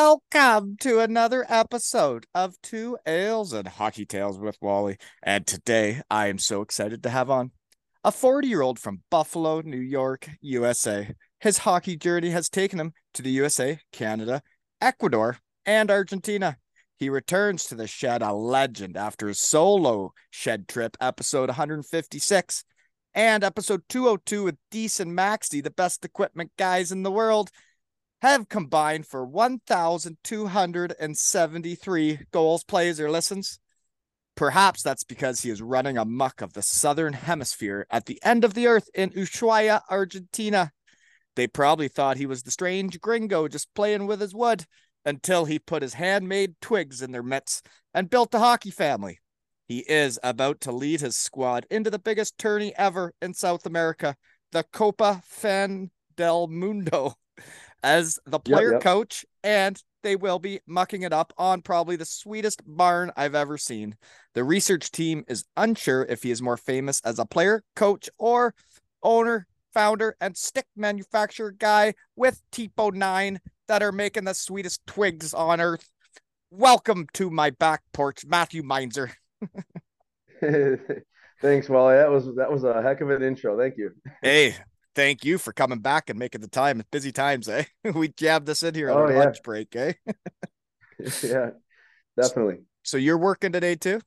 [0.00, 4.96] Welcome to another episode of Two Ales and Hockey Tales with Wally.
[5.24, 7.50] And today I am so excited to have on
[8.04, 11.12] a 40 year old from Buffalo, New York, USA.
[11.40, 14.40] His hockey journey has taken him to the USA, Canada,
[14.80, 16.58] Ecuador, and Argentina.
[16.96, 22.64] He returns to the shed a legend after his solo shed trip, episode 156,
[23.14, 27.50] and episode 202 with Decent Maxty, the best equipment guys in the world
[28.20, 33.60] have combined for 1,273 goals, plays, or listens.
[34.34, 38.54] Perhaps that's because he is running amuck of the southern hemisphere at the end of
[38.54, 40.72] the earth in Ushuaia, Argentina.
[41.36, 44.64] They probably thought he was the strange gringo just playing with his wood
[45.04, 47.62] until he put his handmade twigs in their mitts
[47.94, 49.18] and built a hockey family.
[49.66, 54.16] He is about to lead his squad into the biggest tourney ever in South America,
[54.50, 57.14] the Copa Fin del Mundo
[57.82, 58.82] as the player yep.
[58.82, 63.58] coach, and they will be mucking it up on probably the sweetest barn I've ever
[63.58, 63.96] seen.
[64.34, 68.54] The research team is unsure if he is more famous as a player, coach, or
[69.02, 75.34] owner, founder, and stick manufacturer guy with Tipo 9 that are making the sweetest twigs
[75.34, 75.90] on earth.
[76.50, 79.12] Welcome to my back porch, Matthew Meinzer.
[81.40, 81.96] Thanks, Wally.
[81.96, 83.56] That was that was a heck of an intro.
[83.56, 83.92] Thank you.
[84.22, 84.56] Hey,
[84.94, 86.80] thank you for coming back and making the time.
[86.80, 87.64] It's busy times, eh?
[87.94, 89.12] We jabbed this in here on Oh, our yeah.
[89.12, 89.94] lunch break, eh?
[91.22, 91.50] yeah,
[92.16, 92.60] definitely.
[92.82, 94.00] So you're working today too?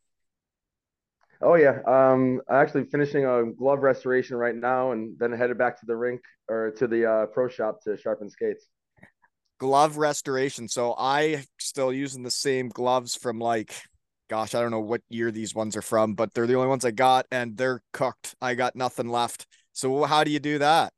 [1.41, 1.79] Oh yeah.
[1.87, 5.95] Um, I'm actually finishing a glove restoration right now, and then headed back to the
[5.95, 8.67] rink or to the uh, pro shop to sharpen skates.
[9.59, 10.67] glove restoration.
[10.67, 13.73] So I still using the same gloves from like,
[14.29, 16.85] gosh, I don't know what year these ones are from, but they're the only ones
[16.85, 18.35] I got, and they're cooked.
[18.41, 19.47] I got nothing left.
[19.73, 20.93] So how do you do that?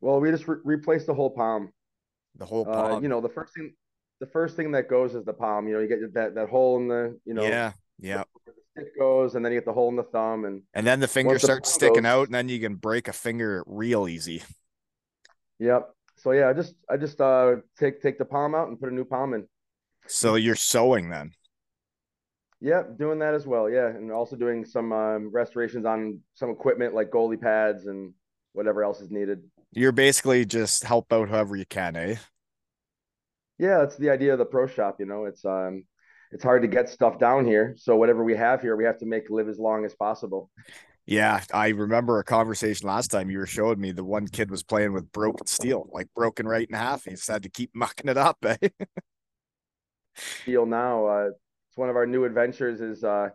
[0.00, 1.72] Well, we just re- replaced the whole palm.
[2.36, 3.02] The whole Uh, palm.
[3.02, 3.74] you know, the first thing,
[4.20, 5.68] the first thing that goes is the palm.
[5.68, 8.24] You know, you get that that hole in the, you know, yeah, yeah.
[8.46, 11.00] the stick goes, and then you get the hole in the thumb, and And then
[11.00, 13.62] the finger Once the starts sticking goes- out, and then you can break a finger
[13.66, 14.42] real easy.
[15.58, 15.94] yep.
[16.16, 18.94] So yeah, I just I just uh take take the palm out and put a
[18.94, 19.46] new palm in.
[20.06, 21.32] So you're sewing then.
[22.60, 23.70] Yep, doing that as well.
[23.70, 28.12] Yeah, and also doing some um, restorations on some equipment like goalie pads and
[28.52, 29.42] whatever else is needed.
[29.72, 32.16] You're basically just help out however you can, eh?
[33.58, 34.96] Yeah, that's the idea of the pro shop.
[34.98, 35.84] You know, it's um,
[36.32, 39.06] it's hard to get stuff down here, so whatever we have here, we have to
[39.06, 40.50] make live as long as possible.
[41.06, 44.62] Yeah, I remember a conversation last time you were showing me the one kid was
[44.62, 47.04] playing with broken steel, like broken right in half.
[47.04, 48.68] He just had to keep mucking it up, eh?
[50.44, 51.06] Deal now.
[51.06, 51.30] Uh,
[51.70, 53.28] it's one of our new adventures is uh,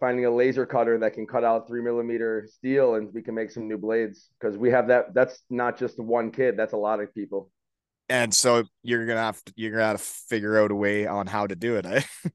[0.00, 3.50] finding a laser cutter that can cut out three millimeter steel, and we can make
[3.50, 5.14] some new blades because we have that.
[5.14, 6.56] That's not just one kid.
[6.56, 7.50] That's a lot of people.
[8.08, 11.26] and so you're gonna have to you're gonna have to figure out a way on
[11.26, 12.02] how to do it eh?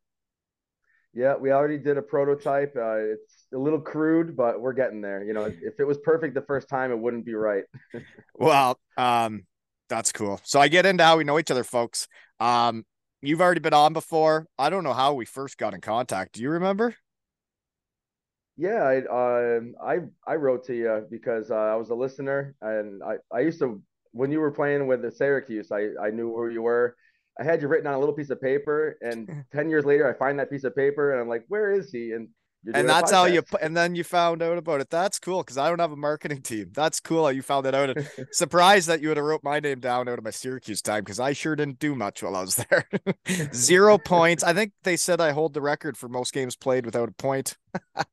[1.13, 2.75] Yeah, we already did a prototype.
[2.75, 5.24] Uh, it's a little crude, but we're getting there.
[5.24, 7.63] You know, if it was perfect the first time, it wouldn't be right.
[8.36, 9.46] well um
[9.90, 12.07] that's cool so i get into how we know each other folks
[12.40, 12.84] um
[13.21, 16.41] you've already been on before i don't know how we first got in contact do
[16.41, 16.95] you remember
[18.57, 23.03] Yeah, I uh, I I wrote to you because uh, I was a listener, and
[23.03, 23.81] I I used to
[24.12, 26.95] when you were playing with the Syracuse, I I knew where you were.
[27.38, 30.18] I had you written on a little piece of paper, and ten years later, I
[30.18, 32.13] find that piece of paper, and I'm like, where is he?
[32.13, 32.29] And
[32.73, 35.69] and that's how you and then you found out about it that's cool because i
[35.69, 37.95] don't have a marketing team that's cool how you found that out
[38.31, 41.19] surprised that you would have wrote my name down out of my syracuse time because
[41.19, 42.88] i sure didn't do much while i was there
[43.53, 47.09] zero points i think they said i hold the record for most games played without
[47.09, 47.56] a point.
[47.95, 48.07] point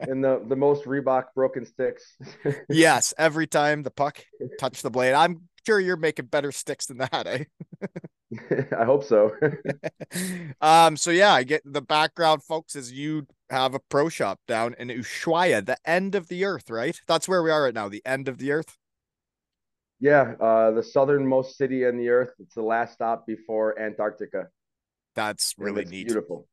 [0.00, 2.16] and the the most Reebok broken sticks.
[2.68, 4.24] yes, every time the puck
[4.58, 5.14] touched the blade.
[5.14, 7.44] I'm sure you're making better sticks than that, eh?
[8.78, 9.32] I hope so.
[10.60, 14.74] um, so yeah, I get the background, folks, is you have a pro shop down
[14.78, 17.00] in Ushuaia, the end of the earth, right?
[17.06, 18.76] That's where we are right now, the end of the earth.
[20.00, 22.32] Yeah, uh, the southernmost city in the earth.
[22.38, 24.48] It's the last stop before Antarctica.
[25.14, 26.06] That's really neat.
[26.06, 26.46] Beautiful.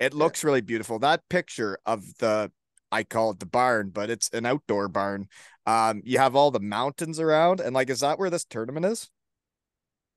[0.00, 0.48] It looks yeah.
[0.48, 0.98] really beautiful.
[0.98, 2.50] That picture of the
[2.90, 5.28] I call it the barn, but it's an outdoor barn.
[5.66, 9.08] Um, you have all the mountains around, and like, is that where this tournament is?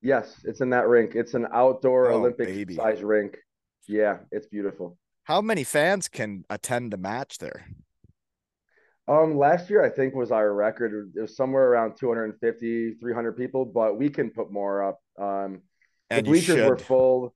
[0.05, 1.15] Yes, it's in that rink.
[1.15, 3.39] It's an outdoor oh, Olympic size rink.
[3.87, 4.99] Yeah, it's beautiful.
[5.23, 7.65] How many fans can attend a match there?
[9.07, 11.11] Um, last year I think was our record.
[11.15, 14.99] It was somewhere around 250, 300 people, but we can put more up.
[15.19, 15.63] Um,
[16.11, 17.33] and the bleachers were full.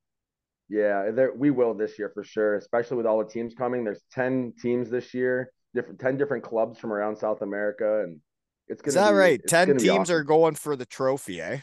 [0.70, 3.84] Yeah, there, we will this year for sure, especially with all the teams coming.
[3.84, 8.04] There's 10 teams this year, different 10 different clubs from around South America.
[8.04, 8.20] And
[8.68, 9.42] it's gonna be Is that be, right?
[9.48, 10.16] 10 teams awesome.
[10.18, 11.62] are going for the trophy, eh?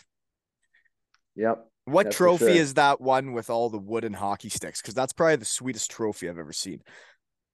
[1.37, 1.67] Yep.
[1.85, 2.55] What trophy sure.
[2.55, 4.81] is that one with all the wooden hockey sticks?
[4.81, 6.83] Because that's probably the sweetest trophy I've ever seen.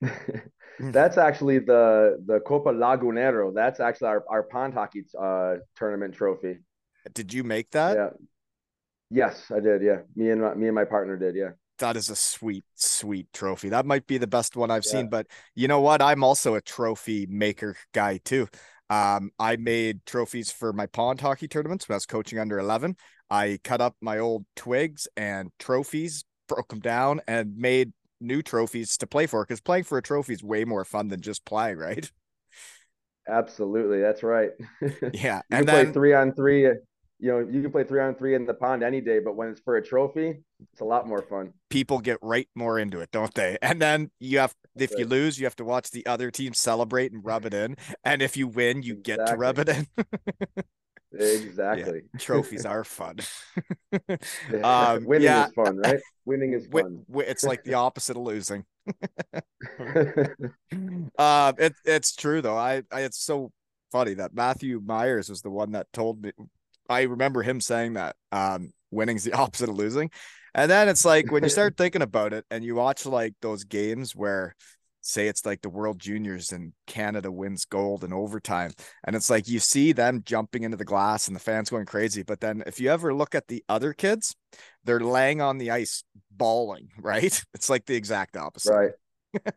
[0.81, 3.55] that's actually the the Copa Lagunero.
[3.55, 6.61] That's actually our, our pond hockey uh, tournament trophy.
[7.13, 7.97] Did you make that?
[7.97, 8.09] Yeah.
[9.11, 9.83] Yes, I did.
[9.83, 11.37] Yeah, me and my, me and my partner did.
[11.37, 11.51] Yeah.
[11.79, 13.69] That is a sweet, sweet trophy.
[13.69, 14.93] That might be the best one I've yeah.
[14.93, 15.09] seen.
[15.09, 16.01] But you know what?
[16.01, 18.49] I'm also a trophy maker guy too.
[18.89, 22.97] Um, I made trophies for my pond hockey tournaments when I was coaching under 11.
[23.33, 28.99] I cut up my old twigs and trophies, broke them down, and made new trophies
[28.99, 31.79] to play for because playing for a trophy is way more fun than just playing,
[31.79, 32.13] right?
[33.27, 34.51] Absolutely, that's right.
[35.15, 36.69] Yeah, you and can then, play three on three
[37.23, 39.49] you know, you can play three on three in the pond any day, but when
[39.49, 40.43] it's for a trophy,
[40.73, 41.53] it's a lot more fun.
[41.71, 43.57] People get right more into it, don't they?
[43.63, 47.13] And then you have, if you lose, you have to watch the other team celebrate
[47.13, 47.77] and rub it in.
[48.03, 49.25] And if you win, you exactly.
[49.25, 49.87] get to rub it in.
[51.15, 52.03] exactly.
[52.13, 53.19] Yeah, trophies are fun.
[54.65, 55.47] um, Winning yeah.
[55.47, 56.01] is fun, right?
[56.25, 57.05] Winning is fun.
[57.15, 58.65] It's like the opposite of losing.
[61.19, 62.57] uh, it, it's true though.
[62.57, 63.53] I, I, it's so
[63.91, 66.33] funny that Matthew Meinzer was the one that told me
[66.89, 70.11] I remember him saying that um, winning's the opposite of losing.
[70.55, 73.65] And then it's like when you start thinking about it and you watch like those
[73.65, 74.55] games where
[75.03, 78.73] say it's like the world juniors and Canada wins gold in overtime.
[79.05, 82.23] And it's like you see them jumping into the glass and the fans going crazy.
[82.23, 84.35] But then if you ever look at the other kids,
[84.85, 87.45] they're laying on the ice bawling, right?
[87.53, 88.73] It's like the exact opposite.
[88.73, 89.55] Right.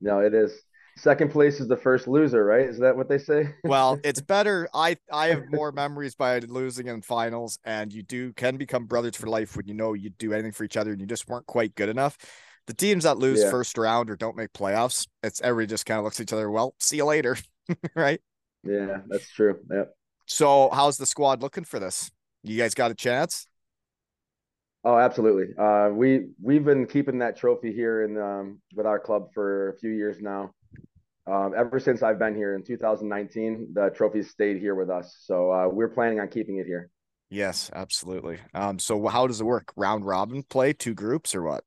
[0.00, 0.52] no, it is
[0.96, 2.68] second place is the first loser, right?
[2.68, 3.54] Is that what they say?
[3.64, 4.68] well, it's better.
[4.74, 9.16] I I have more memories by losing in finals, and you do can become brothers
[9.16, 11.46] for life when you know you do anything for each other and you just weren't
[11.46, 12.16] quite good enough.
[12.66, 13.50] The teams that lose yeah.
[13.50, 16.50] first round or don't make playoffs, it's everybody just kind of looks at each other.
[16.50, 17.36] Well, see you later,
[17.94, 18.20] right?
[18.62, 19.58] Yeah, that's true.
[19.70, 19.84] Yeah.
[20.26, 22.10] So, how's the squad looking for this?
[22.42, 23.46] You guys got a chance?
[24.82, 25.54] Oh, absolutely.
[25.56, 29.78] Uh, we we've been keeping that trophy here in um, with our club for a
[29.78, 30.50] few years now
[31.26, 35.16] um, ever since I've been here in 2019, the trophies stayed here with us.
[35.20, 36.90] So uh, we're planning on keeping it here.
[37.30, 38.38] Yes, absolutely.
[38.52, 39.72] Um, so how does it work?
[39.74, 41.64] Round robin play, two groups or what?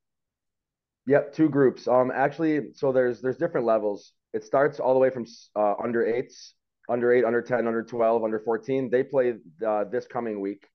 [1.07, 1.88] Yep, two groups.
[1.88, 4.13] Um, actually, so there's there's different levels.
[4.33, 5.25] It starts all the way from
[5.56, 6.54] uh, under eights,
[6.89, 8.89] under eight, under 10, under 12, under 14.
[8.92, 10.68] They play uh, this coming week,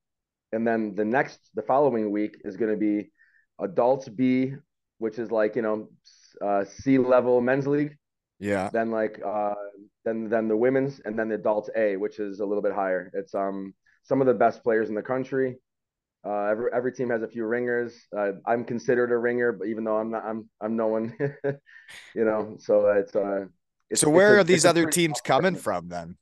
[0.53, 3.11] and then the next, the following week is going to be
[3.61, 4.55] adults B,
[4.99, 5.89] which is like you know
[6.45, 7.97] uh, C level men's league
[8.43, 8.71] yeah.
[8.73, 9.55] Then like uh
[10.05, 13.09] then then the women's and then the adults A, which is a little bit higher.
[13.15, 13.73] It's um
[14.03, 15.59] some of the best players in the country.
[16.25, 17.95] Uh, every every team has a few ringers.
[18.17, 21.15] Uh, I'm considered a ringer, but even though I'm not, I'm I'm no one.
[22.15, 23.47] you know, so it's uh.
[23.91, 26.17] It's, so where are these other teams coming from then?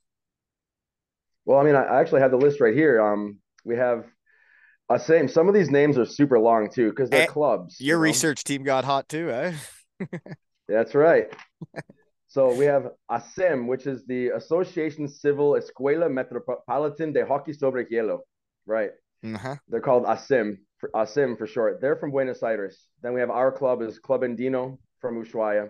[1.45, 3.01] Well, I mean, I, actually have the list right here.
[3.01, 4.05] Um, we have
[4.89, 5.27] a same.
[5.27, 7.79] Some of these names are super long too because they're and eh, clubs.
[7.79, 8.03] Your you know?
[8.03, 9.53] research team got hot too, eh?
[10.67, 11.27] That's right.
[12.31, 18.19] So we have ASEM, which is the Association Civil Escuela Metropolitan de Hockey sobre Hielo,
[18.65, 18.91] right?
[19.23, 19.55] Uh-huh.
[19.67, 21.79] They're called Asim, for, ASEM for short.
[21.79, 22.87] They're from Buenos Aires.
[23.01, 25.69] Then we have our club is Club Andino from Ushuaia.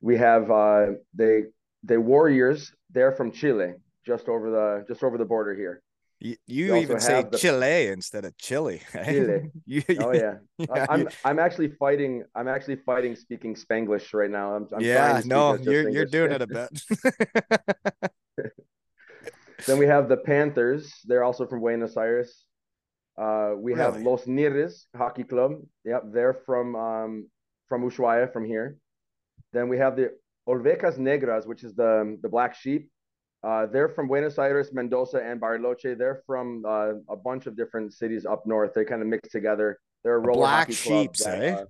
[0.00, 1.44] We have uh, they
[1.82, 2.72] they Warriors.
[2.90, 5.82] They're from Chile, just over the just over the border here.
[6.20, 8.80] You, you even say the, Chile instead of Chile.
[8.94, 9.12] Eh?
[9.12, 9.50] Chile.
[9.66, 10.36] you, oh yeah.
[10.58, 10.86] yeah.
[10.88, 12.24] I'm I'm actually fighting.
[12.34, 14.54] I'm actually fighting speaking Spanglish right now.
[14.54, 15.22] I'm, I'm yeah.
[15.24, 16.82] No, you're you're doing it a bit.
[19.66, 20.92] then we have the Panthers.
[21.04, 22.44] They're also from Buenos Aires.
[23.16, 23.84] Uh, we really?
[23.84, 25.52] have Los Ñires Hockey Club.
[25.84, 27.28] Yep, they're from um,
[27.68, 28.76] from Ushuaia, from here.
[29.52, 30.12] Then we have the
[30.48, 32.90] Ovejas Negras, which is the the black sheep.
[33.44, 35.96] Uh, they're from Buenos Aires, Mendoza, and Bariloche.
[35.98, 38.72] They're from uh, a bunch of different cities up north.
[38.74, 39.78] They kind of mix together.
[40.02, 41.52] They're a roller black hockey sheep, eh?
[41.52, 41.64] Uh,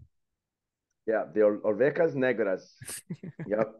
[1.06, 2.62] Yeah, the Ovejas Negras.
[3.46, 3.72] yep.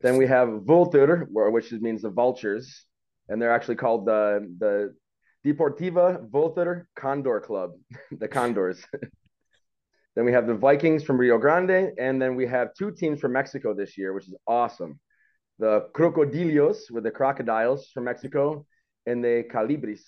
[0.00, 2.84] Then we have Vultur, which means the vultures,
[3.28, 4.94] and they're actually called the the
[5.46, 7.72] Deportiva Vultur Condor Club,
[8.10, 8.84] the Condors.
[10.16, 13.32] then we have the Vikings from Rio Grande, and then we have two teams from
[13.32, 14.98] Mexico this year, which is awesome.
[15.58, 18.66] The Crocodilios with the crocodiles from Mexico,
[19.06, 20.02] and the Calibris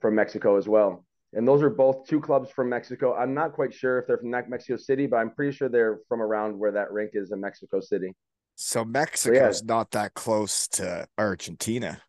[0.00, 1.04] from Mexico as well.
[1.32, 3.14] And those are both two clubs from Mexico.
[3.14, 6.20] I'm not quite sure if they're from Mexico City, but I'm pretty sure they're from
[6.20, 8.12] around where that rink is in Mexico City.
[8.54, 9.74] So Mexico's so, yeah.
[9.74, 12.02] not that close to Argentina.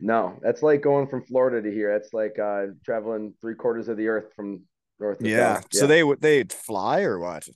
[0.00, 1.92] No, that's like going from Florida to here.
[1.92, 4.62] That's like uh, traveling three quarters of the earth from
[4.98, 5.18] north.
[5.20, 5.56] yeah.
[5.56, 5.66] South.
[5.72, 7.48] So they would they'd fly or what?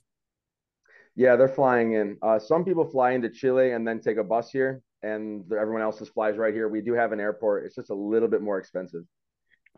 [1.15, 2.17] Yeah, they're flying in.
[2.21, 5.99] Uh, some people fly into Chile and then take a bus here, and everyone else
[5.99, 6.69] just flies right here.
[6.69, 7.65] We do have an airport.
[7.65, 9.03] It's just a little bit more expensive.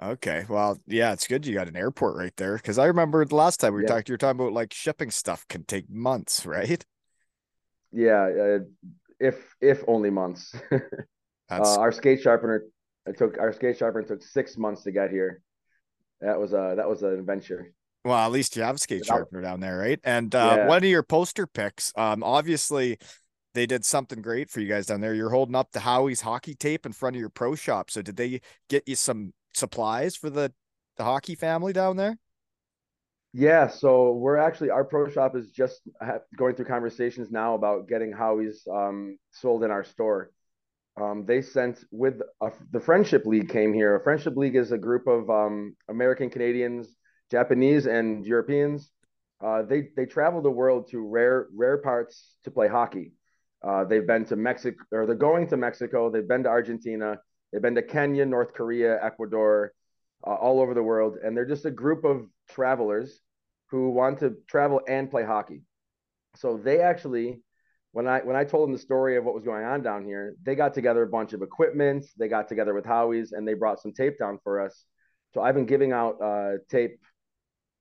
[0.01, 0.45] Okay.
[0.49, 3.59] Well, yeah, it's good you got an airport right there because I remember the last
[3.59, 3.87] time we yeah.
[3.87, 6.83] talked, you were talking about like shipping stuff can take months, right?
[7.91, 8.59] Yeah, uh,
[9.19, 10.53] if if only months.
[11.49, 12.65] uh, our skate sharpener
[13.05, 15.41] it took our skate sharpener took six months to get here.
[16.21, 17.73] That was a that was an adventure.
[18.05, 19.99] Well, at least you have a skate sharpener down there, right?
[20.03, 20.67] And uh, yeah.
[20.67, 22.97] one of your poster picks, um, obviously
[23.53, 25.13] they did something great for you guys down there.
[25.13, 27.89] You're holding up the Howie's hockey tape in front of your pro shop.
[27.89, 30.51] So did they get you some supplies for the
[30.97, 32.17] the hockey family down there?
[33.35, 35.81] Yeah, so we're actually our pro shop is just
[36.37, 40.29] going through conversations now about getting Howie's um, sold in our store.
[40.99, 43.95] Um, they sent with a, the Friendship League came here.
[43.95, 46.95] A Friendship League is a group of um, American Canadians,
[47.31, 48.91] Japanese, and Europeans.
[49.43, 53.13] Uh, they they travel the world to rare rare parts to play hockey.
[53.63, 56.09] Uh, they've been to Mexico, or they're going to Mexico.
[56.09, 57.17] They've been to Argentina.
[57.51, 59.73] They've been to Kenya, North Korea, Ecuador,
[60.25, 63.19] uh, all over the world, and they're just a group of travelers
[63.67, 65.61] who want to travel and play hockey.
[66.35, 67.41] So they actually,
[67.93, 70.35] when I when I told them the story of what was going on down here,
[70.43, 72.05] they got together a bunch of equipment.
[72.17, 74.83] They got together with Howie's, and they brought some tape down for us.
[75.33, 76.99] So I've been giving out uh, tape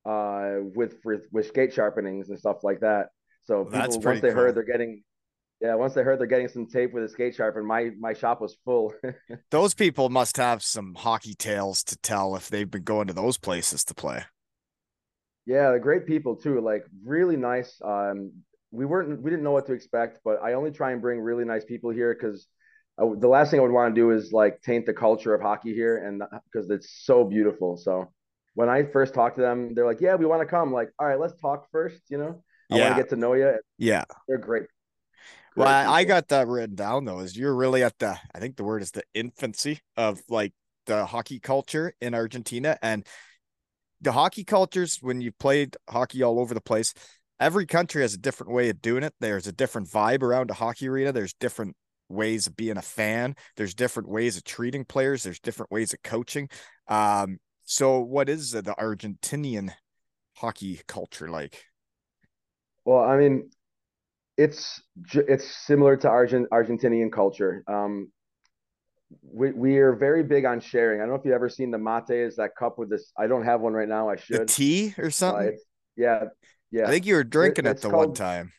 [0.04, 3.08] uh, with, with with skate sharpenings and stuff like that.
[3.44, 4.36] So people once they cool.
[4.36, 5.02] heard they're getting
[5.62, 8.42] yeah, once they heard they're getting some tape with a skate sharpener, my my shop
[8.42, 8.92] was full.
[9.50, 13.38] those people must have some hockey tales to tell if they've been going to those
[13.38, 14.24] places to play.
[15.46, 16.60] Yeah, they're great people too.
[16.60, 17.80] Like really nice.
[17.82, 18.32] Um,
[18.72, 21.44] we weren't we didn't know what to expect, but I only try and bring really
[21.44, 22.48] nice people here because
[22.98, 25.74] the last thing I would want to do is like taint the culture of hockey
[25.74, 27.76] here, and because it's so beautiful.
[27.76, 28.10] So
[28.54, 31.06] when I first talked to them, they're like, "Yeah, we want to come." Like, all
[31.06, 32.02] right, let's talk first.
[32.08, 32.84] You know, I yeah.
[32.84, 33.54] want to get to know you.
[33.78, 34.64] Yeah, they're great.
[35.54, 37.20] Well, I, I got that written down though.
[37.20, 40.52] Is you're really at the I think the word is the infancy of like
[40.86, 43.06] the hockey culture in Argentina and
[44.00, 46.94] the hockey cultures when you played hockey all over the place.
[47.40, 49.14] Every country has a different way of doing it.
[49.20, 51.12] There's a different vibe around a hockey arena.
[51.12, 51.76] There's different
[52.08, 53.34] ways of being a fan.
[53.56, 55.22] There's different ways of treating players.
[55.22, 56.48] There's different ways of coaching.
[56.88, 59.72] Um, so what is the Argentinian
[60.36, 61.64] hockey culture like?
[62.84, 63.50] Well, I mean,
[64.36, 67.62] it's it's similar to Argent Argentinian culture.
[67.66, 68.10] Um,
[69.22, 71.00] we, we are very big on sharing.
[71.00, 73.12] I don't know if you've ever seen the mate is that cup with this.
[73.16, 74.08] I don't have one right now.
[74.08, 74.40] I should.
[74.40, 75.48] The tea or uh, something.
[75.48, 75.52] Uh,
[75.96, 76.24] yeah,
[76.72, 76.86] yeah.
[76.86, 78.52] I think you were drinking it, it the called, one time.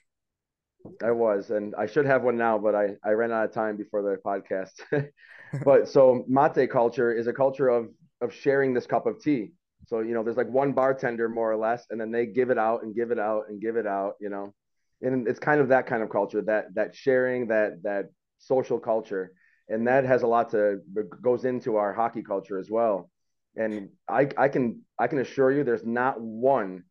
[1.03, 3.77] I was, and I should have one now, but I I ran out of time
[3.77, 5.09] before the podcast.
[5.65, 7.89] but so mate culture is a culture of
[8.21, 9.51] of sharing this cup of tea.
[9.87, 12.57] So you know, there's like one bartender more or less, and then they give it
[12.57, 14.13] out and give it out and give it out.
[14.19, 14.53] You know,
[15.01, 19.33] and it's kind of that kind of culture that that sharing that that social culture
[19.69, 20.79] and that has a lot to
[21.21, 23.09] goes into our hockey culture as well
[23.55, 26.83] and i i can i can assure you there's not one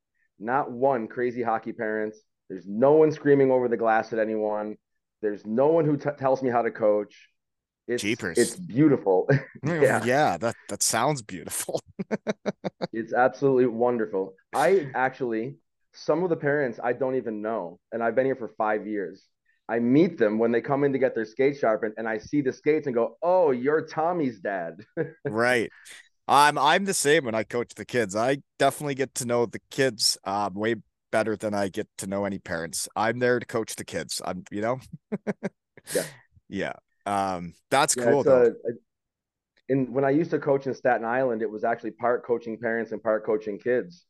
[0.42, 2.14] not one crazy hockey parent
[2.49, 4.76] there's no one screaming over the glass at anyone
[5.20, 7.28] there's no one who t- tells me how to coach
[7.88, 8.38] it's Jeepers.
[8.38, 9.28] it's beautiful
[9.64, 11.80] mm, yeah yeah that that sounds beautiful
[12.92, 15.56] it's absolutely wonderful i actually
[15.94, 19.26] some of the parents I don't even know, and I've been here for five years.
[19.68, 22.40] I meet them when they come in to get their skates sharpened, and I see
[22.40, 24.80] the skates and go, "Oh, you're Tommy's dad."
[25.25, 25.70] right.
[26.28, 28.14] I'm I'm the same when I coach the kids.
[28.16, 30.76] I definitely get to know the kids um, way
[31.10, 32.88] better than I get to know any parents.
[32.96, 34.20] I'm there to coach the kids.
[34.24, 34.80] I'm you know.
[35.94, 36.04] yeah.
[36.48, 36.74] Yeah.
[37.06, 38.42] Um, that's yeah, cool though.
[38.44, 38.70] A,
[39.70, 42.92] and when I used to coach in Staten Island, it was actually part coaching parents
[42.92, 44.04] and part coaching kids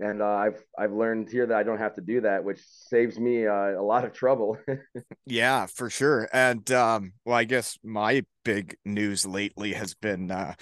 [0.00, 3.18] and uh, I've I've learned here that I don't have to do that, which saves
[3.18, 4.58] me uh, a lot of trouble.
[5.26, 6.28] yeah, for sure.
[6.32, 10.54] And um, well, I guess my big news lately has been uh,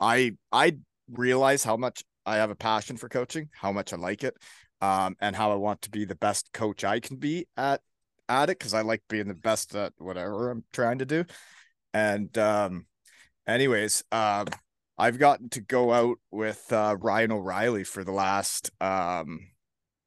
[0.00, 0.78] I I
[1.10, 4.36] realize how much I have a passion for coaching, how much I like it,
[4.80, 7.80] um, and how I want to be the best coach I can be at
[8.28, 11.24] at it because I like being the best at whatever I'm trying to do.
[11.92, 12.86] And um,
[13.46, 14.46] anyways, um,
[14.96, 19.40] I've gotten to go out with uh, Ryan O'Reilly for the last um,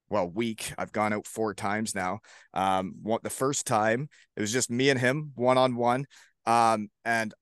[0.09, 0.73] well week.
[0.77, 2.19] I've gone out four times now.
[2.53, 6.05] Um, what the first time it was just me and him one on one.
[6.45, 7.33] Um, and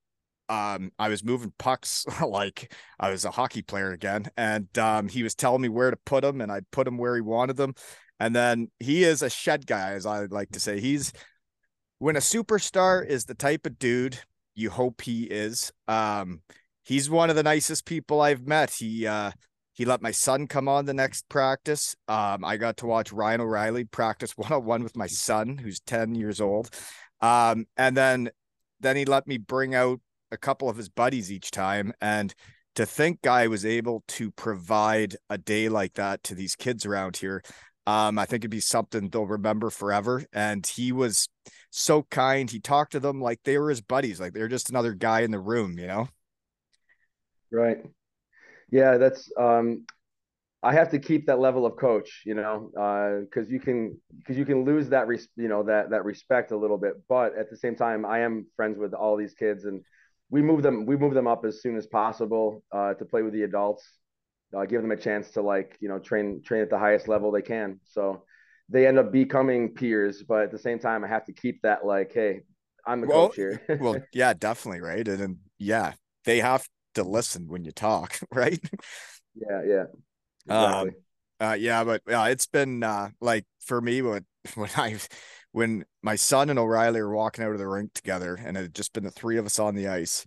[0.48, 5.22] um, I was moving pucks like I was a hockey player again, and um, he
[5.22, 7.74] was telling me where to put them, and I'd put them where he wanted them.
[8.18, 10.80] And then he is a shed guy, as I like to say.
[10.80, 11.12] He's
[11.98, 14.18] when a superstar is the type of dude
[14.54, 15.70] you hope he is.
[15.86, 16.40] Um,
[16.82, 18.74] he's one of the nicest people I've met.
[18.78, 19.32] He uh,
[19.74, 21.94] he let my son come on the next practice.
[22.08, 25.80] Um, I got to watch Ryan O'Reilly practice one on one with my son, who's
[25.80, 26.70] ten years old.
[27.20, 28.30] Um, and then
[28.80, 31.92] then he let me bring out a couple of his buddies each time.
[32.00, 32.34] And
[32.74, 37.16] to think Guy was able to provide a day like that to these kids around
[37.16, 37.42] here,
[37.86, 40.24] um, I think it'd be something they'll remember forever.
[40.32, 41.28] And he was
[41.70, 42.50] so kind.
[42.50, 45.30] He talked to them like they were his buddies, like they're just another guy in
[45.30, 46.08] the room, you know?
[47.50, 47.78] Right.
[48.70, 49.86] Yeah, that's um
[50.62, 52.70] I have to keep that level of coach, you know,
[53.30, 56.50] because uh, you can because you can lose that res- you know that that respect
[56.50, 56.94] a little bit.
[57.08, 59.82] But at the same time, I am friends with all these kids, and
[60.30, 63.32] we move them we move them up as soon as possible uh, to play with
[63.32, 63.84] the adults,
[64.56, 67.30] uh, give them a chance to like you know train train at the highest level
[67.30, 67.80] they can.
[67.84, 68.24] So
[68.68, 71.86] they end up becoming peers, but at the same time, I have to keep that
[71.86, 72.40] like, hey,
[72.86, 73.62] I'm the well, coach here.
[73.80, 75.92] well, yeah, definitely, right, and, and yeah,
[76.24, 78.60] they have to listen when you talk, right?
[79.34, 79.84] Yeah, yeah,
[80.46, 80.90] exactly.
[80.90, 80.96] Um,
[81.38, 84.96] uh, yeah, but uh, it's been uh, like for me when when I
[85.56, 88.74] when my son and O'Reilly are walking out of the rink together, and it had
[88.74, 90.26] just been the three of us on the ice,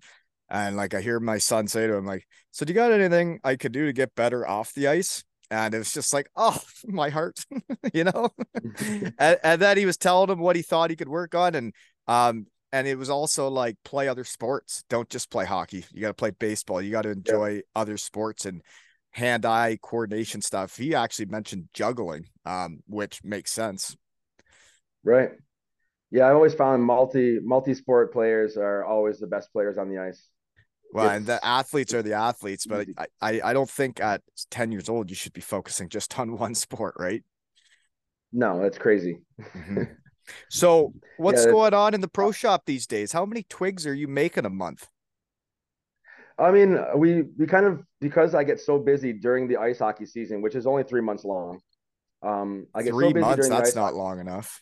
[0.49, 3.39] and like I hear my son say to him, like, "So do you got anything
[3.43, 6.59] I could do to get better off the ice?" And it was just like, oh,
[6.87, 7.45] my heart,
[7.93, 8.29] you know.
[9.19, 11.75] and, and then he was telling him what he thought he could work on, and
[12.07, 14.83] um, and it was also like play other sports.
[14.89, 15.85] Don't just play hockey.
[15.91, 16.81] You got to play baseball.
[16.81, 17.61] You got to enjoy yeah.
[17.75, 18.63] other sports and
[19.11, 20.75] hand-eye coordination stuff.
[20.75, 23.95] He actually mentioned juggling, um, which makes sense.
[25.03, 25.31] Right.
[26.11, 30.29] Yeah, I've always found multi multi-sport players are always the best players on the ice.
[30.91, 34.21] Well, it's, and the athletes are the athletes, but I, I, I don't think at
[34.49, 37.23] 10 years old you should be focusing just on one sport, right?
[38.31, 39.19] No, that's crazy.
[39.39, 39.83] Mm-hmm.
[40.49, 43.11] So, what's yeah, going on in the pro shop these days?
[43.11, 44.87] How many twigs are you making a month?
[46.37, 50.05] I mean, we we kind of because I get so busy during the ice hockey
[50.05, 51.61] season, which is only three months long.
[52.21, 53.47] Um, I get three so busy months.
[53.47, 53.97] During that's not hockey.
[53.97, 54.61] long enough.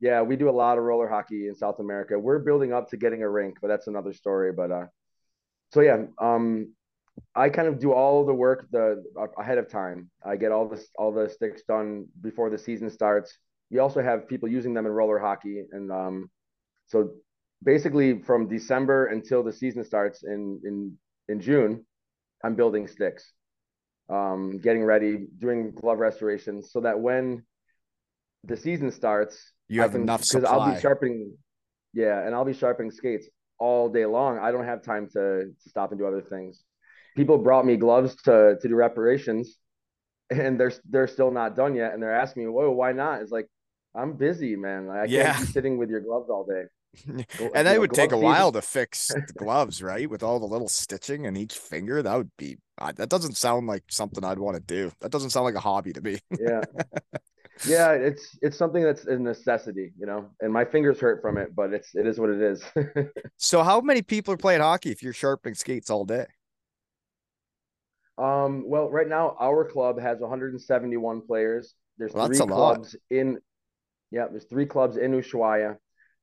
[0.00, 2.18] Yeah, we do a lot of roller hockey in South America.
[2.18, 4.52] We're building up to getting a rink, but that's another story.
[4.52, 4.86] But uh,
[5.72, 6.72] so yeah, um,
[7.34, 9.02] I kind of do all the work the
[9.38, 10.10] ahead of time.
[10.24, 13.36] I get all this all the sticks done before the season starts.
[13.70, 16.30] We also have people using them in roller hockey, and um,
[16.86, 17.10] so
[17.62, 21.84] basically from December until the season starts in in in June,
[22.44, 23.32] I'm building sticks,
[24.08, 27.44] um, getting ready, doing glove restorations, so that when
[28.44, 30.50] the season starts, you have can, enough supply.
[30.50, 31.36] I'll be sharpening,
[31.92, 33.28] yeah, and I'll be sharpening skates
[33.58, 34.38] all day long.
[34.38, 36.64] I don't have time to, to stop and do other things.
[37.16, 39.58] People brought me gloves to to do reparations,
[40.30, 43.32] and they're they're still not done yet, and they're asking me, "Whoa, why not?" It's
[43.32, 43.48] like
[43.94, 44.88] I'm busy, man.
[44.88, 45.32] I yeah.
[45.32, 46.64] can't be sitting with your gloves all day.
[47.54, 50.08] and that would take a while to fix the gloves, right?
[50.08, 52.56] With all the little stitching in each finger, that would be.
[52.94, 54.92] That doesn't sound like something I'd want to do.
[55.00, 56.18] That doesn't sound like a hobby to me.
[56.38, 56.60] yeah,
[57.66, 60.30] yeah, it's it's something that's a necessity, you know.
[60.40, 62.64] And my fingers hurt from it, but it's it is what it is.
[63.36, 66.26] so, how many people are playing hockey if you're sharpening skates all day?
[68.16, 71.74] Um, well, right now our club has 171 players.
[71.98, 73.18] There's well, three clubs lot.
[73.18, 73.38] in.
[74.10, 75.76] Yeah, there's three clubs in Ushuaia.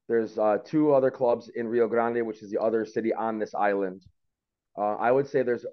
[0.08, 3.56] There's uh, two other clubs in Rio Grande, which is the other city on this
[3.56, 4.04] island.
[4.78, 5.66] Uh, I would say there's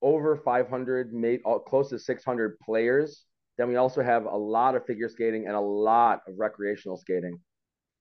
[0.00, 3.24] over 500, maybe uh, close to 600 players
[3.58, 7.40] then we also have a lot of figure skating and a lot of recreational skating.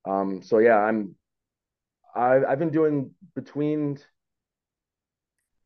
[0.08, 1.15] Um, so yeah, I'm
[2.15, 4.00] I, I've been doing between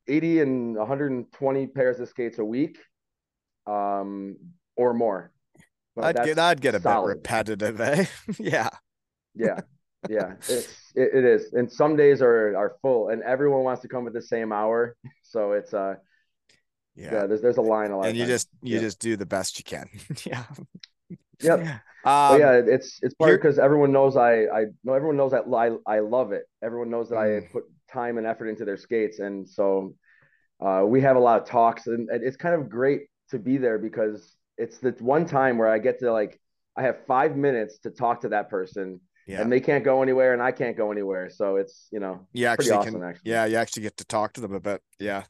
[0.07, 2.79] 80 and 120 pairs of skates a week,
[3.67, 4.37] um,
[4.75, 5.31] or more.
[6.01, 7.07] I'd get I'd get a solid.
[7.07, 8.05] bit repetitive, eh?
[8.39, 8.69] yeah.
[9.35, 9.59] Yeah.
[10.09, 10.33] Yeah.
[10.49, 11.53] It's it, it is.
[11.53, 14.95] And some days are are full and everyone wants to come at the same hour.
[15.21, 15.93] So it's uh
[16.95, 17.13] yeah.
[17.13, 18.07] yeah, there's there's a line a lot.
[18.07, 18.81] And you just you yeah.
[18.81, 19.89] just do the best you can.
[20.25, 20.43] yeah.
[21.41, 21.67] Yep.
[22.03, 25.69] Um, yeah, it's it's part because everyone knows I I know everyone knows that I
[25.85, 26.45] I love it.
[26.63, 27.43] Everyone knows that mm.
[27.43, 29.93] I put time and effort into their skates, and so
[30.59, 33.77] uh, we have a lot of talks, and, it's kind of great to be there
[33.77, 36.39] because it's the one time where I get to like
[36.75, 38.99] I have five minutes to talk to that person.
[39.27, 39.41] Yeah.
[39.41, 41.29] And they can't go anywhere, and I can't go anywhere.
[41.29, 43.31] So it's you know, You pretty actually awesome, actually.
[43.31, 44.81] yeah, you actually get to talk to them a bit.
[44.99, 45.23] Yeah.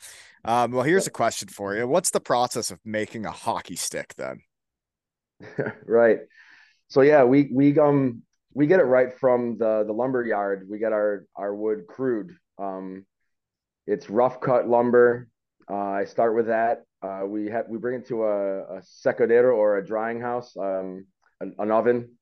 [0.43, 1.87] Um, well, here's a question for you.
[1.87, 4.41] What's the process of making a hockey stick then?
[5.85, 6.19] right.
[6.87, 8.23] So yeah, we we um
[8.53, 10.67] we get it right from the the lumber yard.
[10.69, 12.35] We get our our wood crude.
[12.57, 13.05] Um,
[13.87, 15.29] it's rough cut lumber.
[15.69, 16.83] Uh, I start with that.
[17.01, 21.05] Uh, we have we bring it to a, a secadero or a drying house, um,
[21.39, 22.17] an, an oven.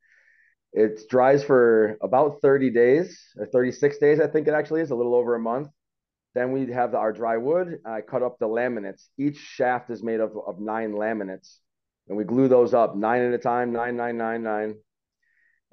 [0.71, 4.95] It dries for about 30 days or 36 days, I think it actually is, a
[4.95, 5.69] little over a month.
[6.35, 7.79] Then we have our dry wood.
[7.85, 9.07] I cut up the laminates.
[9.17, 11.57] Each shaft is made of, of nine laminates,
[12.07, 14.75] and we glue those up nine at a time, nine, nine, nine, nine.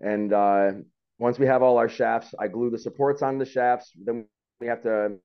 [0.01, 0.73] And uh,
[1.19, 3.93] once we have all our shafts, I glue the supports on the shafts.
[4.03, 4.27] Then
[4.61, 5.19] we have to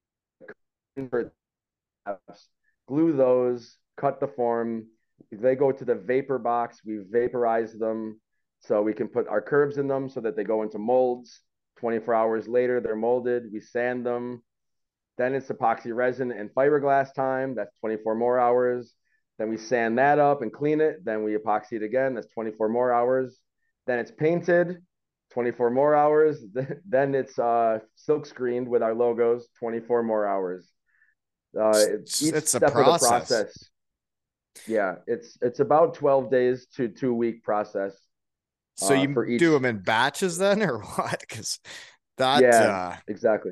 [2.87, 4.87] glue those, cut the form.
[5.31, 6.81] They go to the vapor box.
[6.85, 8.19] We vaporize them
[8.59, 11.41] so we can put our curves in them so that they go into molds.
[11.79, 13.51] 24 hours later, they're molded.
[13.51, 14.43] We sand them.
[15.21, 17.53] Then it's epoxy resin and fiberglass time.
[17.53, 18.95] That's 24 more hours.
[19.37, 21.05] Then we sand that up and clean it.
[21.05, 22.15] Then we epoxy it again.
[22.15, 23.39] That's 24 more hours.
[23.85, 24.81] Then it's painted,
[25.33, 26.43] 24 more hours.
[26.89, 30.67] Then it's uh, silk screened with our logos, 24 more hours.
[31.55, 33.09] Uh, It's- each it's a step of the process.
[33.09, 33.69] process.
[34.67, 37.93] Yeah, it's it's about 12 days to two week process.
[38.77, 41.19] So uh, you for each- do them in batches then, or what?
[41.19, 41.59] Because
[42.17, 42.71] that, Yeah.
[42.71, 43.51] uh, Exactly.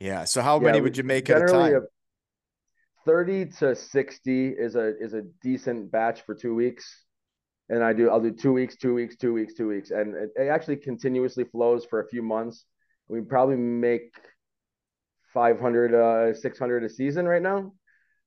[0.00, 0.24] Yeah.
[0.24, 1.86] So how Yeah, many would you make at a time?
[3.06, 7.04] 30 to 60 is a is a decent batch for two weeks
[7.70, 10.30] and i do i'll do two weeks two weeks two weeks two weeks and it,
[10.36, 12.66] it actually continuously flows for a few months
[13.08, 14.12] we probably make
[15.32, 17.72] 500 uh 600 a season right now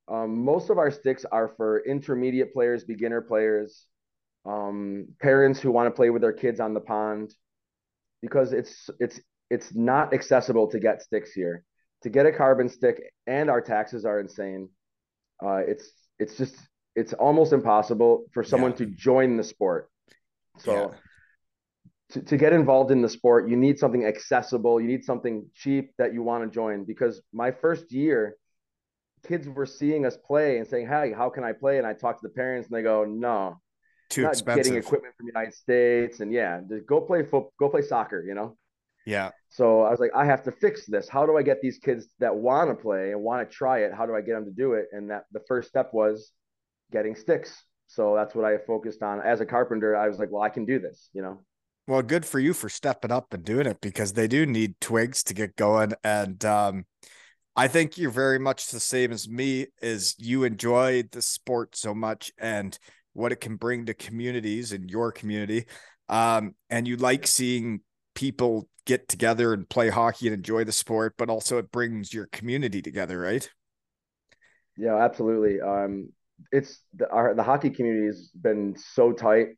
[0.07, 3.85] um, most of our sticks are for intermediate players beginner players
[4.45, 7.33] um, parents who want to play with their kids on the pond
[8.21, 9.19] because it's it's
[9.55, 11.55] it's not accessible to get sticks here.
[12.03, 14.63] To get a carbon stick and our taxes are insane.
[15.45, 15.85] Uh, it's
[16.21, 16.55] it's just
[17.01, 18.77] it's almost impossible for someone Yeah.
[18.81, 19.83] to join the sport.
[20.65, 20.87] So Yeah.
[22.13, 24.75] to, to get involved in the sport you need something accessible.
[24.81, 26.77] You need something cheap that you want to join.
[26.93, 28.35] Because my first year
[29.29, 31.75] kids were seeing us play and saying hey how can i play?
[31.79, 33.39] And i talked to the parents and they go no
[34.09, 34.63] Too not expensive.
[34.63, 36.15] getting equipment from the united states.
[36.21, 38.49] And yeah just go play foot go play soccer you know
[39.05, 39.31] Yeah.
[39.49, 41.09] so I was like, I have to fix this.
[41.09, 43.93] How do I get these kids that want to play and want to try it?
[43.93, 44.85] How do I get them to do it?
[44.91, 46.31] And that the first step was
[46.91, 47.63] getting sticks.
[47.87, 49.95] So that's what I focused on as a carpenter.
[49.95, 51.41] I was like, well, I can do this, you know?
[51.85, 55.21] Well, good for you for stepping up and doing it because they do need twigs
[55.25, 55.93] to get going.
[56.03, 56.85] And um,
[57.55, 59.67] I think you're very much the same as me.
[59.81, 62.77] Is you enjoy the sport so much and
[63.13, 65.65] what it can bring to communities in your community,
[66.09, 67.81] um, and you like seeing
[68.15, 72.27] people get together and play hockey and enjoy the sport, but also it brings your
[72.27, 73.49] community together, right?
[74.77, 75.61] Yeah, absolutely.
[75.61, 76.09] Um,
[76.51, 79.49] it's the, our, the hockey community has been so tight.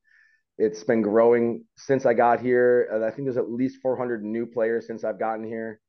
[0.58, 2.90] It's been growing since I got here.
[3.06, 5.82] I think there's at least 400 new players since I've gotten here.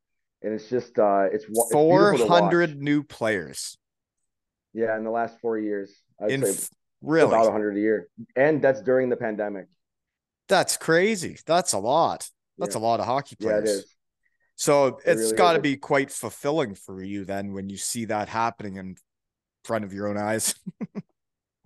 [0.42, 2.56] And it's just, uh, it's, it's Four beautiful to watch.
[2.56, 3.76] hundred new players
[4.72, 6.58] Yeah, in the last four years, I'd in say
[7.02, 7.36] really.
[7.36, 8.08] about 100 a year.
[8.36, 9.66] And that's during the pandemic.
[10.48, 11.38] That's crazy.
[11.46, 12.30] That's a lot.
[12.58, 12.80] That's Yeah.
[12.80, 13.58] a lot of hockey players.
[13.64, 13.94] Yeah, it is.
[14.56, 18.06] So It it's really got to be quite fulfilling for you then when you see
[18.06, 18.96] that happening in
[19.64, 20.54] front of your own eyes.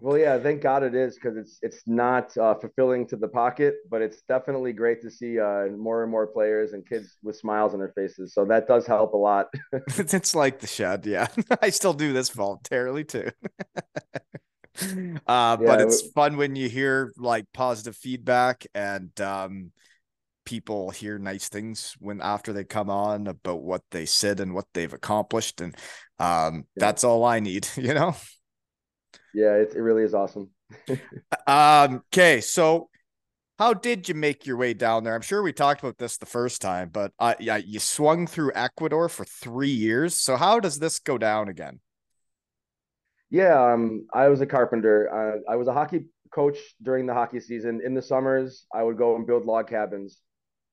[0.03, 3.74] Well, yeah, thank God it is because it's it's not uh, fulfilling to the pocket,
[3.90, 7.74] but it's definitely great to see uh, more and more players and kids with smiles
[7.74, 8.33] on their faces.
[8.33, 9.48] So that does help a lot.
[9.98, 11.07] it's like the shed.
[11.07, 11.29] Yeah.
[11.62, 13.31] I still do this voluntarily too.
[15.26, 19.72] uh, but Yeah, it's w- fun when you hear like positive feedback and um,
[20.50, 24.66] people hear nice things when after they come on about what they said and what
[24.74, 25.60] they've accomplished.
[25.60, 25.76] And
[26.18, 26.82] um, Yeah.
[26.82, 28.16] that's all I need, you know?
[29.32, 30.50] Yeah, it, it really is awesome.
[31.46, 32.88] Um, okay, so
[33.58, 35.14] how did you make your way down there?
[35.14, 38.52] I'm sure we talked about this the first time, but uh, yeah, you swung through
[38.54, 40.14] Ecuador for three years.
[40.16, 41.80] So how does this go down again?
[43.30, 45.08] Yeah, um, I was a carpenter.
[45.12, 47.80] Uh, I was a hockey coach during the hockey season.
[47.84, 50.20] In the summers, I would go and build log cabins.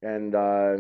[0.02, 0.78] And uh,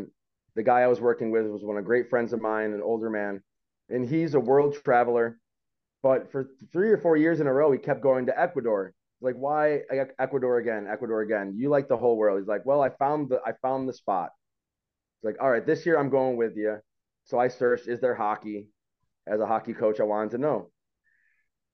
[0.56, 3.10] the guy I was working with was one of great friends of mine, an older
[3.10, 3.42] man,
[3.90, 5.40] and he's a world traveler.
[6.04, 8.94] But for three or four years in a row, he kept going to Ecuador.
[9.20, 9.82] Like, why
[10.20, 10.88] Ecuador again?
[10.88, 11.56] Ecuador again?
[11.58, 12.40] You like the whole world.
[12.40, 14.30] He's like, well, I found the I found the spot.
[15.18, 16.78] It's like, all right, this year I'm going with you.
[17.26, 18.70] So I searched, is there hockey?
[19.26, 20.72] As a hockey coach, I wanted to know.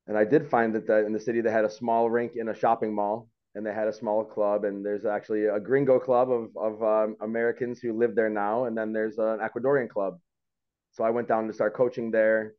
[0.07, 2.49] and I did find that the, in the city they had a small rink in
[2.49, 6.31] a shopping mall, and they had a small club, and there's actually a gringo club
[6.31, 10.19] of of um, Americans who live there now, and then there's an Ecuadorian club.
[10.93, 12.53] So I went down to start coaching there.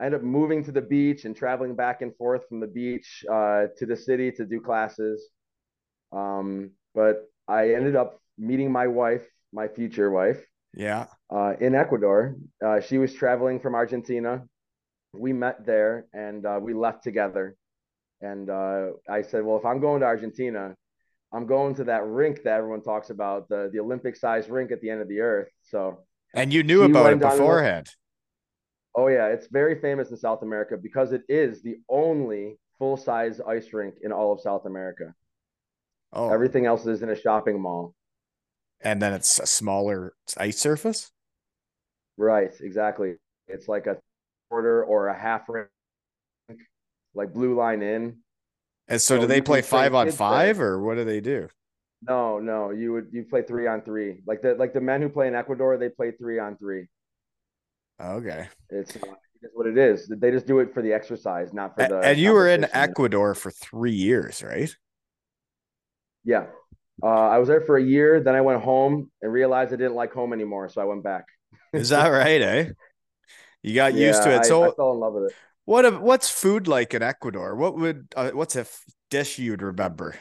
[0.00, 3.24] I ended up moving to the beach and traveling back and forth from the beach
[3.30, 5.28] uh, to the city to do classes.
[6.12, 10.40] Um, but I ended up meeting my wife, my future wife,
[10.74, 11.06] Yeah.
[11.30, 12.36] uh, in Ecuador.
[12.64, 14.44] Uh, she was traveling from Argentina.
[15.12, 17.56] We met there and uh, we left together.
[18.28, 20.74] And uh, I said, well, if I'm going to Argentina,
[21.32, 24.80] I'm going to that rink that everyone talks about, the the Olympic sized rink at
[24.80, 25.50] the end of the earth.
[25.72, 25.78] So,
[26.40, 27.86] And you knew about it went down the- beforehand.
[29.00, 32.44] oh yeah, it's very famous in South America because it is the only
[32.78, 35.06] full size ice rink in all of South America.
[36.12, 37.94] Oh, Everything else is in a shopping mall.
[38.80, 39.98] and then it's a smaller
[40.38, 41.10] ice surface.
[42.16, 43.10] Right, exactly.
[43.48, 43.96] It's like a
[44.48, 45.68] quarter or a half rink,
[47.14, 48.18] like blue line in.
[48.88, 51.48] And so, So do they play five on five, or what do they do?
[52.02, 54.20] No, no, you would you play three on three.
[54.26, 56.86] Like the like the men who play in Ecuador, they play three on three.
[58.00, 58.48] Okay.
[58.70, 60.08] It's, it's what it is.
[60.08, 62.00] They just do it for the exercise, not for the.
[62.02, 62.66] and you were in.
[62.72, 64.74] Ecuador for three years, right?
[66.24, 66.46] Yeah,
[67.02, 68.20] uh, I was there for a year.
[68.20, 71.26] Then I went home and realized I didn't like home anymore, so I went back.
[71.72, 72.70] Is that right, eh?
[73.62, 74.42] You got used to Yeah, it.
[74.42, 75.36] I, So, I fell in love with it.
[75.64, 77.54] What a- what's food like in Ecuador?
[77.56, 80.16] What would uh, what's a f- dish you'd remember?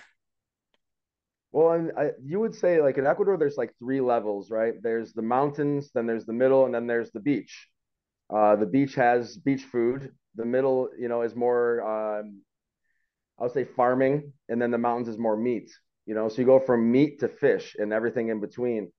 [1.51, 4.73] Well, and I, you would say like in Ecuador, there's like three levels, right?
[4.81, 7.67] There's the mountains, then there's the middle, and then there's the beach.
[8.33, 10.11] Uh, the beach has beach food.
[10.35, 12.41] The middle, you know, is more, um,
[13.39, 15.71] I would say farming, and then the mountains is more meat.
[16.07, 18.91] You know, so you go from meat to fish and everything in between.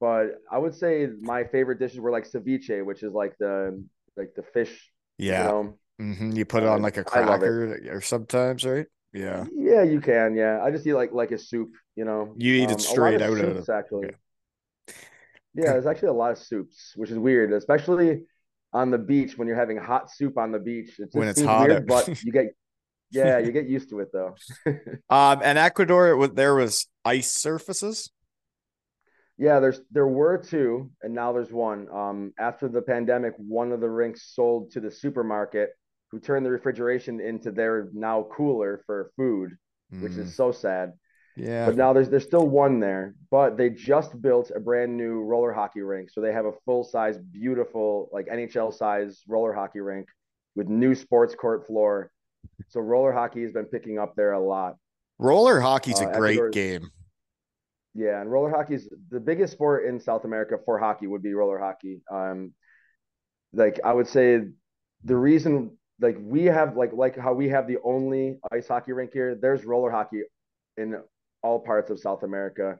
[0.00, 3.82] But I would say my favorite dishes were like ceviche, which is like the
[4.16, 4.90] like the fish.
[5.18, 5.42] Yeah.
[5.42, 8.86] You know, hmm You put it on like a cracker or sometimes, right?
[9.12, 9.44] Yeah.
[9.54, 10.34] Yeah, you can.
[10.36, 11.72] Yeah, I just eat like like a soup.
[11.96, 14.08] You know, You eat it Um, lot straight of out of soups, the- actually.
[14.08, 14.16] okay.
[15.54, 18.22] Yeah, there's actually a lot of soups, which is weird, especially
[18.72, 20.98] on the beach when you're having hot soup on the beach.
[20.98, 22.46] It When it's hot weird, but you get
[23.10, 24.36] yeah, you get used to it though.
[25.10, 28.10] Um, and Ecuador, it was, there was ice surfaces.
[29.38, 31.88] Yeah, there's there were two, and now there's one.
[31.90, 35.70] Um, after the pandemic, one of the rinks sold to the supermarket,
[36.12, 39.56] who turned the refrigeration into their now cooler for food,
[40.00, 40.92] which Mm, is so sad.
[41.36, 41.66] yeah.
[41.66, 45.52] But now there's there's still one there, but they just built a brand new roller
[45.52, 46.10] hockey rink.
[46.10, 50.08] So they have a full size, beautiful, like NHL size roller hockey rink
[50.54, 52.12] with new sports court floor.
[52.68, 54.76] So roller hockey has been picking up there a lot.
[55.18, 56.90] Roller hockey's Uh, a great game.
[57.94, 61.34] Yeah, and roller hockey is the biggest sport in South America for hockey would be
[61.34, 62.02] roller hockey.
[62.10, 62.54] Um,
[63.52, 64.40] like I would say
[65.04, 69.12] the reason like we have like like how we have the only ice hockey rink
[69.12, 70.22] here, there's roller hockey
[70.76, 71.00] in
[71.42, 72.78] all parts of South America.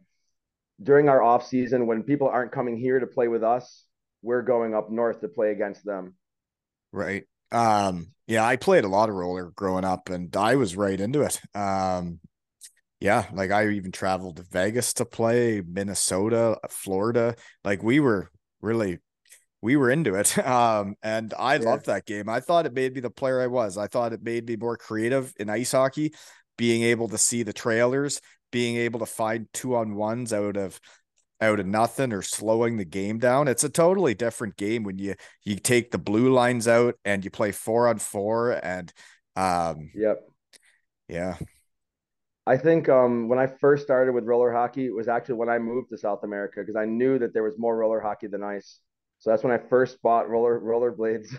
[0.82, 3.84] During our off season, when people aren't coming here to play with us,
[4.22, 6.14] we're going up north to play against them.
[6.92, 7.24] Right.
[7.52, 11.22] Um, yeah, I played a lot of roller growing up and I was right into
[11.22, 11.40] it.
[11.54, 12.18] Um,
[12.98, 17.36] yeah, like I even traveled to Vegas to play, Minnesota, Florida.
[17.64, 18.30] Like we were
[18.60, 18.98] really
[19.62, 20.36] we were into it.
[20.46, 21.66] Um, and I Yeah.
[21.66, 22.28] loved that game.
[22.28, 23.78] I thought it made me the player I was.
[23.78, 26.14] I thought it made me more creative in ice hockey,
[26.58, 28.20] being able to see the trailers,
[28.50, 30.80] being able to find two on ones out of
[31.40, 33.48] out of nothing or slowing the game down.
[33.48, 37.30] It's a totally different game when you you take the blue lines out and you
[37.30, 38.92] play four on four and
[39.36, 40.28] um Yep.
[41.08, 41.36] yeah
[42.46, 45.58] I think um, when I first started with roller hockey, it was actually when I
[45.58, 48.80] moved to South America because I knew that there was more roller hockey than ice.
[49.22, 51.32] So that's when I first bought roller roller blades.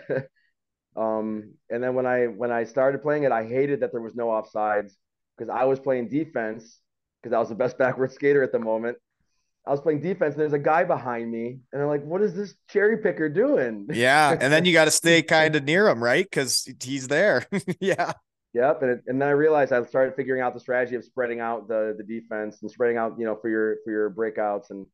[0.96, 4.16] um, and then when I when I started playing it, I hated that there was
[4.16, 4.94] no offsides
[5.38, 6.80] because I was playing defense
[7.22, 8.98] because I was the best backward skater at the moment.
[9.68, 12.34] I was playing defense, and there's a guy behind me, and I'm like, "What is
[12.34, 16.02] this cherry picker doing?" yeah and then you got to stay kind of near him
[16.02, 17.46] right because he's there
[17.82, 18.14] yeah
[18.54, 21.40] Yep, and it, and then I realized I started figuring out the strategy of spreading
[21.40, 24.86] out the the defense and spreading out, you know, for your for your breakouts, and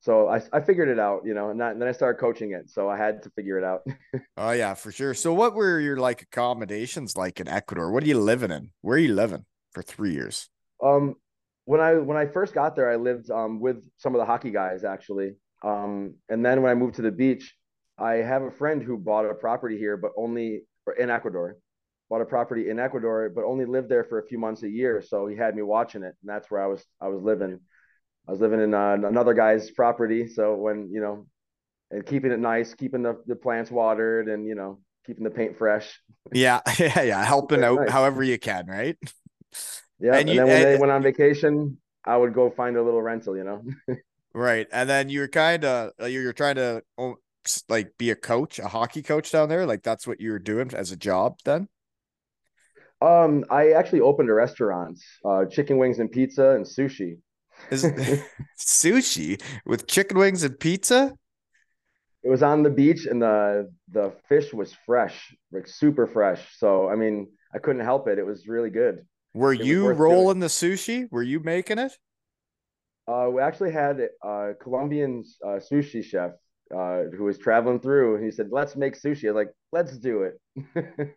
[0.00, 2.52] so I I figured it out, you know, and, that, and then I started coaching
[2.52, 3.82] it, so I had to figure it out.
[4.36, 8.06] oh yeah for sure so what were your like accommodations like in ecuador what are
[8.06, 10.48] you living in where are you living for three years
[10.82, 11.16] Um,
[11.64, 14.50] when I when I first got there, I lived um with some of the hockey
[14.50, 15.36] guys actually.
[15.62, 17.54] Um, and then when I moved to the beach,
[17.98, 21.56] I have a friend who bought a property here, but only or in Ecuador.
[22.10, 25.02] Bought a property in Ecuador, but only lived there for a few months a year.
[25.02, 27.60] So he had me watching it, and that's where I was I was living.
[28.28, 30.28] I was living in uh, another guy's property.
[30.28, 31.26] So when you know,
[31.90, 35.56] and keeping it nice, keeping the, the plants watered, and you know, keeping the paint
[35.56, 36.00] fresh.
[36.32, 37.24] Yeah, yeah, yeah.
[37.24, 37.90] Helping out nice.
[37.90, 38.98] however you can, right?
[39.98, 42.76] Yeah, And and, you- then when and- they went on vacation, I would go find
[42.76, 43.36] a little rental.
[43.36, 43.64] You know.
[44.34, 44.68] Right.
[44.70, 47.16] And then you're kind of you're trying to oh,
[47.68, 49.66] like be a coach, a hockey coach down there.
[49.66, 51.68] Like that's what you were doing as a job then.
[53.00, 57.18] Um, I actually opened a restaurant, uh, chicken wings and pizza and sushi.
[57.70, 57.84] Is
[58.58, 61.14] sushi with chicken wings and pizza?
[62.22, 66.58] It was on the beach and the the fish was fresh, like super fresh.
[66.58, 68.18] So I mean, I couldn't help it.
[68.18, 69.06] It was really good.
[69.34, 70.10] Were was you worth doing.
[70.10, 71.10] rolling the sushi?
[71.10, 71.92] Were you making it?
[73.06, 76.32] Uh, we actually had a Colombian uh, sushi chef
[76.74, 79.96] uh, who was traveling through, and he said, "Let's make sushi." I was like, "Let's
[79.96, 81.14] do it."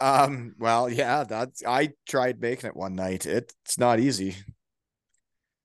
[0.00, 3.26] Um, well, yeah, that's I tried making it one night.
[3.26, 4.34] It, it's not easy.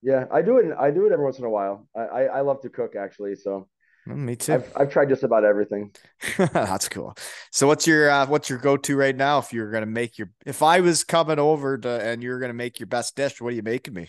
[0.06, 0.68] Yeah, I do it.
[0.80, 1.88] I do it every once in a while.
[1.96, 3.68] I I, I love to cook actually, so
[4.08, 4.54] Mm, Me too.
[4.54, 5.92] I've I've tried just about everything.
[6.38, 7.16] That's cool.
[7.52, 10.62] So what's your uh, what's your go-to right now if you're gonna make your if
[10.62, 13.64] I was coming over to and you're gonna make your best dish, what are you
[13.64, 14.06] making me?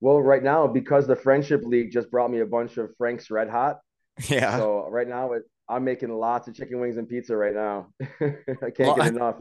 [0.00, 3.48] Well, right now because the Friendship League just brought me a bunch of Frank's Red
[3.48, 3.78] Hot,
[4.28, 4.56] Yeah.
[4.56, 7.92] so right now it, I'm making lots of chicken wings and pizza right now.
[8.00, 9.36] I can't Well, get I- enough.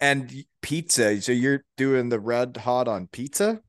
[0.00, 0.32] And
[0.62, 1.20] pizza.
[1.22, 3.60] So you're doing the red hot on pizza?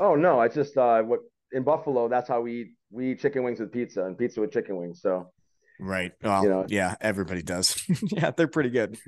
[0.00, 1.20] Oh no, I just uh what
[1.52, 4.52] in Buffalo, that's how we eat we eat chicken wings with pizza and pizza with
[4.52, 5.00] chicken wings.
[5.02, 5.30] So
[5.78, 6.12] Right.
[6.22, 6.66] Well, know.
[6.68, 7.80] yeah, everybody does.
[8.10, 8.98] yeah, they're pretty good.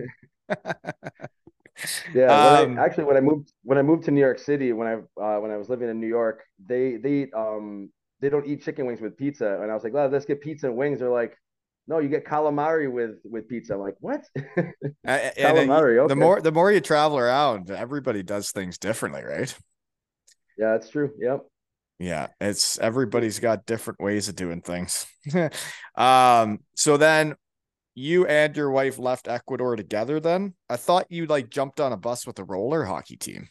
[2.15, 4.87] yeah, Um, I, actually when I moved when I moved to New York City when
[4.89, 8.47] I uh, when I was living in New York, they they eat um they don't
[8.47, 11.01] eat chicken wings with pizza, and I was like, well, let's get pizza and wings.
[11.01, 11.37] They're like,
[11.89, 13.75] no, you get calamari with with pizza.
[13.75, 14.25] I'm like, what?
[14.37, 14.73] A-
[15.05, 16.09] a- and then Calamari, okay.
[16.09, 19.55] the more the more you travel around, everybody does things differently, right?
[20.59, 21.11] Yeah, that's true.
[21.19, 21.45] Yep.
[21.99, 25.07] Yeah, it's everybody's got different ways of doing things.
[25.97, 27.37] um, so then
[27.95, 30.55] you and your wife left Ecuador together then?
[30.69, 33.49] I thought you like jumped on a bus with a roller hockey team.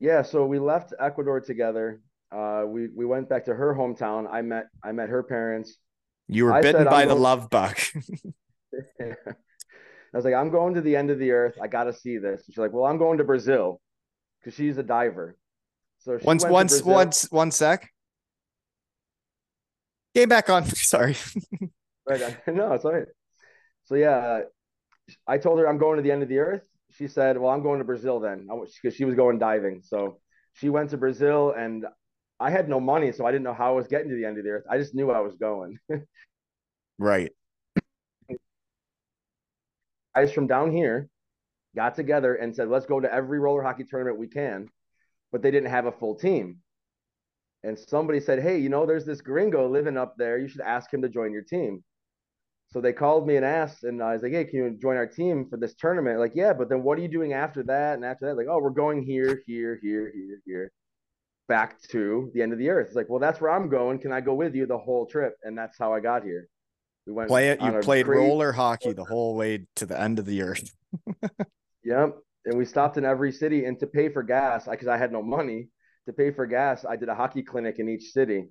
[0.00, 2.00] Yeah, so we left Ecuador together.
[2.32, 4.26] Uh, we we went back to her hometown.
[4.30, 5.76] I met I met her parents.
[6.28, 7.76] You were I bitten by I'm the going- love bug.
[9.00, 11.56] I was like, I'm going to the end of the earth.
[11.60, 12.42] I got to see this.
[12.46, 13.80] And She's like, Well, I'm going to Brazil
[14.40, 15.36] because she's a diver.
[16.04, 17.90] So Once once once one sec.
[20.14, 20.64] Game back on.
[20.66, 21.16] Sorry.
[22.06, 22.36] Right.
[22.46, 23.06] No, it's all right.
[23.84, 24.40] So yeah,
[25.26, 26.60] I told her I'm going to the end of the earth.
[26.90, 28.46] She said, "Well, I'm going to Brazil then,"
[28.82, 29.80] because she was going diving.
[29.82, 30.20] So
[30.52, 31.86] she went to Brazil, and
[32.38, 34.36] I had no money, so I didn't know how I was getting to the end
[34.36, 34.64] of the earth.
[34.70, 35.78] I just knew I was going.
[36.98, 37.32] Right.
[40.14, 41.08] Guys from down here
[41.74, 44.68] got together and said, "Let's go to every roller hockey tournament we can,"
[45.34, 46.58] but they didn't have a full team.
[47.64, 50.38] And somebody said, "Hey, you know, there's this gringo living up there.
[50.38, 51.82] You should ask him to join your team."
[52.68, 55.08] So they called me and asked, and I was like, "Hey, can you join our
[55.08, 57.94] team for this tournament?" Like, yeah, but then what are you doing after that?
[57.94, 60.72] And after that, like, oh, we're going here, here, here, here, here,
[61.48, 62.86] back to the end of the earth.
[62.86, 63.98] It's like, well, that's where I'm going.
[63.98, 65.34] Can I go with you the whole trip?
[65.42, 66.46] And that's how I got here.
[67.08, 67.60] We went Play it.
[67.60, 70.70] You played crazy- roller hockey the whole way to the end of the earth.
[71.86, 72.16] Yep.
[72.46, 75.22] And we stopped in every city, and to pay for gas, because I had no
[75.22, 75.68] money
[76.06, 78.48] to pay for gas, I did a hockey clinic in each city.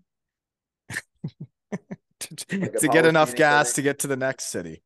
[2.20, 3.76] to a get enough gas clinic.
[3.76, 4.82] to get to the next city.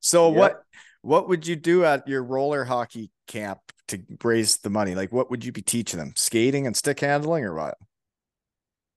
[0.00, 0.38] So Yep.
[0.38, 0.62] what
[1.02, 4.94] what would you do at your roller hockey camp to raise the money?
[4.94, 6.12] Like what would you be teaching them?
[6.16, 7.76] Skating and stick handling or what?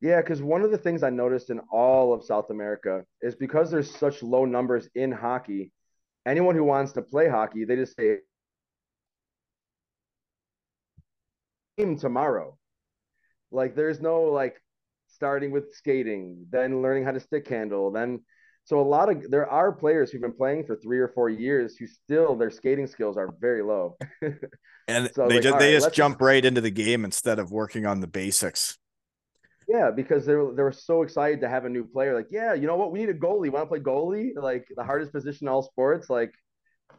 [0.02, 3.72] Yeah, because one of the things I noticed in all of South America is because
[3.72, 5.72] there's such low numbers in hockey,
[6.26, 8.18] anyone who wants to play hockey, they just say
[11.78, 12.58] game tomorrow.
[13.52, 14.62] Like there's no like
[15.08, 18.22] starting with skating, then learning how to stick handle, then
[18.66, 21.78] so a lot of there are players who've been playing for three or four years
[21.78, 23.98] who still their skating skills are very low.
[24.88, 27.52] And So, they like, just they right, just jump right into the game instead of
[27.52, 28.78] working on the basics.
[29.68, 32.14] Yeah, because they were they were so excited to have a new player.
[32.16, 32.92] Like, yeah, you know what?
[32.92, 33.52] We need a goalie.
[33.52, 34.32] Want to play goalie?
[34.36, 36.10] Like the hardest position in all sports.
[36.10, 36.32] Like,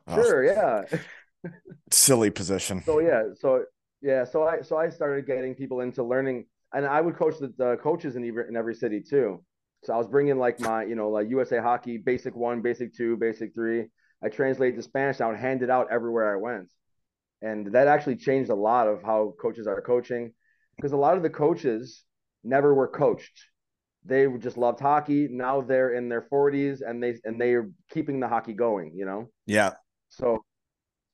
[0.09, 0.85] Oh, sure, yeah.
[1.91, 2.85] silly position.
[2.85, 3.65] So yeah, so
[4.07, 7.53] yeah, so I so I started getting people into learning, and I would coach the,
[7.59, 9.43] the coaches in every in every city too.
[9.83, 13.17] So I was bringing like my you know like USA Hockey Basic One, Basic Two,
[13.17, 13.87] Basic Three.
[14.23, 15.21] I translated to Spanish.
[15.21, 16.71] I would hand it out everywhere I went,
[17.43, 20.33] and that actually changed a lot of how coaches are coaching,
[20.77, 22.05] because a lot of the coaches
[22.45, 23.43] never were coached.
[24.05, 25.27] They just loved hockey.
[25.29, 28.93] Now they're in their 40s and they and they are keeping the hockey going.
[28.95, 29.31] You know.
[29.47, 29.73] Yeah.
[30.11, 30.45] So,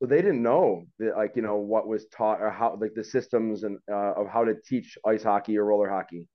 [0.02, 3.04] so they didn't know that, like you know what was taught or how like the
[3.04, 6.26] systems and uh, of how to teach ice hockey or roller hockey.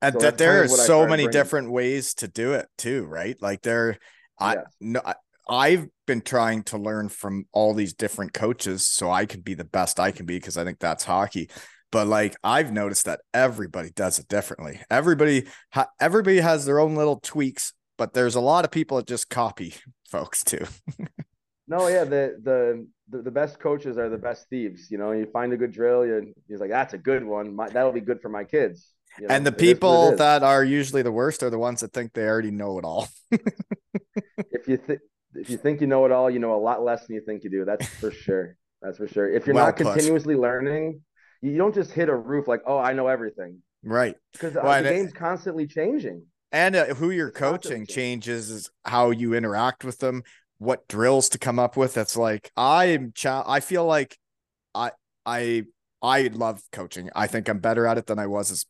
[0.00, 1.32] And So that there are so many bringing.
[1.32, 3.36] different ways to do it too, right?
[3.42, 3.98] Like there
[4.38, 4.64] I Yes.
[4.80, 5.14] no I,
[5.50, 9.64] I've been trying to learn from all these different coaches so I can be the
[9.64, 11.50] best I can be because I think that's hockey.
[11.92, 14.80] But like I've noticed that everybody does it differently.
[14.90, 19.06] Everybody ha- everybody has their own little tweaks, but there's a lot of people that
[19.06, 19.74] just copy
[20.10, 20.64] folks too.
[21.68, 24.90] no, yeah, the, the the the best coaches are the best thieves.
[24.90, 27.54] You know, you find a good drill, you he's like, that's a good one.
[27.54, 28.88] My, that'll be good for my kids.
[29.18, 32.12] You know, and the people that are usually the worst are the ones that think
[32.12, 33.08] they already know it all.
[33.30, 35.00] if you think
[35.34, 37.44] if you think you know it all, you know a lot less than you think
[37.44, 37.64] you do.
[37.64, 38.56] That's for sure.
[38.82, 39.30] That's for sure.
[39.30, 39.86] If you're well not put.
[39.86, 41.02] continuously learning,
[41.42, 43.58] you don't just hit a roof like, oh, I know everything.
[43.82, 44.16] Right.
[44.32, 46.24] Because well, the game's it, constantly changing.
[46.52, 50.22] And uh, who you're it's coaching changes how you interact with them,
[50.60, 51.94] what drills to come up with.
[51.94, 53.12] That's like I'm.
[53.24, 54.16] I feel like
[54.74, 54.92] I
[55.26, 55.64] I
[56.02, 57.10] I love coaching.
[57.16, 58.66] I think I'm better at it than I was as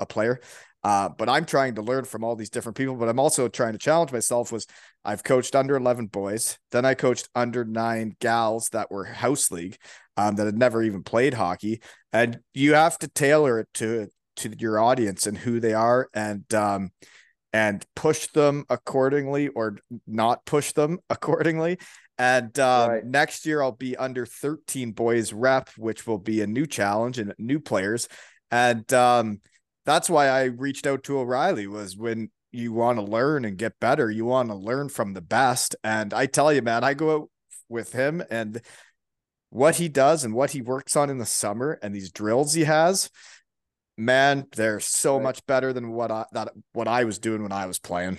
[0.00, 0.40] a player.
[0.82, 2.96] Uh, but I'm trying to learn from all these different people.
[2.96, 4.52] But I'm also trying to challenge myself.
[4.52, 4.66] Was
[5.04, 9.76] I've coached under 11 boys, then I coached under nine gals that were house league,
[10.16, 11.82] um, that had never even played hockey,
[12.12, 16.52] and you have to tailor it to to your audience and who they are, and
[16.54, 16.90] um,
[17.54, 19.78] and push them accordingly or
[20.08, 21.78] not push them accordingly.
[22.18, 23.04] And um, right.
[23.04, 27.32] next year I'll be under 13 boys rep, which will be a new challenge and
[27.38, 28.08] new players.
[28.50, 29.40] And um,
[29.86, 33.80] that's why I reached out to O'Reilly was when you want to learn and get
[33.80, 35.76] better, you want to learn from the best.
[35.84, 37.30] And I tell you, man, I go out
[37.68, 38.60] with him and
[39.50, 42.64] what he does and what he works on in the summer and these drills he
[42.64, 43.10] has,
[43.96, 45.22] man, they're so right.
[45.22, 48.18] much better than what I that what I was doing when I was playing.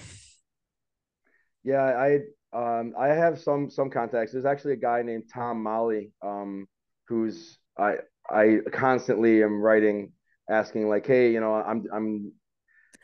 [1.63, 2.19] Yeah, I
[2.53, 4.31] um I have some some contacts.
[4.31, 6.67] There's actually a guy named Tom Molly, um,
[7.07, 7.95] who's I
[8.29, 10.11] I constantly am writing
[10.49, 12.31] asking like, hey, you know, I'm I'm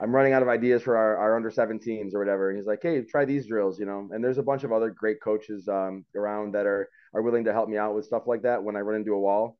[0.01, 2.49] I'm running out of ideas for our, our under 17s or whatever.
[2.49, 4.09] And he's like, hey, try these drills, you know.
[4.11, 7.53] And there's a bunch of other great coaches um, around that are are willing to
[7.53, 9.57] help me out with stuff like that when I run into a wall.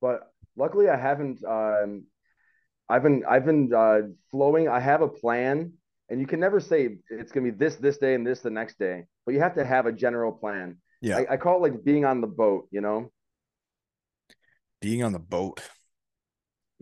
[0.00, 1.44] But luckily, I haven't.
[1.44, 2.04] Um,
[2.88, 4.68] I've been I've been uh, flowing.
[4.68, 5.72] I have a plan,
[6.08, 8.78] and you can never say it's gonna be this this day and this the next
[8.78, 9.04] day.
[9.24, 10.78] But you have to have a general plan.
[11.00, 12.68] Yeah, I, I call it like being on the boat.
[12.70, 13.10] You know,
[14.80, 15.60] being on the boat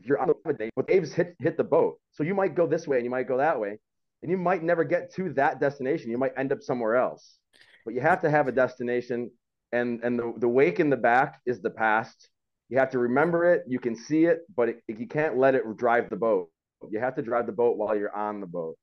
[0.03, 1.99] if you're on the boat, but waves hit hit the boat.
[2.13, 3.79] So you might go this way and you might go that way,
[4.23, 6.11] and you might never get to that destination.
[6.11, 7.39] You might end up somewhere else.
[7.85, 9.31] But you have to have a destination,
[9.73, 12.29] and and the, the wake in the back is the past.
[12.73, 13.65] You have to remember it.
[13.69, 16.49] You can see it, but it, you can't let it drive the boat.
[16.91, 18.79] You have to drive the boat while you're on the boat.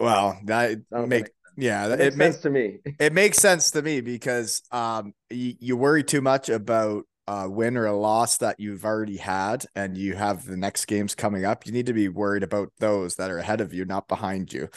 [0.00, 2.78] Well, that make yeah, it, it makes sense to me.
[2.98, 7.76] It makes sense to me because um, you, you worry too much about a win
[7.76, 11.64] or a loss that you've already had and you have the next games coming up,
[11.64, 14.68] you need to be worried about those that are ahead of you, not behind you.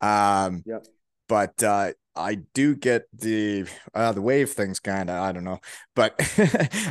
[0.00, 0.84] Um, yep.
[1.28, 5.60] But uh, I do get the uh, the wave things kind of I don't know,
[5.94, 6.20] but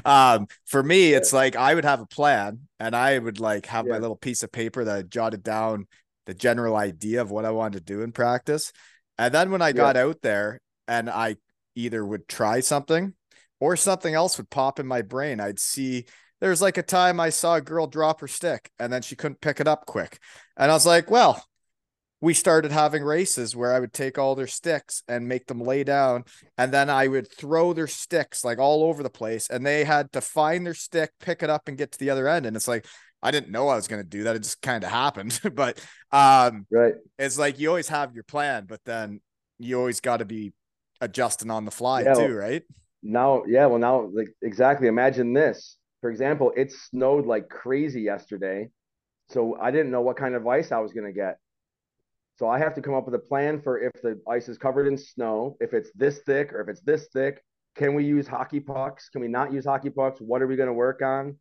[0.06, 3.86] um, for me it's like I would have a plan and I would like have
[3.86, 3.94] yeah.
[3.94, 5.88] my little piece of paper that I jotted down
[6.26, 8.72] the general idea of what I wanted to do in practice,
[9.18, 10.04] and then when I got yeah.
[10.04, 11.38] out there and I
[11.76, 13.14] either would try something
[13.60, 15.40] or something else would pop in my brain.
[15.40, 16.06] I'd see
[16.42, 19.42] there's like a time I saw a girl drop her stick and then she couldn't
[19.42, 20.20] pick it up quick.
[20.58, 21.42] And I was like, well,
[22.22, 25.84] we started having races where I would take all their sticks and make them lay
[25.84, 26.24] down.
[26.58, 29.50] And then I would throw their sticks like all over the place.
[29.50, 32.28] And they had to find their stick, pick it up, and get to the other
[32.28, 32.46] end.
[32.46, 32.86] And it's like,
[33.24, 34.36] I didn't know I was going to do that.
[34.36, 35.40] It just kind of happened.
[35.54, 36.94] but um, right.
[37.18, 39.20] It's like you always have your plan, but then
[39.60, 40.54] you always got to be
[41.02, 42.64] adjusting on the fly yeah, too, right?
[43.04, 48.70] now yeah well now like exactly imagine this for example it snowed like crazy yesterday
[49.30, 51.38] so i didn't know what kind of ice i was going to get
[52.42, 54.88] so i have to come up with a plan for if the ice is covered
[54.88, 57.44] in snow if it's this thick or if it's this thick.
[57.76, 59.10] Can we use hockey pucks?
[59.10, 60.20] Can we not use hockey pucks?
[60.20, 61.38] What are we going to work on?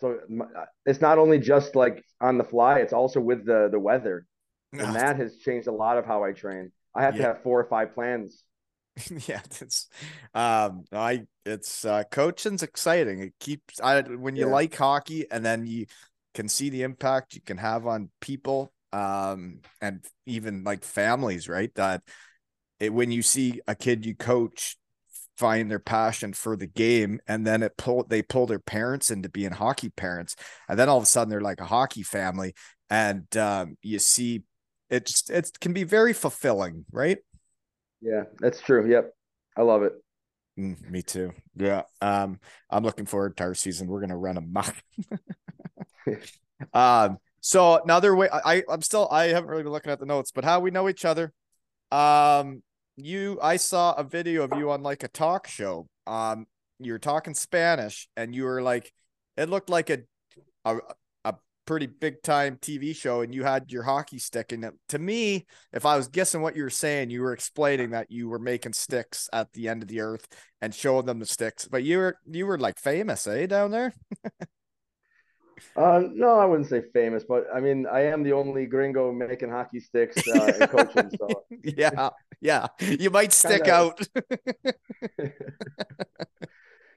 [0.00, 3.78] So uh, it's not only just like on the fly it's also with the the
[3.78, 4.26] weather.
[4.72, 6.72] And that has changed a lot of how i train.
[6.94, 7.22] I have yeah.
[7.22, 8.42] to have four or five plans.
[9.28, 9.88] Yeah, it's
[10.34, 13.20] um I it's uh coaching's exciting.
[13.20, 14.52] It keeps I when you yeah.
[14.52, 15.86] like hockey and then you
[16.34, 21.74] can see the impact you can have on people um and even like families, right?
[21.74, 22.02] That
[22.78, 24.76] it when you see a kid you coach
[25.36, 29.28] find their passion for the game and then it pull they pull their parents into
[29.28, 30.36] being hockey parents
[30.68, 32.52] and then all of a sudden they're like a hockey family
[32.90, 34.42] and um you see
[34.90, 37.18] it just it can be very fulfilling, right?
[38.00, 38.90] Yeah, that's true.
[38.90, 39.12] Yep.
[39.56, 39.92] I love it.
[40.58, 41.32] Mm, me too.
[41.56, 41.82] Yeah.
[42.00, 43.86] Um, I'm looking forward to our season.
[43.86, 44.76] We're gonna run a mock.
[46.74, 50.30] um, so another way I, I'm still I haven't really been looking at the notes,
[50.32, 51.32] but how we know each other.
[51.90, 52.62] Um,
[52.96, 55.88] you I saw a video of you on like a talk show.
[56.06, 56.46] Um,
[56.78, 58.92] you were talking Spanish, and you were like,
[59.36, 60.00] it looked like a
[60.64, 60.78] a,
[61.24, 61.34] a
[61.64, 64.52] pretty big time TV show, and you had your hockey stick.
[64.52, 68.10] And to me, if I was guessing what you were saying, you were explaining that
[68.10, 70.26] you were making sticks at the end of the earth
[70.60, 71.66] and showing them the sticks.
[71.66, 73.94] But you were you were like famous, eh, down there?
[75.76, 79.50] Uh, no, I wouldn't say famous, but I mean, I am the only gringo making
[79.50, 81.10] hockey sticks uh, and coaching.
[81.18, 84.00] So yeah, yeah, you might stick Kinda- out.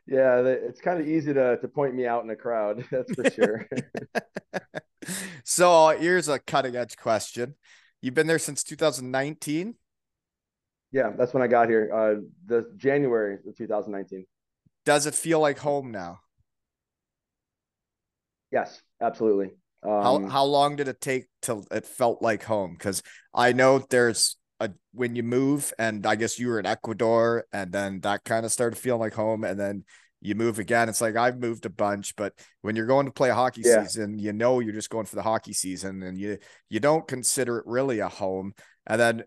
[0.05, 2.85] yeah, it's kind of easy to to point me out in a crowd.
[2.91, 3.67] That's for sure.
[5.43, 7.55] so here's a cutting edge question.
[8.01, 9.75] You've been there since 2019.
[10.91, 11.89] yeah, that's when I got here.
[11.93, 14.25] Uh, the January of 2019.
[14.85, 16.19] Does it feel like home now?
[18.53, 19.51] Yes, absolutely.
[19.83, 22.73] How Um, how long did it take till it felt like home?
[22.77, 23.01] Because
[23.33, 27.71] I know there's a when you move, and I guess you were in Ecuador, and
[27.71, 29.85] then that kind of started feeling like home, and then
[30.21, 30.87] you move again.
[30.87, 33.81] It's like I've moved a bunch, but when you're going to play a hockey Yeah.
[33.81, 36.37] season, you know you're just going for the hockey season, and you
[36.69, 38.53] you don't consider it really a home.
[38.85, 39.23] And then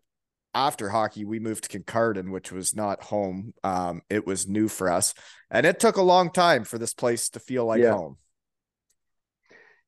[0.55, 3.53] after hockey, we moved to Kincardine, which was not home.
[3.63, 5.15] Um, it was new for us,
[5.51, 7.93] and it took a long time for this place to feel like Yeah.
[7.93, 8.17] home.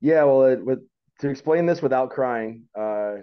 [0.00, 0.80] Yeah, well, it, with
[1.20, 3.16] to explain this without crying, uh,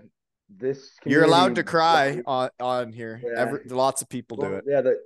[0.49, 3.21] this You're allowed to cry on on here.
[3.23, 3.41] Yeah.
[3.41, 4.65] Every lots of people do it.
[4.67, 4.99] Yeah, the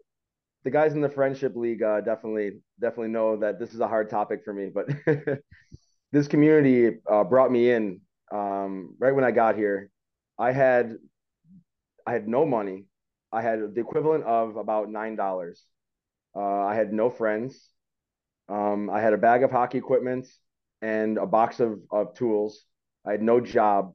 [0.63, 4.09] the guys in the friendship league uh, definitely definitely know that this is a hard
[4.09, 4.88] topic for me, but
[6.11, 8.01] this community uh, brought me in
[8.32, 9.89] um, right when I got here.
[10.38, 10.95] I had
[12.05, 12.86] I had no money.
[13.32, 15.63] I had the equivalent of about nine dollars.
[16.36, 17.70] Uh, I had no friends.
[18.49, 20.28] Um, I had a bag of hockey equipment
[20.82, 22.63] and a box of, of tools.
[23.05, 23.93] I had no job,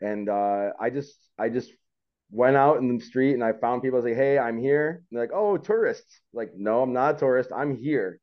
[0.00, 1.72] and uh, I just I just
[2.30, 5.26] went out in the street and I found people say, "Hey, I'm here." And they're
[5.26, 7.50] like, "Oh, tourists." Like, no, I'm not a tourist.
[7.54, 8.20] I'm here.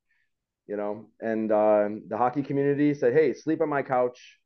[0.67, 1.09] You know.
[1.19, 4.39] And uh, the hockey community said, "Hey, sleep on my couch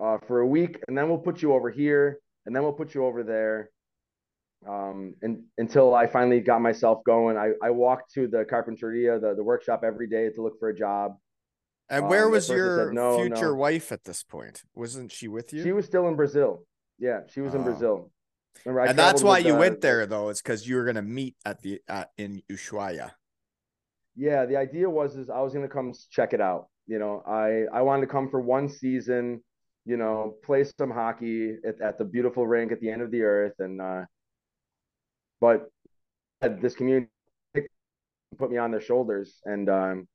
[0.00, 2.94] uh, for a week, and then we'll put you over here, and then we'll put
[2.94, 3.70] you over there."
[4.66, 9.34] Um, and until I finally got myself going, I, I walked to the carpinteria, the,
[9.34, 11.16] the workshop every day to look for a job.
[11.90, 14.62] And Um, where at was your said, "No, future no." wife at this point?
[14.74, 15.62] Wasn't she with you?
[15.62, 16.64] She was still in Brazil.
[16.98, 17.64] Yeah, she was in Oh.
[17.64, 18.10] Brazil.
[18.64, 20.28] Remember, and that's why with, you uh, went there, though.
[20.28, 23.12] It's because you were gonna meet at the at in Ushuaia.
[24.14, 26.68] Yeah, the idea was is I was gonna come check it out.
[26.86, 29.42] You know, I I wanted to come for one season,
[29.84, 33.22] you know, play some hockey at, at the beautiful rink at the end of the
[33.22, 34.04] earth, and uh,
[35.40, 35.68] but
[36.40, 37.10] this community
[38.38, 40.08] put me on their shoulders, and um,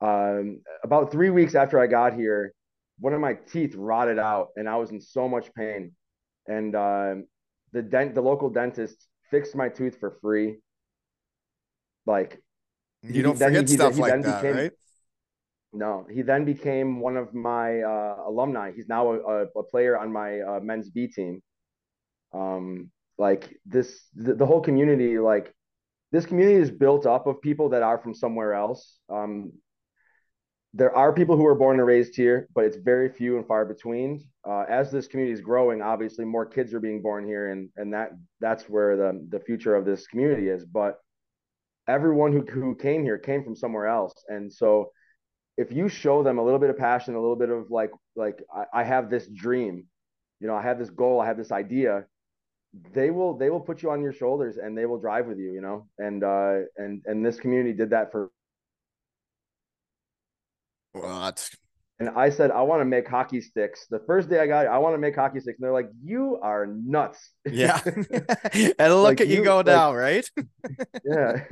[0.00, 2.52] um, about three weeks after I got here,
[2.98, 5.92] one of my teeth rotted out, and I was in so much pain,
[6.46, 7.26] and um,
[7.72, 10.56] the dent the local dentist fixed my tooth for free.
[12.06, 12.40] Like
[13.02, 14.72] You He- don't then forget he- stuff he like that, became- right?
[15.72, 18.72] No, he then became one of my uh, alumni.
[18.74, 21.42] He's now a, a, a player on my uh, men's B team.
[22.32, 25.52] Um, like this, the, the whole community, like
[26.12, 28.98] this community is built up of people that are from somewhere else.
[29.10, 29.52] Um,
[30.76, 33.64] there are people who are born and raised here, but it's very few and far
[33.64, 34.22] between.
[34.46, 37.94] Uh, as this community is growing, obviously more kids are being born here, and and
[37.94, 38.10] that
[38.40, 40.66] that's where the the future of this community is.
[40.66, 40.98] But
[41.88, 44.90] everyone who who came here came from somewhere else, and so
[45.56, 48.42] if you show them a little bit of passion, a little bit of like like
[48.54, 49.86] I, I have this dream,
[50.40, 52.04] you know, I have this goal, I have this idea,
[52.92, 55.52] they will they will put you on your shoulders and they will drive with you,
[55.52, 55.88] you know.
[55.98, 58.30] And uh and and this community did that for
[61.02, 61.50] That's
[61.98, 63.86] and I said I want to make hockey sticks.
[63.88, 65.58] The first day I got it, I want to make hockey sticks.
[65.58, 67.80] And they're like, "You are nuts." yeah.
[68.78, 70.28] and look Like at you, you- go like- now, right?
[71.04, 71.44] yeah.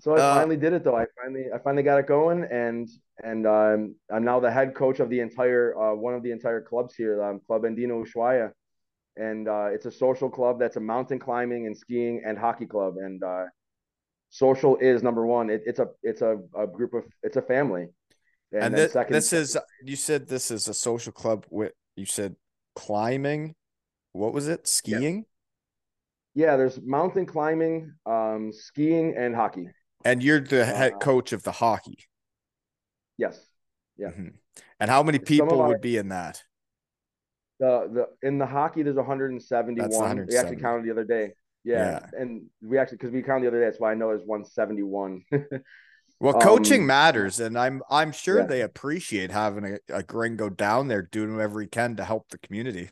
[0.00, 0.96] so I Uh, finally did it though.
[0.96, 2.88] I finally I finally got it going and
[3.24, 6.60] and um, I'm now the head coach of the entire uh, one of the entire
[6.60, 8.52] clubs here, um, Club Andino Ushuaia.
[9.16, 12.94] And uh, it's a social club that's a mountain climbing and skiing and hockey club.
[12.98, 13.46] And uh,
[14.30, 15.50] social is number one.
[15.50, 17.86] It, it's a it's a, a group of it's a family.
[18.52, 22.36] And, then this, this is you said this is a social club with you said
[22.74, 23.54] climbing.
[24.12, 24.66] What was it?
[24.66, 25.26] Skiing?
[26.34, 26.56] yeah.
[26.56, 29.68] There's mountain climbing, um, skiing, and hockey.
[30.04, 31.98] And you're the head Uh, coach of the hockey.
[33.18, 33.38] Yes.
[33.96, 34.10] Yeah.
[34.12, 34.34] Mhm.
[34.80, 36.42] And how many people our- would be in that?
[37.58, 40.26] The the in the hockey there's 171.
[40.28, 41.34] We actually counted the other day.
[41.64, 43.66] Yeah, and we actually because we counted the other day.
[43.66, 45.24] That's why I know there's 171.
[46.20, 48.46] Well, coaching Um, matters, and I'm I'm sure Yeah.
[48.46, 52.38] they appreciate having a, a gringo down there doing whatever he can to help the
[52.38, 52.90] community.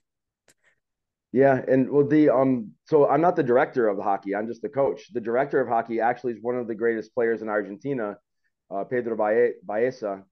[1.32, 4.34] Yeah, and well, the um, so I'm not the director of the hockey.
[4.34, 5.12] I'm just the coach.
[5.12, 8.16] The director of hockey actually is one of the greatest players in Argentina,
[8.70, 10.24] uh, Pedro Baeza.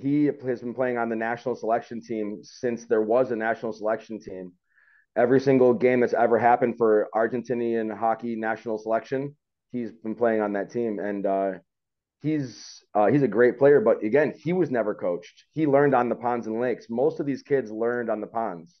[0.00, 4.20] He has been playing on the national selection team since there was a national selection
[4.20, 4.52] team.
[5.16, 9.36] Every single game that's ever happened for Argentinian hockey national selection,
[9.72, 11.52] he's been playing on that team, and uh,
[12.22, 13.80] he's uh, he's a great player.
[13.80, 15.44] But again, he was never coached.
[15.52, 16.86] He learned on the ponds and lakes.
[16.88, 18.80] Most of these kids learned on the ponds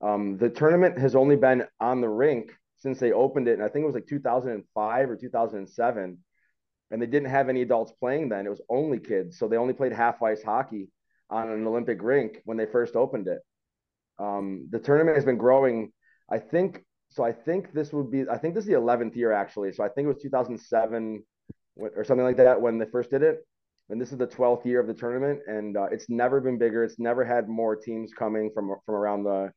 [0.00, 3.68] um, the tournament has only been on the rink since they opened it, and I
[3.68, 6.18] think it was like 2005 or 2007.
[6.92, 9.38] And they didn't have any adults playing then; it was only kids.
[9.38, 10.88] So they only played half ice hockey
[11.28, 13.40] on an Olympic rink when they first opened it.
[14.18, 15.92] Um, the tournament has been growing.
[16.30, 17.22] I think so.
[17.22, 18.24] I think this would be.
[18.28, 19.72] I think this is the 11th year actually.
[19.72, 21.22] So I think it was 2007
[21.76, 23.46] or something like that when they first did it.
[23.88, 26.84] And this is the 12th year of the tournament, and uh, it's never been bigger.
[26.84, 29.50] It's never had more teams coming from from around the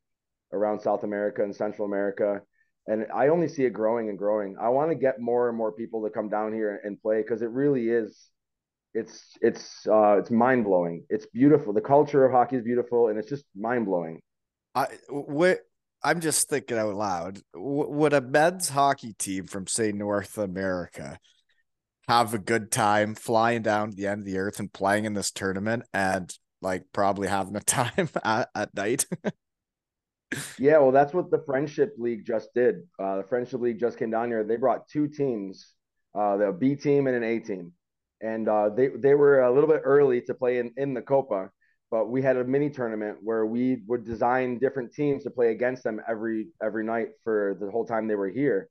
[0.52, 2.42] around South America and Central America.
[2.88, 4.56] And I only see it growing and growing.
[4.60, 7.42] I want to get more and more people to come down here and play because
[7.42, 8.30] it really is
[8.94, 11.06] it's it's uh it's mind blowing.
[11.10, 11.74] It's beautiful.
[11.74, 14.20] The culture of hockey is beautiful and it's just mind blowing.
[14.76, 15.60] I what
[16.04, 17.40] I'm just thinking out loud.
[17.56, 21.18] Would a men's hockey team from say North America
[22.08, 25.14] have a good time flying down to the end of the earth and playing in
[25.14, 29.06] this tournament and like probably having a time at, at night?
[30.60, 32.84] yeah, well, that's what the Friendship League just did.
[33.00, 34.44] Uh, the Friendship League just came down here.
[34.44, 35.74] They brought two teams,
[36.16, 37.74] uh, the B team and an A team,
[38.22, 41.52] and uh, they they were a little bit early to play in in the Copa,
[41.92, 45.84] but we had a mini tournament where we would design different teams to play against
[45.84, 48.70] them every every night for the whole time they were here,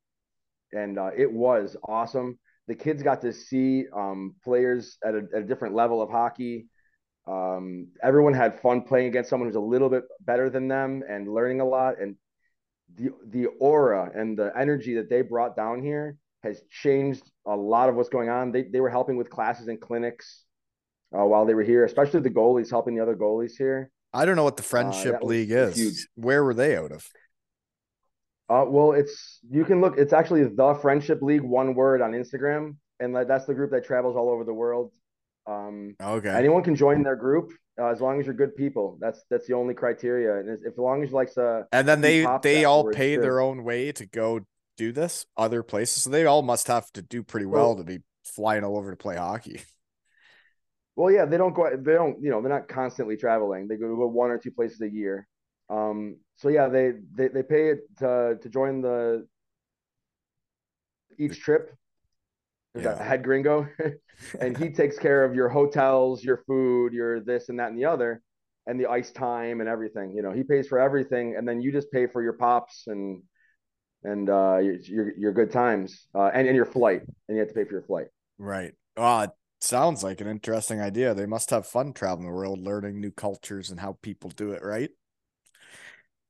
[0.72, 2.38] and uh, it was awesome.
[2.68, 6.66] The kids got to see um, players at a, at a different level of hockey.
[7.26, 11.32] Um, everyone had fun playing against someone who's a little bit better than them and
[11.32, 12.00] learning a lot.
[12.00, 12.16] And
[12.94, 17.88] the the aura and the energy that they brought down here has changed a lot
[17.88, 18.52] of what's going on.
[18.52, 20.44] They they were helping with classes and clinics
[21.16, 23.90] uh, while they were here, especially the goalies helping the other goalies here.
[24.12, 25.76] I don't know what the uh, friendship uh, league is.
[25.76, 26.08] Huge.
[26.14, 27.06] Where were they out of?
[28.52, 29.96] Uh, well, it's you can look.
[29.96, 34.14] It's actually the friendship league, one word on Instagram, and that's the group that travels
[34.14, 34.92] all over the world.
[35.46, 36.28] Um, okay.
[36.28, 38.98] Anyone can join their group uh, as long as you're good people.
[39.00, 40.38] That's that's the only criteria.
[40.40, 41.66] And if as long as you like to.
[41.72, 44.40] And then they they all pay their own way to go
[44.76, 46.02] do this other places.
[46.02, 48.90] So they all must have to do pretty well, well to be flying all over
[48.90, 49.62] to play hockey.
[50.94, 51.74] Well, yeah, they don't go.
[51.74, 52.22] They don't.
[52.22, 53.66] You know, they're not constantly traveling.
[53.66, 55.26] They go to one or two places a year.
[55.72, 56.18] Um.
[56.36, 59.26] So yeah, they they they pay it to to join the
[61.18, 61.74] each trip
[62.74, 62.98] there's yeah.
[62.98, 63.68] a head gringo,
[64.40, 67.84] and he takes care of your hotels, your food, your this and that and the
[67.84, 68.22] other,
[68.66, 70.12] and the ice time and everything.
[70.12, 73.22] You know, he pays for everything, and then you just pay for your pops and
[74.04, 77.54] and uh, your your good times uh, and and your flight, and you have to
[77.54, 78.06] pay for your flight.
[78.38, 78.72] Right.
[78.96, 81.12] It sounds like an interesting idea.
[81.12, 84.62] They must have fun traveling the world, learning new cultures and how people do it.
[84.64, 84.90] Right.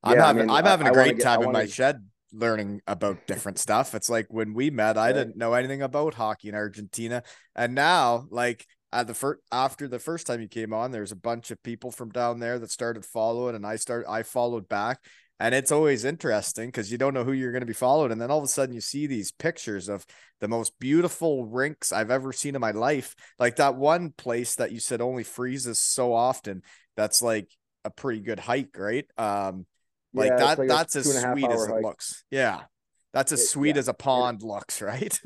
[0.03, 3.27] I'm yeah, having I am having a great get, time in my shed learning about
[3.27, 3.95] different stuff.
[3.95, 7.23] It's like when we met, I didn't know anything about hockey in Argentina,
[7.55, 11.17] and now like at the first after the first time you came on, there's a
[11.17, 14.99] bunch of people from down there that started following, and I started I followed back.
[15.39, 18.11] And it's always interesting because you don't know who you're going to be followed.
[18.11, 20.05] And then all of a sudden you see these pictures of
[20.39, 23.13] the most beautiful rinks I've ever seen in my life.
[23.39, 26.61] Like that one place that you said only freezes so often.
[26.95, 27.49] That's like
[27.83, 29.05] a pretty good hike, right?
[29.17, 29.65] Um,
[30.13, 32.23] like yeah, that like that's as sweet as it looks.
[32.31, 32.61] Yeah.
[33.13, 35.19] That's as it, sweet yeah, as a pond it, looks, right?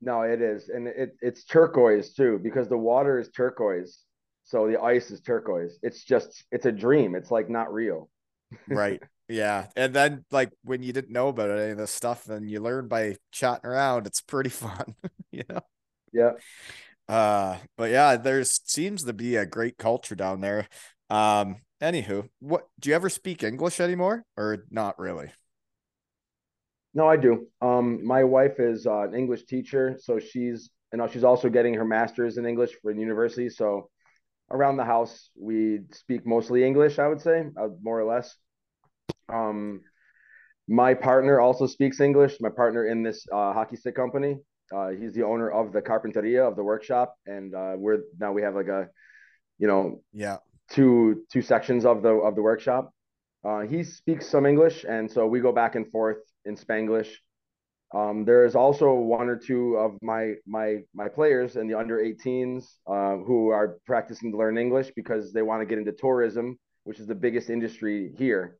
[0.00, 0.68] no, it is.
[0.68, 4.00] And it it's turquoise too, because the water is turquoise.
[4.44, 5.78] So the ice is turquoise.
[5.82, 7.14] It's just it's a dream.
[7.14, 8.10] It's like not real.
[8.68, 9.02] right.
[9.30, 9.66] Yeah.
[9.76, 12.88] And then like when you didn't know about any of this stuff, then you learn
[12.88, 14.06] by chatting around.
[14.06, 14.94] It's pretty fun,
[15.30, 15.60] you know?
[16.14, 16.30] Yeah.
[17.08, 20.66] Uh, but yeah, there's seems to be a great culture down there.
[21.10, 25.30] Um, Anywho, what do you ever speak English anymore, or not really?
[26.92, 27.46] No, I do.
[27.60, 31.74] Um, my wife is uh, an English teacher, so she's you know she's also getting
[31.74, 33.48] her master's in English for university.
[33.48, 33.90] So
[34.50, 36.98] around the house, we speak mostly English.
[36.98, 38.34] I would say, uh, more or less.
[39.28, 39.82] Um,
[40.66, 42.38] my partner also speaks English.
[42.40, 44.38] My partner in this uh, hockey stick company.
[44.74, 48.42] Uh, he's the owner of the carpinteria of the workshop, and uh, we're now we
[48.42, 48.88] have like a,
[49.58, 50.38] you know, yeah,
[50.70, 52.92] two two sections of the of the workshop.
[53.44, 57.10] Uh, he speaks some English, and so we go back and forth in Spanglish.
[57.94, 61.98] Um, there is also one or two of my my my players in the under
[61.98, 66.58] 18s uh, who are practicing to learn English because they want to get into tourism,
[66.84, 68.58] which is the biggest industry here.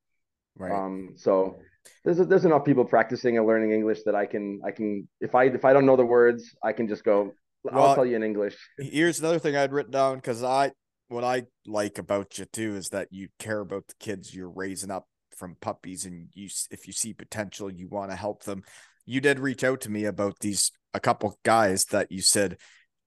[0.56, 0.72] Right.
[0.72, 1.58] Um, so
[2.04, 5.44] there's there's enough people practicing and learning English that I can I can if I
[5.44, 7.32] if I don't know the words, I can just go.
[7.64, 8.56] Well, I'll tell you in English.
[8.78, 10.72] Here's another thing I'd written down because I
[11.08, 14.90] what I like about you too is that you care about the kids you're raising
[14.90, 15.06] up
[15.36, 18.62] from puppies, and you if you see potential, you want to help them.
[19.06, 22.58] You did reach out to me about these a couple guys that you said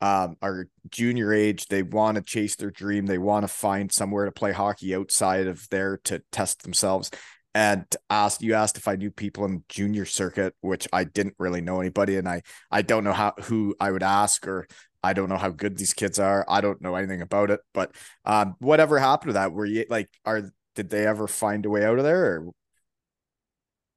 [0.02, 1.68] um, are junior age.
[1.68, 3.06] They want to chase their dream.
[3.06, 7.12] They want to find somewhere to play hockey outside of there to test themselves.
[7.54, 11.62] And asked you asked if I knew people in junior circuit, which I didn't really
[11.62, 14.68] know anybody, and I I don't know how who I would ask or
[15.04, 16.46] I don't know how good these kids are.
[16.48, 17.60] I don't know anything about it.
[17.74, 17.96] But
[18.26, 19.52] um, whatever happened to that?
[19.52, 22.26] Were you like are did they ever find a way out of there?
[22.26, 22.52] Or?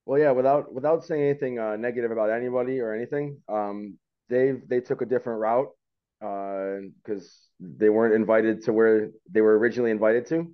[0.07, 3.99] Well, yeah, without without saying anything uh, negative about anybody or anything, um,
[4.29, 5.69] they they took a different route
[6.21, 7.25] because
[7.63, 10.53] uh, they weren't invited to where they were originally invited to.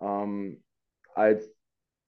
[0.00, 0.58] Um,
[1.16, 1.36] I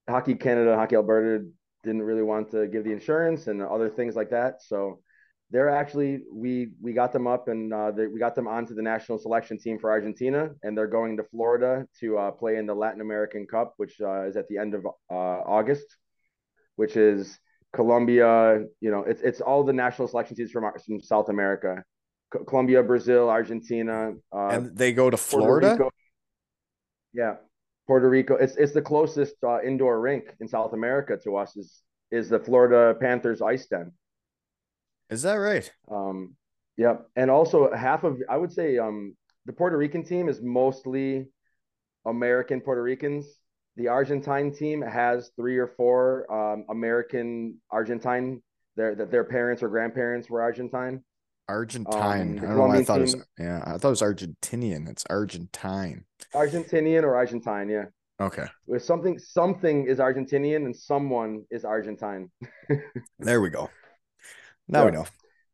[0.09, 1.47] Hockey Canada, Hockey Alberta
[1.83, 5.01] didn't really want to give the insurance and other things like that, so
[5.51, 8.83] they're actually we we got them up and uh, they, we got them onto the
[8.83, 12.75] national selection team for Argentina, and they're going to Florida to uh, play in the
[12.75, 15.97] Latin American Cup, which uh, is at the end of uh, August,
[16.77, 17.39] which is
[17.73, 18.65] Colombia.
[18.81, 21.83] You know, it's it's all the national selection teams from, from South America.
[22.47, 25.77] Colombia, Brazil, Argentina, uh, and they go to Florida.
[27.13, 27.35] Yeah,
[27.89, 28.37] Puerto Rico.
[28.37, 31.83] It's it's the closest uh, indoor rink in South America to us is
[32.13, 33.91] is the Florida Panthers ice den.
[35.11, 35.71] Is that right?
[35.91, 36.37] Um,
[36.77, 37.07] yep.
[37.17, 41.27] And also half of I would say um the Puerto Rican team is mostly
[42.07, 43.27] American Puerto Ricans.
[43.77, 48.43] The Argentine team has three or four um, American Argentine.
[48.77, 51.03] Their that their parents or grandparents were Argentine.
[51.49, 52.39] Argentine.
[52.39, 52.67] Um, I don't know.
[52.67, 53.63] Why I thought team, it was yeah.
[53.67, 54.89] I thought it was Argentinian.
[54.89, 56.05] It's Argentine.
[56.35, 57.85] Argentinian or Argentine, yeah.
[58.21, 58.47] Okay.
[58.67, 62.31] With something something is Argentinian and someone is Argentine.
[63.19, 63.71] there we go.
[64.71, 64.85] Now yeah.
[64.87, 65.07] we know.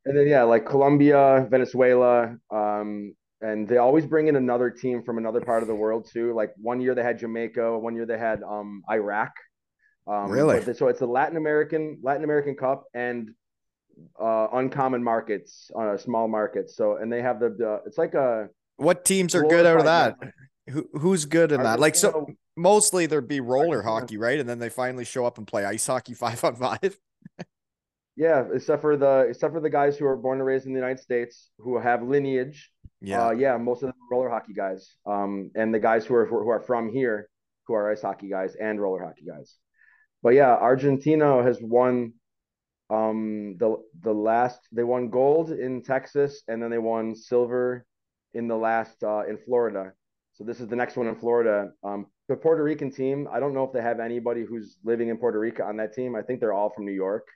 [0.04, 5.18] And then yeah, like Colombia, Venezuela, um, and they always bring in another team from
[5.18, 6.32] another part of the world too.
[6.34, 9.32] Like one year they had Jamaica, one year they had um, Iraq.
[10.06, 10.60] Um, really?
[10.60, 13.30] They, so it's a Latin American Latin American Cup and
[14.20, 16.76] uh, uncommon markets, uh, small markets.
[16.76, 19.84] So and they have the, the it's like a what teams are good out of
[19.86, 20.16] that?
[20.70, 21.80] Who who's good in that?
[21.80, 24.38] Like so mostly there'd be roller hockey, right?
[24.38, 26.98] And then they finally show up and play ice hockey five on five.
[28.16, 30.78] Yeah, except for the except for the guys who are born and raised in the
[30.78, 32.70] United States who have lineage.
[33.00, 34.96] Yeah, uh, yeah, most of them are roller hockey guys.
[35.04, 37.28] Um, and the guys who are who are from here
[37.66, 39.56] who are ice hockey guys and roller hockey guys.
[40.22, 42.14] But yeah, Argentina has won
[42.88, 47.84] um the the last they won gold in Texas and then they won silver
[48.32, 49.92] in the last uh, in Florida.
[50.34, 51.70] So this is the next one in Florida.
[51.82, 55.16] Um, the Puerto Rican team, I don't know if they have anybody who's living in
[55.16, 56.14] Puerto Rico on that team.
[56.14, 57.26] I think they're all from New York.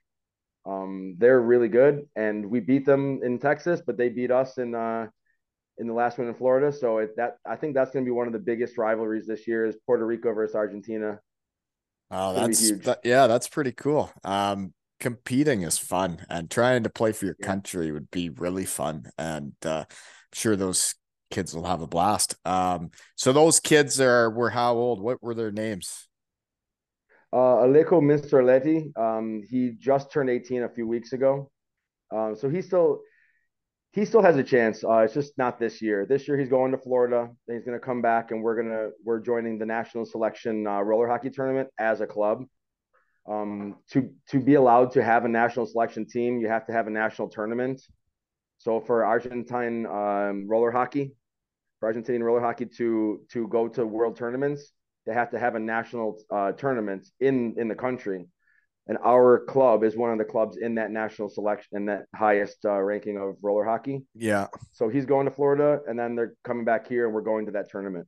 [0.66, 4.74] Um, they're really good, and we beat them in Texas, but they beat us in
[4.74, 5.06] uh,
[5.78, 6.72] in the last one in Florida.
[6.72, 9.48] So it, that I think that's going to be one of the biggest rivalries this
[9.48, 11.18] year is Puerto Rico versus Argentina.
[12.11, 14.12] Oh, that's that, yeah, that's pretty cool.
[14.24, 17.46] Um, competing is fun, and trying to play for your yeah.
[17.46, 20.94] country would be really fun, and uh, I'm sure those
[21.30, 22.34] kids will have a blast.
[22.44, 25.00] Um, so those kids are were how old?
[25.00, 26.08] What were their names?
[27.33, 31.51] Uh, Alejo Mistraletti, um, he just turned 18 a few weeks ago.
[32.12, 33.03] Um, so he still
[33.93, 34.85] he still has a chance.
[34.85, 36.07] Uh, it's just not this year.
[36.07, 37.28] This year he's going to Florida.
[37.47, 40.81] Then he's going to come back, and we're gonna we're joining the national selection uh,
[40.81, 42.45] roller hockey tournament as a club.
[43.28, 46.87] Um, to to be allowed to have a national selection team, you have to have
[46.87, 47.83] a national tournament.
[48.59, 51.14] So for Argentine um, roller hockey,
[51.78, 54.72] for Argentinian roller hockey to to go to world tournaments,
[55.11, 58.28] they have to have a national uh, tournament in in the country.
[58.86, 62.64] And our club is one of the clubs in that national selection in that highest
[62.64, 64.04] uh, ranking of roller hockey.
[64.14, 64.46] Yeah.
[64.72, 67.52] So he's going to florida and then they're coming back here and we're going to
[67.52, 68.06] that tournament.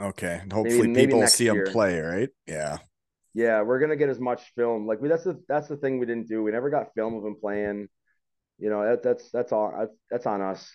[0.00, 0.40] Okay.
[0.42, 1.66] And hopefully maybe, people maybe see year.
[1.66, 2.30] him play right?
[2.46, 2.78] Yeah.
[3.34, 4.86] Yeah we're gonna get as much film.
[4.86, 6.42] Like we, that's the that's the thing we didn't do.
[6.42, 7.88] We never got film of him playing.
[8.58, 10.70] You know that, that's that's all that's, on us.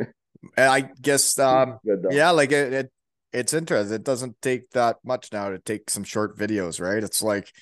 [0.56, 1.78] I guess um
[2.10, 2.92] yeah like it, it
[3.32, 3.94] it's interesting.
[3.94, 7.02] It doesn't take that much now to take some short videos, right?
[7.02, 7.52] It's like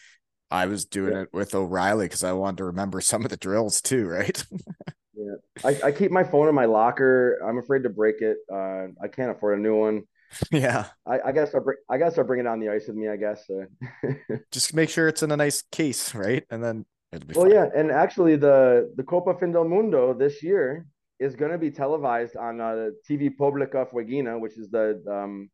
[0.51, 1.23] I was doing yeah.
[1.23, 4.45] it with O'Reilly because I wanted to remember some of the drills too, right?
[5.15, 7.39] yeah, I, I keep my phone in my locker.
[7.47, 8.39] I'm afraid to break it.
[8.53, 10.03] Uh, I can't afford a new one.
[10.51, 12.97] Yeah, I, I guess I bring I guess I bring it on the ice with
[12.97, 13.09] me.
[13.09, 13.49] I guess.
[13.49, 14.13] Uh,
[14.53, 16.45] Just make sure it's in a nice case, right?
[16.51, 17.35] And then it'll be.
[17.35, 17.55] Well, fine.
[17.55, 20.87] yeah, and actually the the Copa Fin del Mundo this year
[21.19, 25.49] is going to be televised on uh, TV Publica Fueguina, which is the um,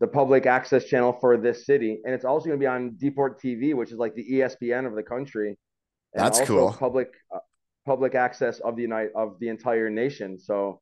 [0.00, 3.40] the public access channel for this city, and it's also going to be on Deport
[3.40, 5.58] TV, which is like the ESPN of the country.
[6.12, 6.72] That's cool.
[6.72, 7.38] Public uh,
[7.84, 10.38] public access of the United of the entire nation.
[10.38, 10.80] So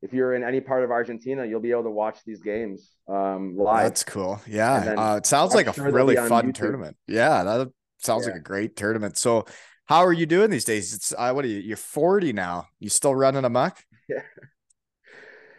[0.00, 3.56] if you're in any part of Argentina, you'll be able to watch these games um,
[3.56, 3.84] live.
[3.84, 4.40] That's cool.
[4.46, 4.94] Yeah.
[4.96, 6.54] Uh, it sounds like a sure really fun YouTube.
[6.54, 6.96] tournament.
[7.06, 7.44] Yeah.
[7.44, 9.16] That sounds like a great tournament.
[9.16, 9.46] So,
[9.86, 10.94] how are you doing these days?
[10.94, 11.58] It's uh, what are you?
[11.58, 12.66] You're 40 now.
[12.80, 13.78] You still running amok?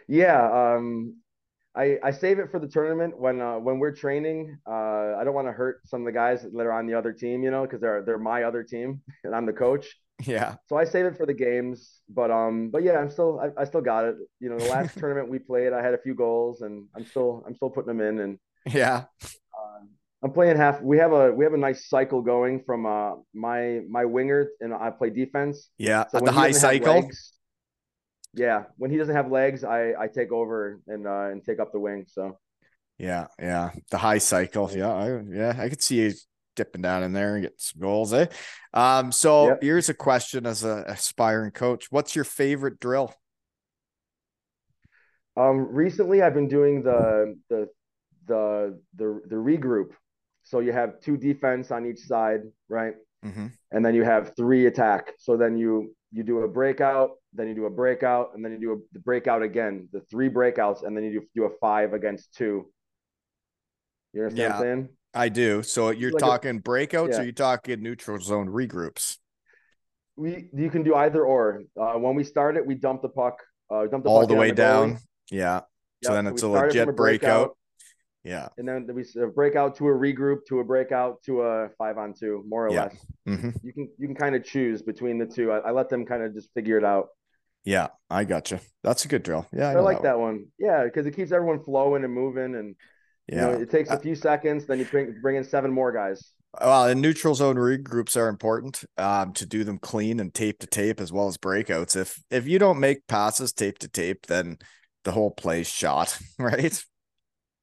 [0.06, 1.16] Yeah, um,
[1.76, 4.56] I I save it for the tournament when uh, when we're training.
[4.66, 7.12] Uh, I don't want to hurt some of the guys that are on the other
[7.12, 9.86] team, you know, because they're they're my other team and I'm the coach.
[10.24, 10.54] Yeah.
[10.68, 12.00] So I save it for the games.
[12.08, 14.14] But um, but yeah, I'm still I, I still got it.
[14.40, 17.42] You know, the last tournament we played, I had a few goals, and I'm still
[17.46, 18.20] I'm still putting them in.
[18.20, 18.38] And
[18.72, 19.04] Yeah.
[19.24, 19.80] uh,
[20.22, 20.80] I'm playing half.
[20.80, 24.72] We have a we have a nice cycle going from uh my my winger, and
[24.72, 25.70] I play defense.
[25.78, 26.04] Yeah.
[26.08, 26.94] So the high cycle.
[26.94, 27.32] legs-
[28.36, 31.72] yeah, when he doesn't have legs, I I take over and uh and take up
[31.72, 32.06] the wing.
[32.08, 32.38] So
[32.98, 33.26] Yeah.
[33.38, 33.70] Yeah.
[33.90, 34.70] The high cycle.
[34.72, 34.92] Yeah.
[34.92, 35.54] I, yeah.
[35.58, 36.12] I could see you
[36.56, 38.12] dipping down in there and get some goals.
[38.12, 38.26] Eh.
[38.72, 39.62] Um, so Yep.
[39.62, 41.90] here's a question as a aspiring coach.
[41.90, 43.12] What's your favorite drill?
[45.36, 47.68] um recently I've been doing the the
[48.26, 49.90] the the the regroup.
[50.44, 52.94] So you have two defense on each side, right?
[53.24, 53.46] Mm-hmm.
[53.72, 55.12] And then you have three attack.
[55.18, 58.58] So then you you do a breakout, then you do a breakout, and then you
[58.60, 59.88] do a the breakout again.
[59.92, 62.70] The three breakouts, and then you do, do a five against two.
[64.12, 64.88] You understand what I'm saying?
[65.12, 65.62] I do.
[65.62, 67.20] So you're Like a- talking breakouts yeah.
[67.20, 69.18] or you're talking neutral zone regroups?
[70.16, 71.62] We you can do either or.
[71.78, 73.36] Uh, when we start it, we dump the puck,
[73.70, 74.56] uh, dump the All the way goalie.
[74.56, 74.98] down.
[75.30, 75.62] Yeah.
[76.04, 77.56] So then it's a start it from legit breakout.
[78.24, 78.48] Yeah.
[78.58, 81.98] and then we s- a breakout to a regroup to a breakout to a five
[81.98, 82.82] on two, more or Yeah.
[82.84, 83.06] less.
[83.26, 85.52] hmm You can you can kind of choose between the two.
[85.52, 87.08] I, I let them kind of just figure it out.
[87.64, 87.88] Yeah.
[88.10, 88.60] I gotcha.
[88.82, 89.46] That's a good drill.
[89.52, 89.70] Yeah.
[89.70, 90.46] I, I, like that one.
[90.58, 92.76] Yeah, because it keeps everyone flowing and moving, and
[93.28, 93.40] you Yeah.
[93.46, 94.66] know it takes Uh, a few seconds.
[94.66, 96.32] Then you bring bring in seven more guys.
[96.60, 100.68] Well, and neutral zone regroups are important um, to do them clean and tape to
[100.68, 101.96] tape as well as breakouts.
[101.96, 104.58] If if you don't make passes tape to tape, then
[105.04, 106.80] the whole play's shot, right?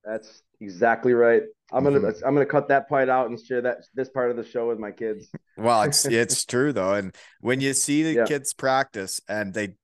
[0.04, 1.44] That's exactly right.
[1.74, 2.22] I'm gonna Mhm.
[2.26, 4.80] I'm gonna cut that part out and share that this part of the show with
[4.80, 5.30] my kids.
[5.58, 8.26] Well, it's it's true though, and when you see the Yeah.
[8.26, 9.76] kids practice and they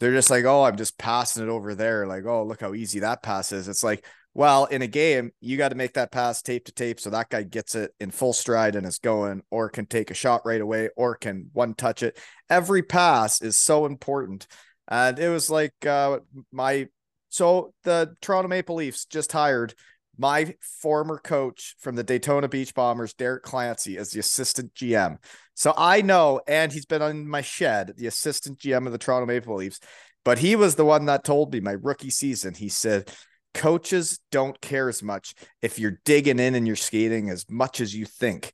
[0.00, 2.98] they're just like, oh, I'm just passing it over there, like, oh, look how easy
[3.00, 3.68] that pass is.
[3.68, 6.98] It's like, well, in a game, you got to make that pass tape to tape
[6.98, 10.14] so that guy gets it in full stride and is going, or can take a
[10.14, 12.18] shot right away, or can one touch it.
[12.50, 14.48] Every pass is so important,
[14.88, 16.18] and it was like uh,
[16.52, 16.88] my
[17.28, 19.74] so the Toronto Maple Leafs just hired
[20.18, 25.18] my former coach from the Daytona Beach Bombers, Derek Clancy, as the assistant GM.
[25.54, 29.26] So I know, and he's been on my shed, the assistant GM of the Toronto
[29.26, 29.80] Maple Leafs.
[30.24, 32.54] But he was the one that told me my rookie season.
[32.54, 33.10] He said,
[33.52, 37.94] coaches don't care as much if you're digging in and you're skating as much as
[37.94, 38.52] you think.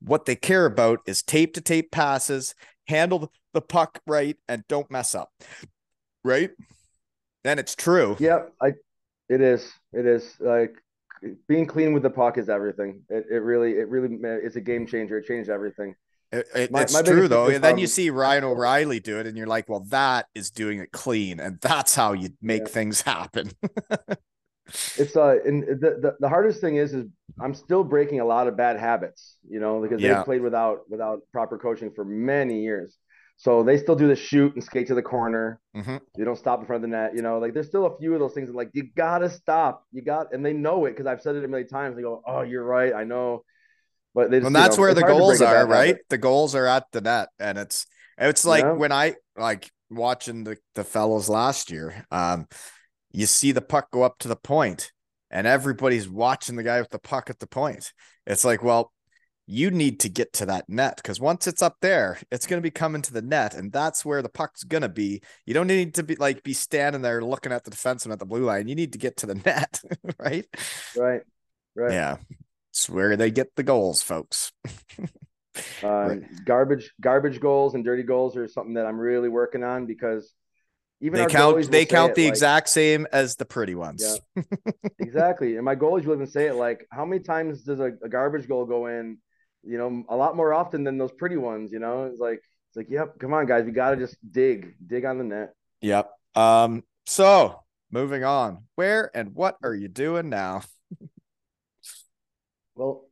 [0.00, 2.54] What they care about is tape to tape passes,
[2.86, 5.30] handle the puck right, and don't mess up.
[6.22, 6.50] Right?
[7.44, 8.16] And it's true.
[8.18, 8.72] Yep, I
[9.28, 9.70] it is.
[9.92, 10.74] It is like
[11.48, 13.02] being clean with the puck is everything.
[13.08, 15.18] It, it really it really it's a game changer.
[15.18, 15.94] It changed everything.
[16.32, 17.48] It, it- My- it's my true though.
[17.48, 20.80] And then you see Ryan O'Reilly do it, and you're like, well, that is doing
[20.80, 22.68] it clean, and that's how you make Yeah.
[22.68, 23.50] things happen.
[24.96, 27.04] It's uh and the, the the hardest thing is is
[27.38, 30.18] I'm still breaking a lot of bad habits, you know, because Yeah.
[30.18, 32.96] they played without without proper coaching for many years.
[33.36, 35.60] So they still do the shoot and skate to the corner.
[35.76, 36.00] Mhm.
[36.16, 37.14] You don't stop in front of the net.
[37.16, 39.84] You know, like there's still a few of those things that like you gotta stop.
[39.92, 41.96] You got and they know it because I've said it a million times.
[41.96, 43.44] They go, Oh, you're right, I know.
[44.14, 45.96] But they just, And you that's know, where the goals break a bad are, right?
[46.08, 48.72] The goals are at the net, and it's it's like Yeah.
[48.72, 52.06] when I like watching the the fellows last year.
[52.12, 52.46] Um,
[53.10, 54.92] you see the puck go up to the point,
[55.30, 57.92] and everybody's watching the guy with the puck at the point.
[58.26, 58.92] It's like, well,
[59.46, 62.66] you need to get to that net because once it's up there, it's going to
[62.66, 65.22] be coming to the net, and that's where the puck's going to be.
[65.46, 68.26] You don't need to be like be standing there looking at the defenseman at the
[68.26, 68.68] blue line.
[68.68, 69.80] You need to get to the net,
[70.18, 70.46] right?
[70.96, 71.22] Right.
[71.76, 71.92] Right.
[71.92, 72.16] Yeah,
[72.70, 74.52] it's where they get the goals, folks.
[75.84, 80.32] Um, Garbage, garbage goals and dirty goals are something that I'm really working on because
[81.00, 84.20] even they count they count the like- exact same as the pretty ones.
[84.36, 84.42] Yeah.
[84.98, 85.56] exactly.
[85.56, 88.08] And my goal goalies will even say it like, how many times does a, a
[88.08, 89.18] garbage goal go in?
[89.66, 91.72] You know, a lot more often than those pretty ones.
[91.72, 94.74] You know, it's like it's like, yep, come on, guys, we got to just dig,
[94.86, 95.54] dig on the net.
[95.80, 96.10] Yep.
[96.34, 96.84] Um.
[97.06, 97.60] So
[97.90, 100.62] moving on, where and what are you doing now?
[102.76, 103.06] Well,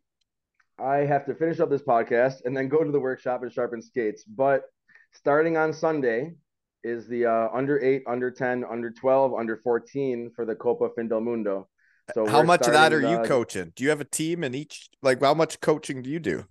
[0.79, 3.81] I have to finish up this podcast and then go to the workshop and sharpen
[3.81, 4.25] skates.
[4.25, 4.63] But
[5.13, 6.33] starting on Sunday
[6.83, 11.07] is the uh, under eight, under 10, under 12, under 14 for the Copa Fin
[11.07, 11.69] del Mundo.
[12.15, 13.73] So how much of that are you uh, coaching?
[13.75, 14.89] Do you have a team in each?
[15.03, 16.45] Like, how much coaching do you do?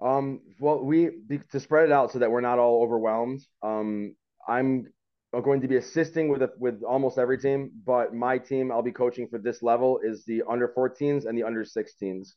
[0.00, 1.10] Um, well, we
[1.50, 3.40] to spread it out so that we're not all overwhelmed.
[3.62, 4.14] Um,
[4.46, 4.86] I'm
[5.42, 8.92] going to be assisting with a, with almost every team, but my team I'll be
[8.92, 12.28] coaching for this level is the under 14s and the under 16s.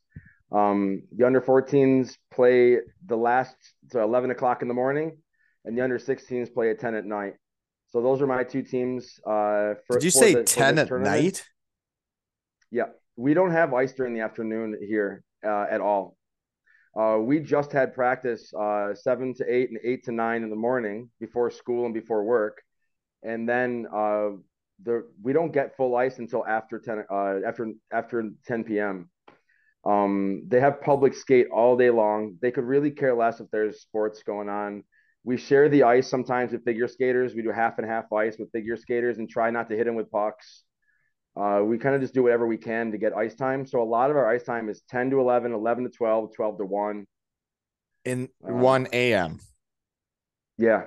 [0.51, 3.55] Um, the under 14s play the last
[3.91, 5.17] to 11 o'clock in the morning,
[5.63, 7.33] and the under 16s play at 10 at night.
[7.91, 9.19] So those are my two teams.
[9.25, 11.43] Uh, for, Did you say the- ten at night?
[12.71, 12.85] Yeah,
[13.17, 16.17] we don't have ice during the afternoon here uh, at all.
[16.97, 20.55] Uh, we just had practice uh, seven to eight and eight to nine in the
[20.55, 22.61] morning before school and before work,
[23.23, 24.29] and then uh,
[24.83, 29.09] the we don't get full ice until after ten uh, after after ten p.m.
[29.85, 32.37] Um, they have public skate all day long.
[32.41, 34.83] They could really care less if there's sports going on.
[35.23, 37.33] We share the ice sometimes with figure skaters.
[37.33, 39.95] We do half and half ice with figure skaters and try not to hit them
[39.95, 40.63] with pucks.
[41.35, 43.65] Uh, we kind of just do whatever we can to get ice time.
[43.65, 46.57] So a lot of our ice time is 10 to 11, 11 to 12, 12
[46.57, 47.07] to 1.
[48.03, 49.39] In Um, one a.m.
[50.57, 50.85] Yeah.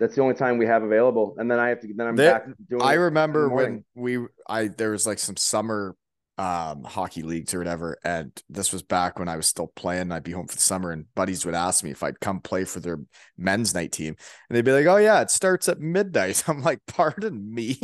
[0.00, 1.34] That's the only time we have available.
[1.38, 3.48] And then I have to, then I'm There- back doing I it in the remember
[3.48, 5.94] when we I there was like some summer
[6.38, 10.12] um hockey leagues or whatever, and this was back when I was still playing.
[10.12, 12.64] I'd be home for the summer, and buddies would ask me if I'd come play
[12.64, 13.00] for their
[13.36, 14.14] men's night team,
[14.48, 17.78] and they'd be like, "Oh yeah, it starts at midnight." I'm like, "Pardon me,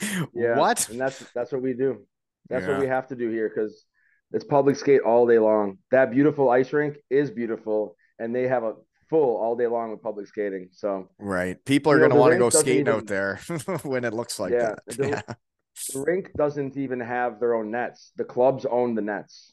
[0.34, 0.54] Yeah.
[0.56, 2.06] what?" And that's, that's what we do.
[2.48, 2.72] That's Yeah.
[2.72, 3.84] what we have to do here because
[4.32, 5.78] it's public skate all day long.
[5.90, 7.96] That beautiful ice rink is beautiful.
[8.18, 8.74] And they have a
[9.10, 10.68] full all day long with public skating.
[10.72, 13.40] So Right, people are gonna want to go skating out there
[13.82, 14.98] when it looks like Yeah, that.
[14.98, 15.22] Yeah,
[15.92, 18.12] the rink doesn't even have their own nets.
[18.16, 19.52] The clubs own the nets.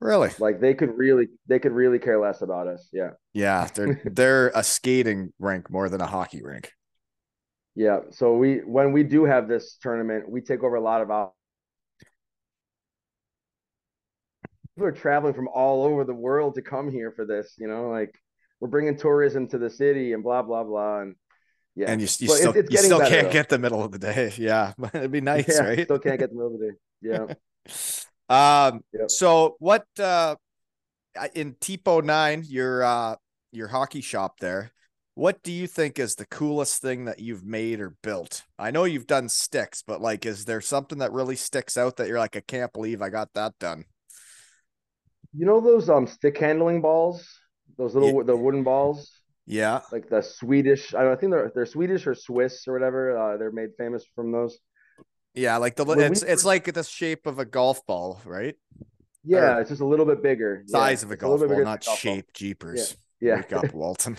[0.00, 0.30] really.
[0.38, 2.88] Like they could really, they could really care less about us.
[2.92, 3.10] Yeah.
[3.32, 6.72] Yeah, they're they're a skating rink more than a hockey rink.
[7.74, 8.00] Yeah.
[8.10, 11.34] So we when we do have this tournament, we take over a lot of out.
[14.76, 17.54] People are traveling from all over the world to come here for this.
[17.58, 18.14] You know, like
[18.60, 21.00] we're bringing tourism to the city and blah blah blah.
[21.00, 21.16] And
[21.74, 23.32] yeah, and you, you still it's, it's you still better, can't though.
[23.32, 24.32] get the middle of the day.
[24.38, 25.84] Yeah, but it'd be nice, yeah, right?
[25.84, 26.76] Still can't get the middle of the day.
[27.00, 27.26] Yeah.
[28.28, 28.84] Um.
[28.92, 29.10] Yep.
[29.10, 29.86] So what?
[29.98, 30.36] Uh,
[31.34, 33.16] in Tipo Nine, your uh,
[33.52, 34.72] your hockey shop there.
[35.16, 38.42] What do you think is the coolest thing that you've made or built?
[38.58, 42.08] I know you've done sticks, but like, is there something that really sticks out that
[42.08, 43.84] you're like, I can't believe I got that done?
[45.36, 47.28] You know those um stick handling balls,
[47.76, 49.10] those little Ye- the wooden balls,
[49.46, 49.80] Yeah.
[49.92, 50.94] like the Swedish.
[50.94, 53.16] I, I think they're they're Swedish or Swiss or whatever.
[53.16, 54.58] Uh, they're made famous from those.
[55.34, 58.56] Yeah, like the When we it's it's like the shape of a golf ball, right?
[59.24, 60.62] Yeah, Or it's just a little bit bigger.
[60.66, 61.96] Yeah, Size of a golf bit ball, not golf ball.
[61.96, 62.32] shape.
[62.34, 62.96] Jeepers.
[63.20, 63.36] Yeah.
[63.36, 64.16] Wake up, Walton.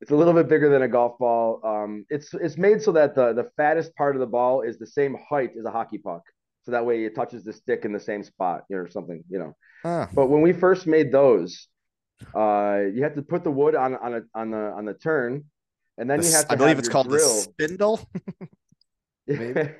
[0.00, 1.60] It's a little bit bigger than a golf ball.
[1.64, 4.86] Um, it's it's made so that the the fattest part of the ball is the
[4.86, 6.22] same height as a hockey puck,
[6.64, 9.56] so that way it touches the stick in the same spot, or something, you know.
[9.84, 11.68] Ah, But when we first made those,
[12.34, 15.44] uh, you have to put the wood on on a on the on the turn,
[15.98, 16.52] and then the you have to.
[16.52, 18.00] I believe it's called the spindle.
[19.26, 19.60] maybe.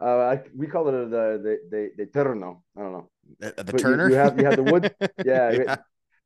[0.00, 2.62] uh, I, we call it the the the, the turno.
[2.76, 3.08] I don't know.
[3.38, 4.08] The, the But you- turner.
[4.10, 5.76] you have- you have the wood- Yeah, yeah.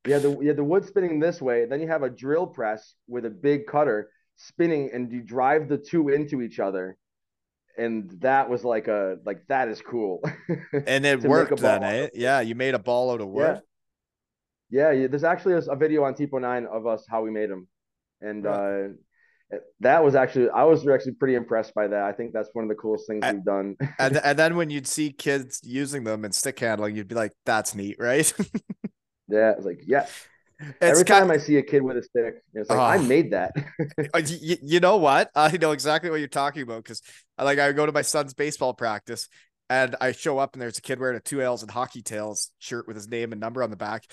[0.06, 2.46] You have the you have the wood spinning this way, then you have a drill
[2.46, 6.96] press with a big cutter spinning, and you drive the two into each other,
[7.78, 10.20] and that was like a like that is cool.
[10.86, 12.08] And it to make a worked then, eh?
[12.12, 13.42] Yeah, you made a ball out of wood.
[13.56, 13.60] yeah,
[14.74, 15.06] yeah.
[15.06, 17.68] There's actually a, a video on Tipo Nine of us how we made them,
[18.20, 18.88] and uh,
[19.80, 22.02] that was actually I was actually pretty impressed by that.
[22.04, 23.76] I think that's one of the coolest things I- we've done.
[23.98, 27.32] And and then when you'd see kids using them and stick handling, you'd be like,
[27.46, 28.30] "That's neat, right?"
[29.28, 30.06] yeah, it's like yeah.
[30.60, 33.02] it's Every time I see a kid with a stick, it's like I Oh.
[33.02, 33.52] made that.
[34.28, 35.30] you, you know what?
[35.34, 37.02] I know exactly what you're talking about because
[37.38, 39.28] like I go to my son's baseball practice
[39.68, 42.50] and I show up and there's a kid wearing a two ales and hockey tales
[42.58, 44.04] shirt with his name and number on the back.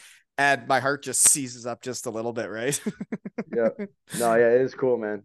[0.42, 2.82] And my heart just seizes up just a little bit, right?
[3.56, 3.70] yeah.
[4.18, 5.22] No, yeah, it is cool, man.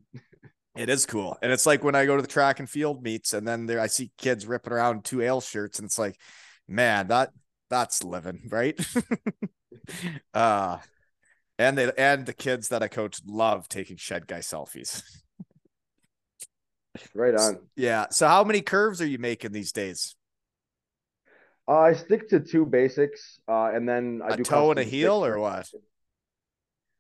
[0.77, 1.39] It is cool.
[1.41, 3.81] And it's like when I go to the track and field meets and then there
[3.81, 6.21] I see kids ripping around two ale shirts and it's like,
[6.69, 7.31] man, that
[7.71, 8.79] that's living, right?
[10.35, 10.79] uh
[11.59, 15.03] and they and the kids that I coach love taking shed guy selfies.
[17.15, 17.61] Right on.
[17.75, 18.07] Yeah.
[18.11, 20.15] So how many curves are you making these days?
[21.69, 24.85] Uh, I stick to two basics, uh, and then I A do toe and a
[24.85, 25.69] heel or what?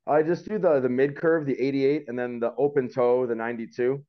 [0.07, 3.35] I just do the the mid curve, the 88, and then the open toe, the
[3.35, 4.05] 92.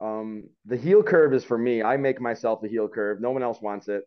[0.00, 1.82] Um, the heel curve is for me.
[1.82, 3.20] I make myself a heel curve.
[3.20, 4.04] No one else wants it.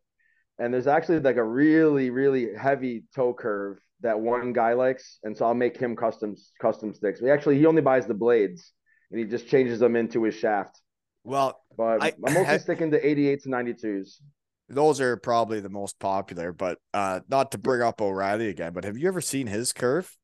[0.59, 5.36] And there's actually like a really, really heavy toe curve that one guy likes, and
[5.36, 7.21] so I'll make him custom custom sticks.
[7.21, 8.73] We actually he only buys the blades,
[9.11, 10.80] and he just changes them into his shaft.
[11.23, 14.21] Well, but I, am mostly I- sticking to 88s and 92s.
[14.70, 18.84] Those are probably the most popular, but uh not to bring up O'Reilly again, but
[18.84, 20.15] have you ever seen his curve?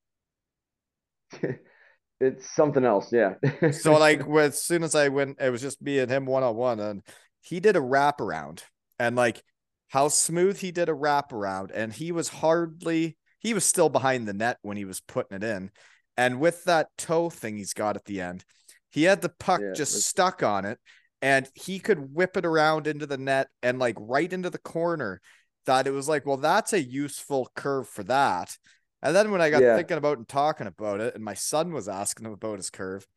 [2.19, 3.35] it's something else, yeah.
[3.69, 6.43] So like with, as soon as I went, it was just me and him one
[6.43, 7.01] on one, and
[7.41, 8.63] he did a wraparound,
[8.99, 9.43] and like
[9.89, 14.33] how smooth he did a wraparound, and he was hardly he was still behind the
[14.33, 15.71] net when he was putting it in,
[16.17, 18.45] and with that toe thing he's got at the end,
[18.91, 20.79] he had the puck Yeah, just stuck on it,
[21.23, 25.21] and he could whip it around into the net and like right into the corner.
[25.65, 28.57] That it was like, well, that's a useful curve for that.
[29.01, 29.77] And then when I got Yeah.
[29.77, 33.07] thinking about and talking about it, and my son was asking him about his curve,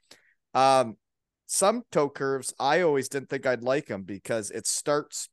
[0.54, 0.96] um,
[1.46, 5.28] some toe curves I always didn't think I'd like them because it starts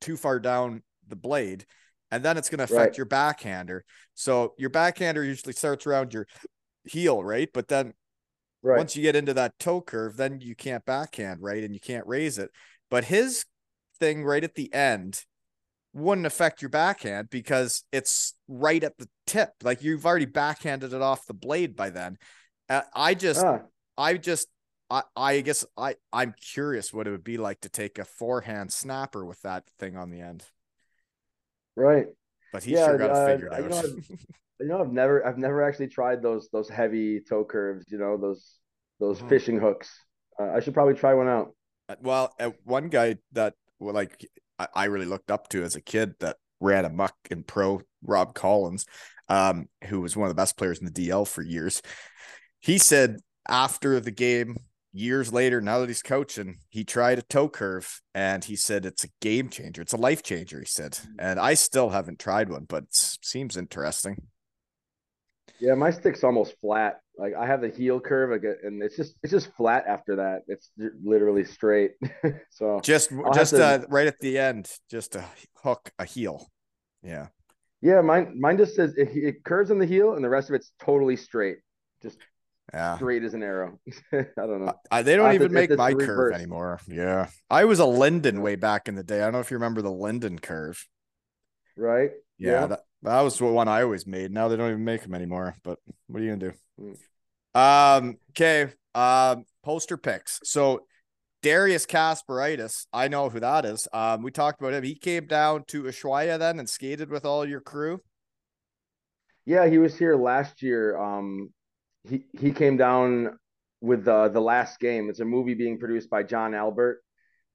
[0.00, 1.66] too far down the blade,
[2.10, 2.96] and then it's going to affect Right.
[2.96, 3.84] your backhander.
[4.14, 6.26] So your backhander usually starts around your
[6.84, 7.50] heel, right?
[7.52, 7.92] But then
[8.62, 8.78] right.
[8.78, 11.62] once you get into that toe curve, then you can't backhand, right?
[11.62, 12.50] And you can't raise it.
[12.90, 13.44] But his
[13.98, 15.24] thing right at the end
[15.92, 19.50] wouldn't affect your backhand because it's right at the tip.
[19.62, 22.18] Like you've already backhanded it off the blade by then.
[22.68, 23.62] Uh, I just, Ah,
[23.96, 24.48] I just,
[24.90, 28.72] I, I guess I, I'm curious what it would be like to take a forehand
[28.72, 30.44] snapper with that thing on the end.
[31.76, 32.06] right.
[32.52, 33.84] But he Yeah, sure got uh, figure it know, out.
[33.84, 34.16] You know,
[34.60, 38.56] I've never I've never actually tried those those heavy toe curves, you know, those
[39.00, 39.28] those Mhm.
[39.28, 40.04] fishing hooks.
[40.38, 41.54] Uh, I should probably try one out.
[41.88, 44.26] Uh, Well, uh, one guy that well, like
[44.58, 48.34] I, I really looked up to as a kid that ran amok in pro, Rob
[48.34, 48.84] Collins,
[49.28, 51.80] um, who was one of the best players in the DEL for years.
[52.60, 54.56] He said after the game,
[54.92, 59.04] years later, now that he's coaching, he tried a toe curve and he said it's
[59.04, 59.82] a game changer.
[59.82, 60.58] It's a life changer.
[60.58, 64.26] He said, and I still haven't tried one, but it seems interesting.
[65.60, 67.00] Yeah, my stick's almost flat.
[67.16, 70.42] Like I have the heel curve, and it's just it's just flat after that.
[70.46, 70.70] It's
[71.02, 71.92] literally straight.
[72.50, 75.24] so Just, have just to- uh, right at the end, just a
[75.62, 76.46] hook, a heel.
[77.02, 77.28] Yeah.
[77.80, 80.54] yeah, mine mine just says it, it curves on the heel, and the rest of
[80.54, 81.58] it's totally straight,
[82.02, 82.18] just
[82.72, 82.96] Yeah.
[82.96, 83.78] straight as an arrow.
[84.12, 84.74] I don't know.
[84.90, 86.34] I, they don't even it's- make my curve reverse.
[86.36, 86.80] anymore.
[86.86, 87.28] Yeah.
[87.50, 89.20] I was a Linden way back in the day.
[89.20, 90.86] I don't know if you remember the Linden curve.
[91.76, 92.10] Right?
[92.38, 92.50] Yeah.
[92.52, 92.66] Yeah.
[92.66, 94.32] That, that was the one I always made.
[94.32, 95.54] Now they don't even make them anymore.
[95.62, 96.96] But what are you going to Mm.
[97.54, 97.60] do?
[97.60, 98.72] Um, okay.
[98.94, 100.40] Um, poster picks.
[100.44, 100.86] So
[101.42, 103.86] Darius Kasparaitis, I know who that is.
[103.92, 104.84] Um, we talked about him.
[104.84, 108.00] He came down to Ushuaia then and skated with all your crew.
[109.44, 110.98] Yeah, he was here last year.
[110.98, 111.52] Um,
[112.08, 113.38] he he came down
[113.80, 115.08] with the the last game.
[115.08, 117.02] It's a movie being produced by John Albert,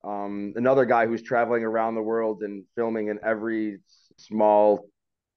[0.03, 3.79] um, another guy who's traveling around the world and filming in every
[4.17, 4.87] small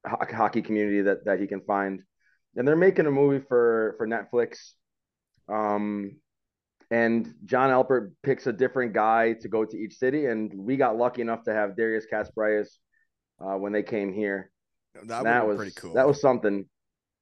[0.05, 2.03] hockey community that that he can find.
[2.57, 4.59] And they're making a movie for for Netflix.
[5.49, 6.17] Um,
[6.91, 10.97] and John Albert picks a different guy to go to each city, and we got
[10.97, 12.69] lucky enough to have Darius Kasparaitis
[13.41, 14.51] uh, when they came here
[15.05, 15.95] That, that was pretty cool.
[15.95, 16.67] That was something.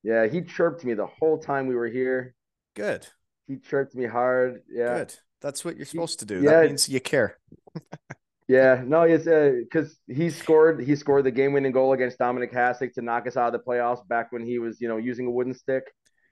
[0.02, 2.34] Yeah, he chirped me the whole time we were here.
[2.74, 3.06] good.
[3.46, 4.62] He chirped me hard.
[4.70, 5.14] Yeah, Good.
[5.40, 6.40] That's what you're supposed to do.
[6.40, 6.60] yeah.
[6.60, 7.38] That means you care.
[8.48, 8.82] yeah.
[8.84, 10.82] No, it's because he scored.
[10.82, 14.06] He scored the game-winning goal against Dominik Hasek to knock us out of the playoffs
[14.08, 15.84] back when he was, you know, using a wooden stick.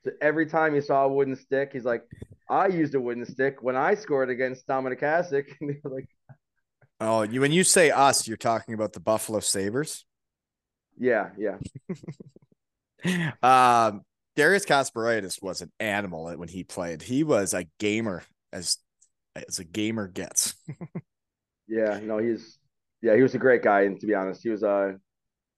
[0.04, 2.02] So every time he saw a wooden stick, he's like,
[2.50, 6.08] "I used a wooden stick when I scored against Dominik Hasek." And they were like,
[7.04, 10.04] Oh, you when you say us, you're talking about the Buffalo Sabres.
[10.96, 11.56] "Yeah, yeah,
[13.42, 14.02] um,
[14.36, 17.02] Darius Kasparaitis was an animal when he played.
[17.02, 18.22] He was a gamer
[18.52, 18.78] as
[19.34, 20.54] as a gamer gets.
[21.72, 22.58] yeah." No, he's
[23.02, 23.82] yeah, he was a great guy.
[23.82, 24.92] And to be honest, he was uh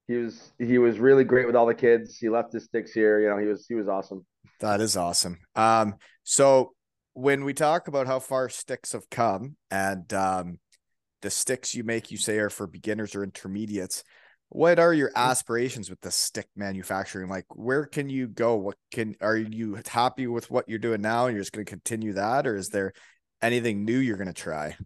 [0.09, 2.19] he was he was really great with all the kids.
[2.19, 3.21] He left his sticks here.
[3.21, 4.25] You know, he was he was awesome.
[4.61, 5.39] That is awesome.
[5.55, 6.73] Um, so
[7.13, 10.59] when we talk about how far sticks have come and um
[11.23, 14.05] the sticks you make you say are for beginners or intermediates,
[14.51, 17.29] what are your aspirations with the stick manufacturing?
[17.31, 18.57] Like where can you go?
[18.57, 22.15] What can are you happy with what you're doing now and you're just gonna continue
[22.15, 22.93] that, or is there
[23.41, 24.77] anything new you're gonna try?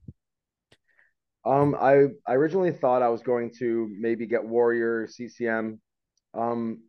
[1.49, 5.81] Um, I I originally thought I was going to maybe get Warrior CCM,
[6.35, 6.83] um,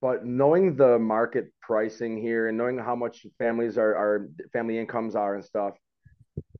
[0.00, 5.16] but knowing the market pricing here and knowing how much families are are family incomes
[5.16, 5.74] are and stuff,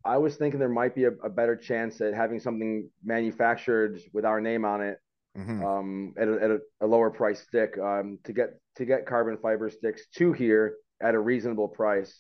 [0.04, 4.24] I was thinking there might be a, a better chance at having something manufactured with
[4.24, 4.98] our name on it,
[5.38, 5.62] Mhm.
[5.64, 9.36] um, at a, at a, a lower price stick, um, to get to get carbon
[9.38, 12.12] fiber sticks to here at a reasonable price.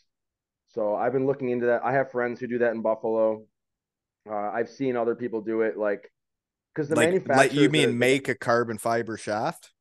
[0.68, 1.84] So I've been looking into that.
[1.84, 3.44] I have friends who do that in Buffalo.
[4.28, 6.10] Uh, I've seen other people do it, like
[6.74, 7.62] because the like, like manufacturers.
[7.62, 9.72] you mean the- make a carbon fiber shaft?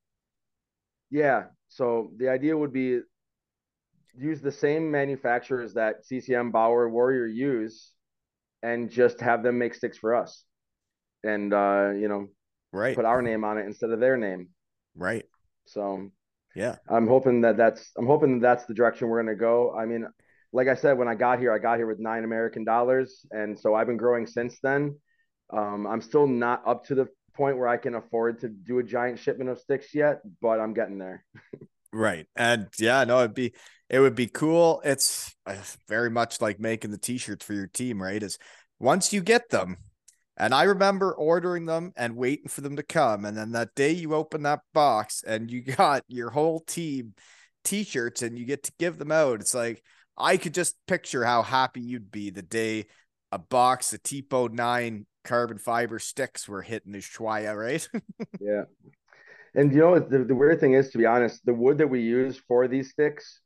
[1.10, 1.46] Yeah.
[1.70, 3.02] So the idea would be
[4.18, 7.92] use the same manufacturers that CCM Bauer Warrior use,
[8.64, 10.44] and just have them make sticks for us,
[11.24, 12.28] and uh, you know,
[12.72, 14.50] right, put our name on it instead of their name.
[14.96, 15.26] Right.
[15.66, 16.12] So
[16.56, 19.76] yeah, I'm hoping that that's I'm hoping that that's the direction we're gonna go.
[19.76, 20.08] I mean,
[20.56, 23.60] like I said, when I got here, I got here with nine American dollars, and
[23.60, 24.98] so I've been growing since then.
[25.52, 28.84] Um, I'm still not up to the point where I can afford to do a
[28.84, 31.26] giant shipment of sticks yet, but I'm getting there.
[31.92, 33.54] right, and yeah, no, it'd be
[33.90, 34.82] it would be cool.
[34.86, 35.58] It's uh,
[35.90, 38.24] very much like making the t-shirts for your team, right?
[38.24, 38.40] Is
[38.80, 39.76] once you get them,
[40.38, 43.26] and I remember ordering them and waiting for them to come.
[43.26, 47.14] And then that day you open that box and you got your whole team
[47.66, 49.42] t-shirts and you get to give them out.
[49.42, 49.84] It's like
[50.18, 52.86] I could just picture how happy you'd be the day
[53.32, 57.88] a box of Tipo 9 carbon fiber sticks were hitting Ushuaia, right?
[58.40, 58.64] yeah.
[59.56, 62.02] And you know the, the weird thing is to be honest, the wood that we
[62.02, 63.42] use for these sticks,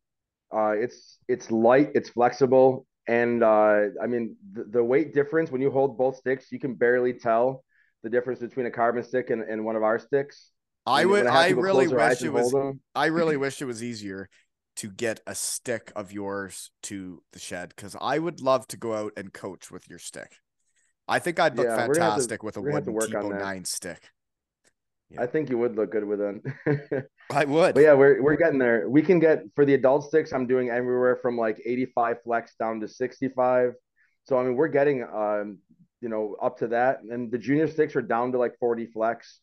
[0.54, 5.62] uh, it's it's light, it's flexible, and uh, I mean, the, the, weight difference when
[5.62, 7.64] you hold both sticks, you can barely tell
[8.02, 10.52] the difference between a carbon stick and, and one of our sticks.
[10.86, 11.28] I would.
[11.28, 12.56] I really wish it was.
[12.96, 14.30] I really wish it was easier
[14.80, 18.94] to get a stick of yours to the shed because I would love to go
[18.94, 20.38] out and coach with your stick.
[21.06, 24.10] I think I'd look yeah, fantastic to, with a wooden Tipo Nine stick.
[25.10, 25.24] Yeah.
[25.24, 26.42] I think you would look good with them.
[27.30, 27.76] I would.
[27.76, 28.90] But yeah, we're we're getting there.
[28.90, 30.32] We can get for the adult sticks.
[30.32, 33.74] I'm doing everywhere from like 85 flex down to 65.
[34.24, 35.58] So I mean, we're getting um,
[36.00, 37.02] you know, up to that.
[37.02, 39.42] And the junior sticks are down to like 40 flex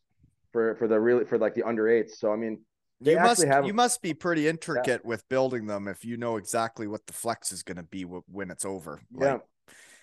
[0.52, 2.18] for for the really for like the under eights.
[2.20, 2.60] So I mean,
[3.00, 5.08] you must have, you must be pretty intricate yeah.
[5.08, 8.50] with building them if you know exactly what the flex is going to be when
[8.50, 9.00] it's over.
[9.18, 9.32] Yeah.
[9.32, 9.42] Like,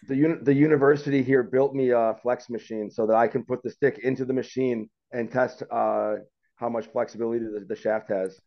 [0.08, 3.64] the un- the university here built me a flex machine so that I can put
[3.64, 6.16] the stick into the machine and test uh,
[6.56, 8.40] how much flexibility the, the shaft has.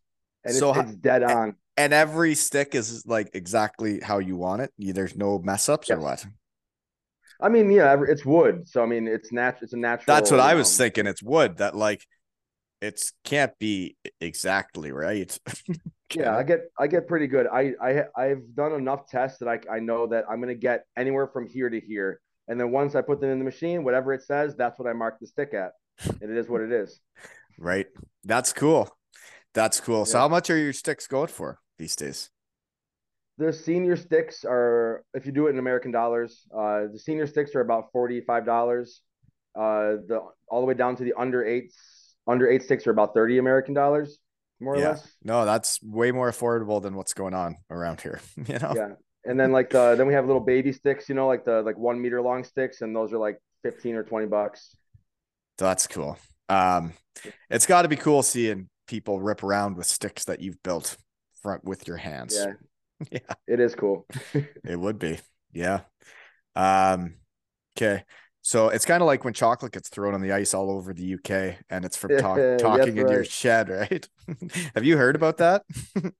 [0.43, 1.55] And so it's, it's dead on.
[1.75, 4.71] And every stick is like exactly how you want it.
[4.77, 6.25] There's no mess ups or what?
[7.39, 9.63] I mean, yeah, it's wood, so I mean, it's natural.
[9.63, 10.05] It's a natural.
[10.07, 11.05] That's what I was um, thinking.
[11.05, 12.05] It's wood that like
[12.81, 15.37] it's can't be exactly right.
[16.15, 17.47] yeah, I get I get pretty good.
[17.47, 21.27] I I I've done enough tests that I I know that I'm gonna get anywhere
[21.27, 24.23] from here to here, and then once I put them in the machine, whatever it
[24.23, 25.71] says, that's what I mark the stick at,
[26.21, 26.99] and it is what it is.
[27.59, 27.87] Right.
[28.23, 28.87] That's cool.
[29.53, 29.99] That's cool.
[29.99, 30.03] Yeah.
[30.03, 32.29] So how much are your sticks going for these days?
[33.39, 37.55] The senior sticks are, if you do it in American dollars, uh, the senior sticks
[37.55, 39.01] are about forty-five dollars.
[39.55, 41.75] Uh, the all the way down to the under eights,
[42.27, 44.19] under eight sticks are about thirty American dollars
[44.59, 45.07] more or less.
[45.23, 48.19] No, that's way more affordable than what's going on around here.
[48.47, 48.73] You know.
[48.75, 48.89] Yeah,
[49.25, 51.77] and then like the then we have little baby sticks, you know, like the like
[51.77, 54.75] one meter long sticks, and those are like fifteen or twenty bucks.
[55.57, 56.17] That's cool.
[56.49, 56.93] Um,
[57.49, 60.95] it's got to be cool seeing people rip around with sticks that you've built
[61.41, 62.37] front with your hands.
[62.37, 64.05] Yeah, yeah, it is cool.
[64.33, 65.19] it would be.
[65.51, 65.81] Yeah.
[66.55, 67.15] Um.
[67.77, 68.03] Okay.
[68.47, 71.15] So it's kind of like when chocolate gets thrown on the ice all over the
[71.15, 73.11] UK and it's from talk, talking in right.
[73.11, 74.07] your shed, right?
[74.73, 75.63] Have you heard about that?
[76.01, 76.11] oh,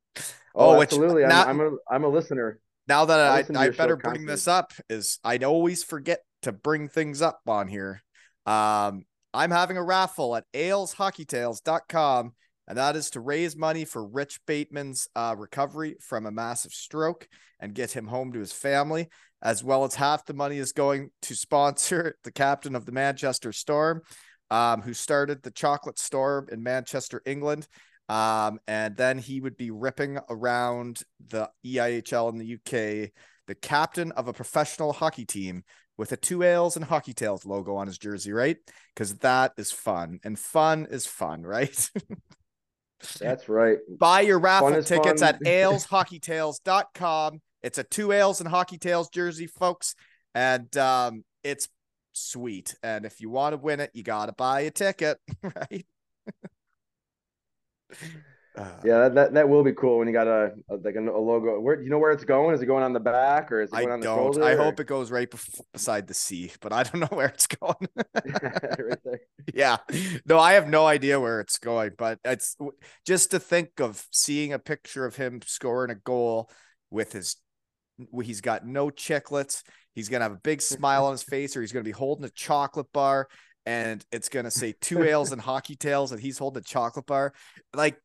[0.53, 1.21] oh absolutely.
[1.21, 2.59] Which, now, I'm, I'm, a, I'm a listener.
[2.85, 6.89] Now that I, I, I better bring this up is I always forget to bring
[6.89, 8.03] things up on here.
[8.45, 12.33] Um, I'm having a raffle at aleshockeytales.com
[12.67, 17.29] and that is to raise money for Rich Bateman's uh, recovery from a massive stroke
[17.57, 19.07] and get him home to his family
[19.41, 23.51] as well as half the money is going to sponsor the captain of the Manchester
[23.51, 24.01] Storm,
[24.49, 27.67] um, who started the Chocolate Storm in Manchester, England.
[28.09, 33.11] Um, and then he would be ripping around the EIHL in the UK,
[33.47, 35.63] the captain of a professional hockey team
[35.97, 38.57] with a two ales and hockey tales logo on his jersey, right?
[38.93, 41.89] Because that is fun and fun is fun, right?
[43.19, 43.77] That's right.
[43.99, 45.35] Buy your raffle tickets fun.
[45.35, 49.95] at aleshockeytales.com it's a two ales and hockey tales jersey, folks,
[50.35, 51.67] and um, it's
[52.13, 52.75] sweet.
[52.83, 55.85] And if you want to win it, you got to buy a ticket, right?
[58.57, 60.99] Uh, yeah, that, that, that will be cool when you got a, a like a,
[60.99, 61.59] a, logo.
[61.59, 62.55] Where you know where it's going?
[62.55, 64.17] Is it going on the back or is it going I on the don't.
[64.17, 64.43] shoulder?
[64.43, 64.57] I or?
[64.57, 67.87] hope it goes right bef- beside the C, but I don't know where it's going.
[67.95, 69.19] right there.
[69.53, 69.77] Yeah,
[70.25, 71.91] no, I have no idea where it's going.
[71.97, 72.57] But it's
[73.05, 76.49] just to think of seeing a picture of him scoring a goal
[76.89, 77.35] with his
[78.23, 79.63] he's got no chiclets.
[79.93, 82.29] He's gonna have a big smile on his face, or he's gonna be holding a
[82.29, 83.27] chocolate bar,
[83.65, 87.33] and it's gonna say two ales and hockey tales, and he's holding a chocolate bar.
[87.73, 87.97] Like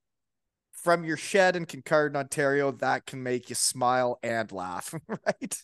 [0.73, 5.62] from your shed in Kincardine, Ontario, that can make you smile and laugh, right?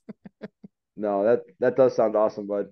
[0.97, 2.67] no, that that does sound awesome, bud.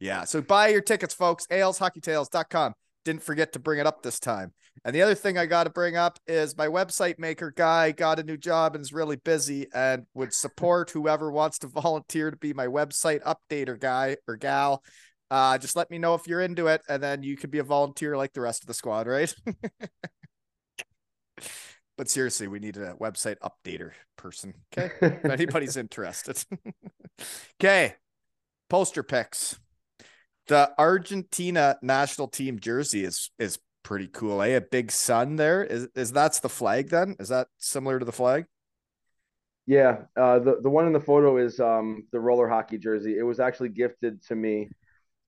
[0.00, 0.24] Yeah.
[0.24, 1.46] So buy your tickets, folks.
[1.46, 2.74] aleshockeytales.com.
[3.04, 4.52] didn't forget to bring it up this time.
[4.84, 8.18] And the other thing I got to bring up is my website maker guy got
[8.18, 12.36] a new job and is really busy and would support whoever wants to volunteer to
[12.36, 14.82] be my website updater guy or gal.
[15.30, 17.64] Uh, just let me know if you're into it, and then you could be a
[17.64, 19.34] volunteer like the rest of the squad, right?
[21.96, 24.54] but seriously, we need a website updater person.
[24.76, 24.92] Okay.
[25.00, 26.44] if anybody's interested.
[27.60, 27.94] okay.
[28.68, 29.58] Poster picks.
[30.46, 34.42] The Argentina national team jersey is is pretty cool.
[34.42, 34.48] Eh?
[34.48, 35.62] A big sun there.
[35.62, 37.14] Is is that's the flag then?
[37.20, 38.46] Is that similar to the flag?
[39.66, 40.02] Yeah.
[40.16, 43.16] Uh the, the one in the photo is um the roller hockey jersey.
[43.16, 44.70] It was actually gifted to me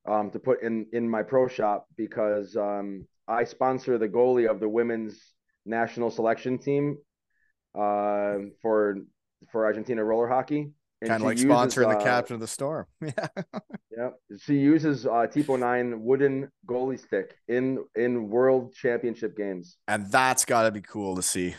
[0.08, 4.60] um to put in in my pro shop because um I sponsor the goalie of
[4.60, 5.20] the women's
[5.64, 6.98] national selection team
[7.74, 8.98] uh, for
[9.50, 10.72] for Argentina roller hockey.
[11.04, 12.86] Kind of like sponsoring uh, the captain of the storm.
[13.02, 13.28] Yeah.
[13.96, 14.10] yeah.
[14.40, 20.44] She uses uh, Tipo Nine wooden goalie stick in in World Championship games, and that's
[20.44, 21.54] got to be cool to see.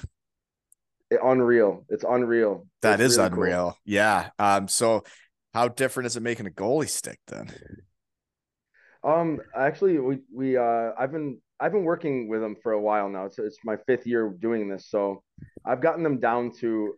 [1.10, 1.86] It, unreal.
[1.90, 2.68] It's unreal.
[2.82, 3.64] That it's is really unreal.
[3.72, 3.78] Cool.
[3.86, 4.30] Yeah.
[4.40, 4.68] Um.
[4.68, 5.04] So,
[5.54, 7.52] how different is it making a goalie stick then?
[9.04, 9.40] Um.
[9.56, 13.26] Actually, we we uh I've been I've been working with them for a while now.
[13.26, 15.24] It's it's my fifth year doing this, so
[15.64, 16.96] I've gotten them down to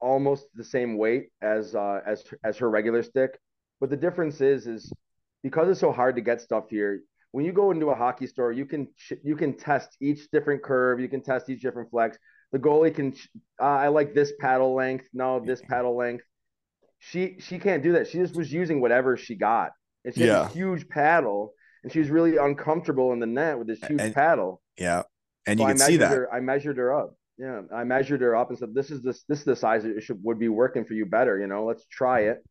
[0.00, 3.38] almost the same weight as uh, as as her regular stick.
[3.80, 4.92] But the difference is is
[5.42, 7.00] because it's so hard to get stuff here.
[7.32, 8.88] When you go into a hockey store, you can
[9.22, 11.00] you can test each different curve.
[11.00, 12.18] You can test each different flex.
[12.52, 13.14] The goalie can.
[13.60, 15.06] Uh, I like this paddle length.
[15.12, 16.24] No, this paddle length.
[16.98, 18.08] She she can't do that.
[18.08, 19.72] She just was using whatever she got,
[20.04, 20.44] and she yeah.
[20.44, 24.00] has a huge paddle and she was really uncomfortable in the net with this huge
[24.00, 24.60] and, paddle.
[24.76, 25.02] Yeah,
[25.46, 26.10] and so you can see that.
[26.10, 27.14] Her, I measured her up.
[27.38, 30.02] Yeah, I measured her up and said, "This is this this is the size it
[30.02, 31.38] should would be working for you better.
[31.38, 32.44] You know, let's try it."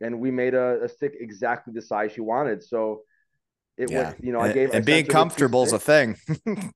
[0.00, 2.62] And we made a, a stick exactly the size she wanted.
[2.62, 3.02] So
[3.76, 4.10] it yeah.
[4.10, 6.16] was, you know, I gave and being comfortable is a thing.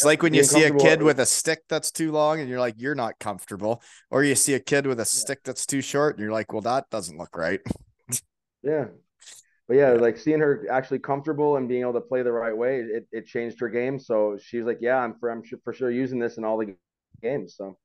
[0.00, 2.60] It's like when you see a kid with a stick that's too long and you're
[2.60, 3.82] like, you're not comfortable.
[4.10, 6.62] Or you see a kid with a stick that's too short and you're like, well,
[6.62, 7.60] that doesn't look right.
[8.62, 8.86] yeah
[9.70, 12.80] but yeah, like seeing her actually comfortable and being able to play the right way,
[12.80, 14.00] it, it changed her game.
[14.00, 16.74] So she was like, yeah, I'm for, I'm for sure using this in all the
[17.22, 17.54] games.
[17.56, 17.78] So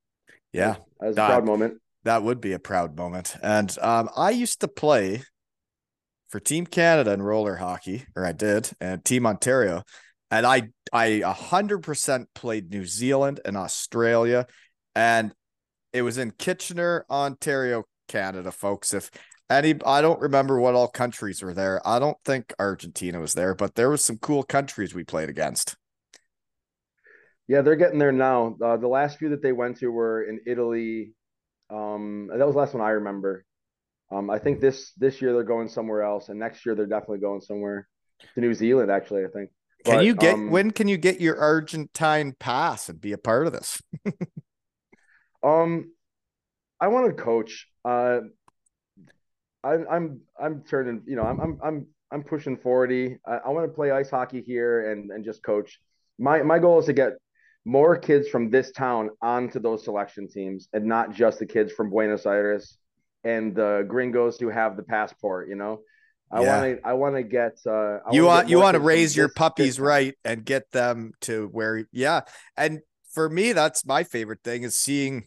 [0.52, 1.80] yeah, that was a proud moment.
[2.02, 3.36] That would be a proud moment.
[3.40, 5.22] And um, I used to play
[6.28, 9.84] for Team Canada in roller hockey, or I did, and Team Ontario.
[10.32, 14.48] And I I a hundred percent played New Zealand and Australia,
[14.96, 15.32] and
[15.92, 18.92] it was in Kitchener, Ontario, Canada, folks.
[18.92, 19.08] If
[19.50, 21.86] any I don't remember what all countries were there.
[21.86, 25.76] I don't think Argentina was there, but there was some cool countries we played against.
[27.48, 28.56] Yeah, they're getting there now.
[28.62, 31.12] Uh, the last few that they went to were in Italy.
[31.70, 33.44] Um, that was the last one I remember.
[34.10, 37.18] Um, I think this this year they're going somewhere else, and next year they're definitely
[37.18, 37.88] going somewhere
[38.34, 38.90] to New Zealand.
[38.90, 39.50] Actually, I think.
[39.84, 43.46] Can you get um, when can you get your Argentine pass and be a part
[43.46, 43.80] of this?
[45.44, 45.92] um,
[46.80, 47.68] I want to coach.
[47.84, 48.20] Uh,
[49.66, 53.18] I'm I'm I'm turning, you know, I'm I'm I'm I'm pushing 40.
[53.26, 55.80] I, I want to play ice hockey here and and just coach.
[56.18, 57.14] My my goal is to get
[57.64, 61.90] more kids from this town onto those selection teams and not just the kids from
[61.90, 62.78] Buenos Aires
[63.24, 65.80] and the gringos who have the passport, you know.
[66.30, 66.60] I yeah.
[66.60, 69.28] want to I want to get uh I You want you want to raise your
[69.28, 72.22] puppies right and get them to where yeah.
[72.56, 72.80] And
[73.12, 75.24] for me that's my favorite thing is seeing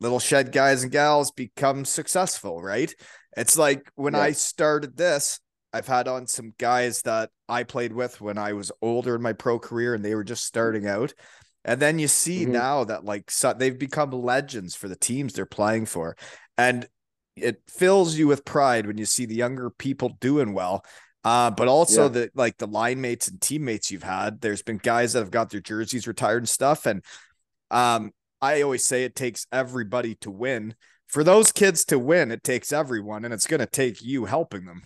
[0.00, 2.92] little shed guys and gals become successful, right?
[3.36, 4.20] It's like when yeah.
[4.20, 5.40] I started this,
[5.72, 9.32] I've had on some guys that I played with when I was older in my
[9.32, 11.14] pro career and they were just starting out.
[11.64, 12.52] And then you see mm-hmm.
[12.52, 16.16] now that like so they've become legends for the teams they're playing for.
[16.58, 16.88] And
[17.36, 20.84] it fills you with pride when you see the younger people doing well.
[21.22, 22.08] Uh, but also yeah.
[22.08, 24.40] the like the line mates and teammates you've had.
[24.40, 26.86] There's been guys that have got their jerseys retired and stuff.
[26.86, 27.04] And
[27.70, 30.74] um, I always say it takes everybody to win
[31.10, 34.64] for those kids to win, it takes everyone, and it's going to take you helping
[34.64, 34.82] them.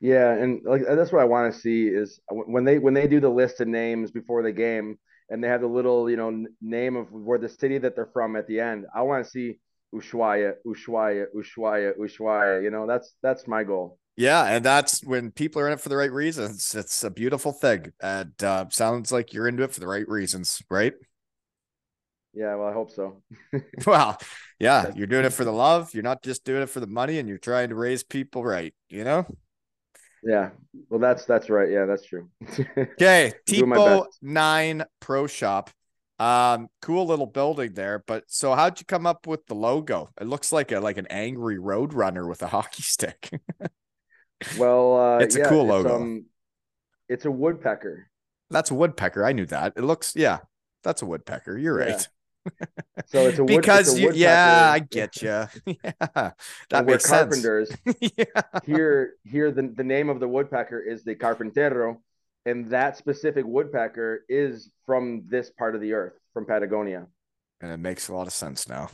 [0.00, 3.20] Yeah, and like that's what I want to see is when they when they do
[3.20, 4.98] the list of names before the game,
[5.28, 8.34] and they have the little you know name of where the city that they're from
[8.36, 8.86] at the end.
[8.94, 9.58] I want to see
[9.94, 12.62] Ushuaia, Ushuaia, Ushuaia, Ushuaia.
[12.62, 13.98] You know, that's that's my goal.
[14.16, 16.74] Yeah, and that's when people are in it for the right reasons.
[16.74, 20.62] It's a beautiful thing, and uh, sounds like you're into it for the right reasons,
[20.70, 20.94] right?
[22.32, 23.22] Yeah, well, I hope so.
[23.86, 24.18] well,
[24.58, 25.94] yeah, you're doing it for the love.
[25.94, 28.74] You're not just doing it for the money, and you're trying to raise people right.
[28.88, 29.26] You know.
[30.22, 30.50] Yeah,
[30.88, 31.70] well, that's that's right.
[31.70, 32.28] Yeah, that's true.
[32.78, 35.70] okay, Tipo Nine Pro Shop.
[36.18, 38.04] Um, cool little building there.
[38.06, 40.10] But so, how'd you come up with the logo?
[40.20, 43.30] It looks like a like an angry road runner with a hockey stick.
[44.58, 45.96] well, uh, it's a yeah, cool logo.
[45.96, 46.26] Um,
[47.08, 48.08] It's a woodpecker.
[48.50, 49.24] That's a woodpecker.
[49.24, 49.74] I knew that.
[49.76, 50.38] It looks, yeah,
[50.82, 51.56] that's a woodpecker.
[51.56, 51.92] You're Yeah.
[51.92, 52.08] right.
[53.06, 55.28] So it's a wood, because it's a you, yeah, I get you.
[55.66, 56.32] yeah,
[56.70, 57.42] that And we're makes sense.
[57.42, 57.70] carpenters.
[58.00, 58.24] yeah.
[58.64, 61.98] here here the, the name of the woodpecker is the carpintero
[62.46, 67.06] and that specific woodpecker is from this part of the earth from patagonia
[67.60, 68.90] And it makes a lot of sense now.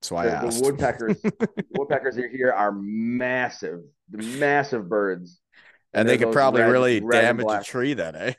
[0.00, 1.16] That's why I the, the woodpeckers
[1.70, 3.80] woodpeckers here are massive
[4.10, 5.40] massive birds
[5.92, 8.32] and they they're could probably red- really red damage a tree then, eh?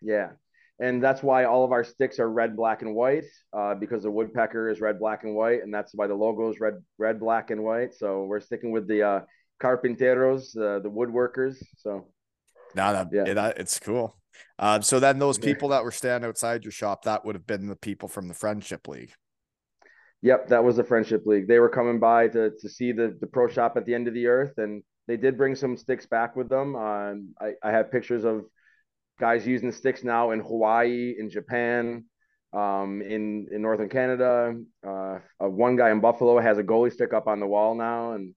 [0.00, 0.30] yeah
[0.78, 4.10] and that's why all of our sticks are red black and white uh, because the
[4.10, 7.50] woodpecker is red black and white and that's why the logo is red red black
[7.50, 9.20] and white so we're sticking with the uh,
[9.62, 12.06] carpinteros uh, the woodworkers so
[12.74, 13.24] Now that, Yeah.
[13.26, 14.16] yeah, that it's cool.
[14.58, 17.68] Um, so then those people that were standing outside your shop, that would have been
[17.68, 19.12] the people from the friendship league.
[20.22, 21.46] Yep, that was the friendship league.
[21.48, 24.14] They were coming by to to see the the pro shop at the end of
[24.14, 26.74] the earth, and they did bring some sticks back with them.
[26.76, 28.44] Um, I I have pictures of
[29.18, 32.04] guys using sticks now in Hawaii, in Japan,
[32.52, 34.54] um, in in northern Canada.
[34.86, 38.12] Uh, uh, one guy in Buffalo has a goalie stick up on the wall now,
[38.12, 38.34] and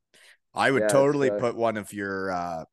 [0.54, 2.66] I would Yeah, totally uh, put one of your uh,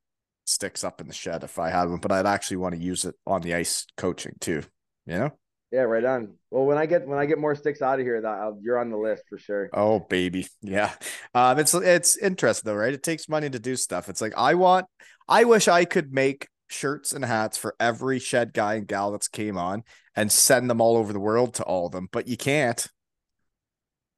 [0.46, 3.04] sticks up in the shed if I had one, but I'd actually want to use
[3.04, 4.62] it on the ice coaching too.
[5.06, 5.38] You know?
[5.72, 6.34] yeah, right on.
[6.50, 8.78] Well, when I get when I get more sticks out of here, that I'll, you're
[8.78, 9.72] on the list for sure.
[9.72, 10.92] Oh baby, yeah.
[11.34, 12.94] Um, it's it's interesting though, right?
[12.94, 14.08] It takes money to do stuff.
[14.08, 14.86] It's like I want.
[15.28, 19.28] I wish I could make shirts and hats for every shed guy and gal that's
[19.28, 19.84] came on
[20.14, 22.88] and send them all over the world to all of them, but you can't,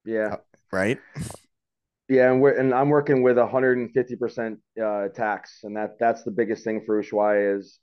[0.04, 0.36] Yeah.
[0.72, 0.98] right?
[2.08, 5.76] Yeah, and we're and I'm working with a hundred and fifty percent uh tax, and
[5.76, 7.78] that that's the biggest thing for Ushuaia is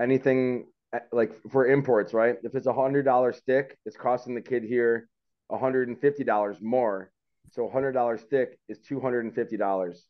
[0.00, 2.36] anything uh, like for imports, right?
[2.42, 5.08] If it's a hundred dollar stick, it's costing the kid here
[5.50, 7.10] a hundred and fifty dollars more.
[7.50, 10.06] So a hundred dollar stick is two hundred and fifty dollars,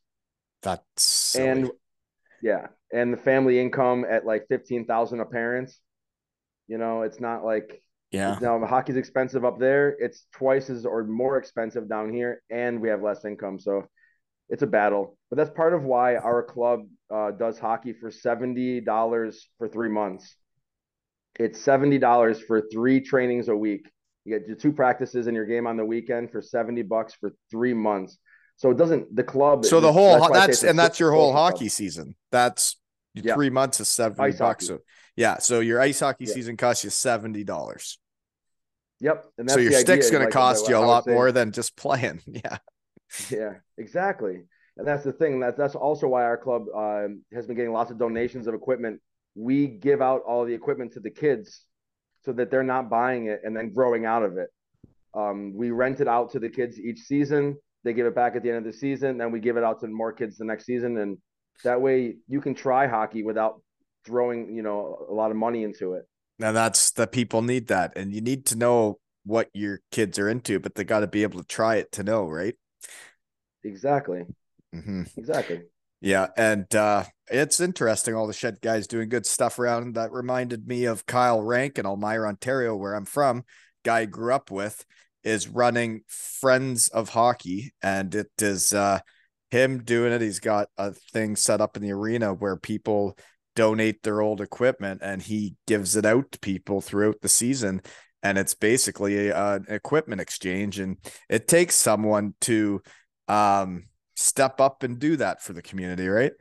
[0.62, 1.48] That's silly.
[1.48, 1.70] and
[2.42, 5.70] yeah, and the family income at like fifteen thousand a parent.
[6.66, 8.38] You know, it's not like yeah.
[8.40, 9.96] now hockey's expensive up there.
[9.98, 13.58] It's twice as or more expensive down here, and we have less income.
[13.58, 13.86] So
[14.48, 15.16] it's a battle.
[15.30, 19.88] But that's part of why our club uh, does hockey for seventy dollars for three
[19.88, 20.36] months.
[21.38, 23.88] It's seventy dollars for three trainings a week.
[24.24, 27.32] You get your two practices and your game on the weekend for seventy bucks for
[27.50, 28.18] three months.
[28.58, 29.64] So it doesn't the club.
[29.64, 32.14] So the whole ho- why I say that's and that's your whole hockey season.
[32.30, 32.76] That's
[33.14, 33.34] Yeah.
[33.34, 34.66] three months is seventy Ice bucks.
[34.66, 34.78] So
[35.16, 36.34] yeah, so your ice hockey Yeah.
[36.34, 37.98] season costs you seventy dollars.
[39.00, 39.26] Yep.
[39.38, 42.20] And So your stick's going like, to cost you a lot more than just playing.
[42.26, 42.58] Yeah,
[43.30, 44.42] Yeah, exactly.
[44.76, 45.40] And that's the thing.
[45.40, 49.00] That that's also why our club um, has been getting lots of donations of equipment.
[49.36, 51.64] We give out all the equipment to the kids
[52.24, 54.50] so that they're not buying it and then growing out of it.
[55.14, 57.56] Um, we rent it out to the kids each season.
[57.88, 59.16] They give it back at the end of the season.
[59.16, 61.16] Then we give it out to more kids the next season, and
[61.64, 63.62] that way you can try hockey without
[64.04, 66.04] throwing you know a lot of money into it.
[66.38, 70.28] now that's the people need that, and you need to know what your kids are
[70.28, 72.56] into, but they got to be able to try it to know, right?
[73.64, 74.24] Exactly.
[74.72, 75.62] hmm Exactly.
[76.00, 78.14] Yeah, and uh it's interesting.
[78.14, 79.94] All the shed guys doing good stuff around.
[79.94, 83.44] That reminded me of Kyle Rank in Elmira, Ontario, where I'm from.
[83.84, 84.84] Guy I grew up with
[85.24, 89.00] is running Friends of Hockey, and it is uh
[89.50, 90.20] him doing it.
[90.20, 93.16] He's got a thing set up in the arena where people
[93.56, 97.82] donate their old equipment, and he gives it out to people throughout the season.
[98.22, 100.96] And it's basically a, an equipment exchange, and
[101.28, 102.82] it takes someone to
[103.28, 103.84] um
[104.16, 106.32] step up and do that for the community, right?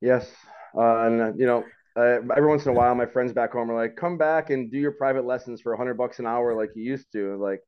[0.00, 0.30] Yes.
[0.76, 1.64] Uh, and, uh, you know,
[1.96, 4.70] uh, every once in a while, my friends back home are like, come back and
[4.70, 7.36] do your private lessons for a hundred bucks an hour like you used to.
[7.36, 7.60] Like,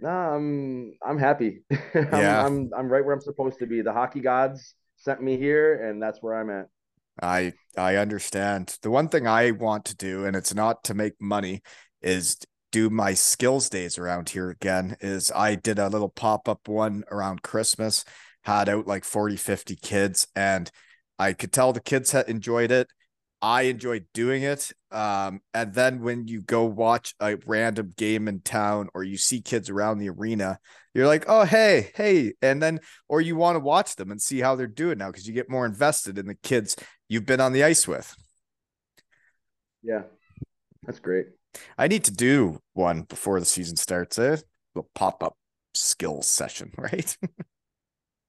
[0.00, 1.64] nah, I'm, I'm happy.
[1.94, 2.46] I'm, Yeah.
[2.46, 3.82] I'm, I'm right where I'm supposed to be.
[3.82, 6.66] The hockey gods sent me here and that's where I'm at.
[7.20, 8.78] I I understand.
[8.82, 11.62] The one thing I want to do, and it's not to make money,
[12.00, 12.38] is
[12.70, 14.96] do my skills days around here again.
[15.00, 18.04] Is I did a little pop-up one around Christmas,
[18.42, 20.70] had out like 40, 50 kids, and
[21.18, 22.88] I could tell the kids had enjoyed it.
[23.40, 24.70] I enjoyed doing it.
[24.92, 29.40] Um, and then when you go watch a random game in town or you see
[29.40, 30.60] kids around the arena,
[30.94, 32.34] you're like, oh, hey, hey.
[32.40, 32.78] And then,
[33.08, 35.50] or you want to watch them and see how they're doing now because you get
[35.50, 36.76] more invested in the kids
[37.08, 38.14] you've been on the ice with.
[39.82, 40.02] Yeah.
[40.84, 41.26] That's great.
[41.76, 44.18] I need to do one before the season starts.
[44.18, 44.36] Eh?
[44.76, 45.36] A pop up
[45.74, 47.16] skills session, right?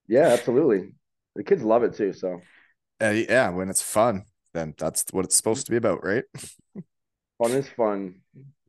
[0.08, 0.94] Yeah, absolutely.
[1.36, 2.14] The kids love it too.
[2.14, 2.42] So
[3.04, 4.24] uh, yeah, when it's fun,
[4.54, 6.24] then that's what it's supposed to be about, right?
[7.42, 8.16] fun is fun.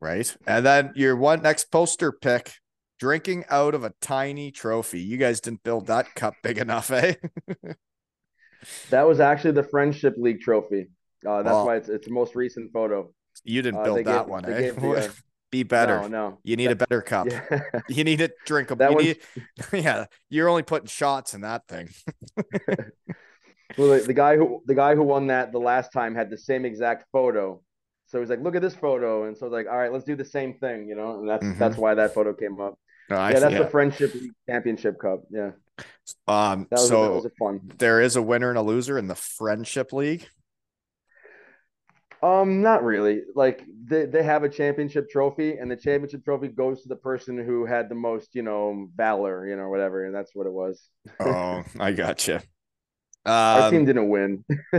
[0.00, 0.36] Right.
[0.46, 2.52] And then your one next poster pick
[2.98, 5.00] drinking out of a tiny trophy.
[5.00, 7.14] You guys didn't build that cup big enough, eh?
[8.88, 10.88] That was actually the Friendship League trophy.
[11.26, 13.12] Uh, that's Well- why it's it's the most recent photo.
[13.42, 14.70] You didn't Uh, build that gave- one, eh?
[14.70, 15.12] the, uh,
[15.50, 16.00] Be better.
[16.02, 16.38] No, no.
[16.44, 17.28] You need a better cup.
[17.30, 17.60] Yeah.
[17.90, 18.78] You need it drinkable.
[18.78, 19.18] That You need,
[19.84, 21.90] yeah, you're only putting shots in that thing.
[23.78, 26.38] Well, the, the guy who the guy who won that the last time had the
[26.38, 27.62] same exact photo.
[28.06, 30.04] So he's like, "Look at this photo," and so I was like, "All right, let's
[30.04, 31.20] do the same thing," you know.
[31.20, 31.58] And that's Mhm.
[31.58, 32.78] that's why that photo came up.
[33.10, 33.62] I, yeah, that's yeah.
[33.62, 35.22] the Friendship League Championship Cup.
[35.30, 35.52] Yeah,
[36.28, 36.68] um.
[36.70, 37.60] was, so that was a fun.
[37.78, 40.26] there is a winner and a loser in the friendship league.
[42.22, 43.22] Um, not really.
[43.34, 47.36] Like they, they have a championship trophy, and the championship trophy goes to the person
[47.36, 50.88] who had the most, you know, valor, you know, whatever, and that's what it was.
[51.20, 52.26] Oh, I got
[53.26, 53.32] you.
[53.52, 54.44] Our team Um, didn't win.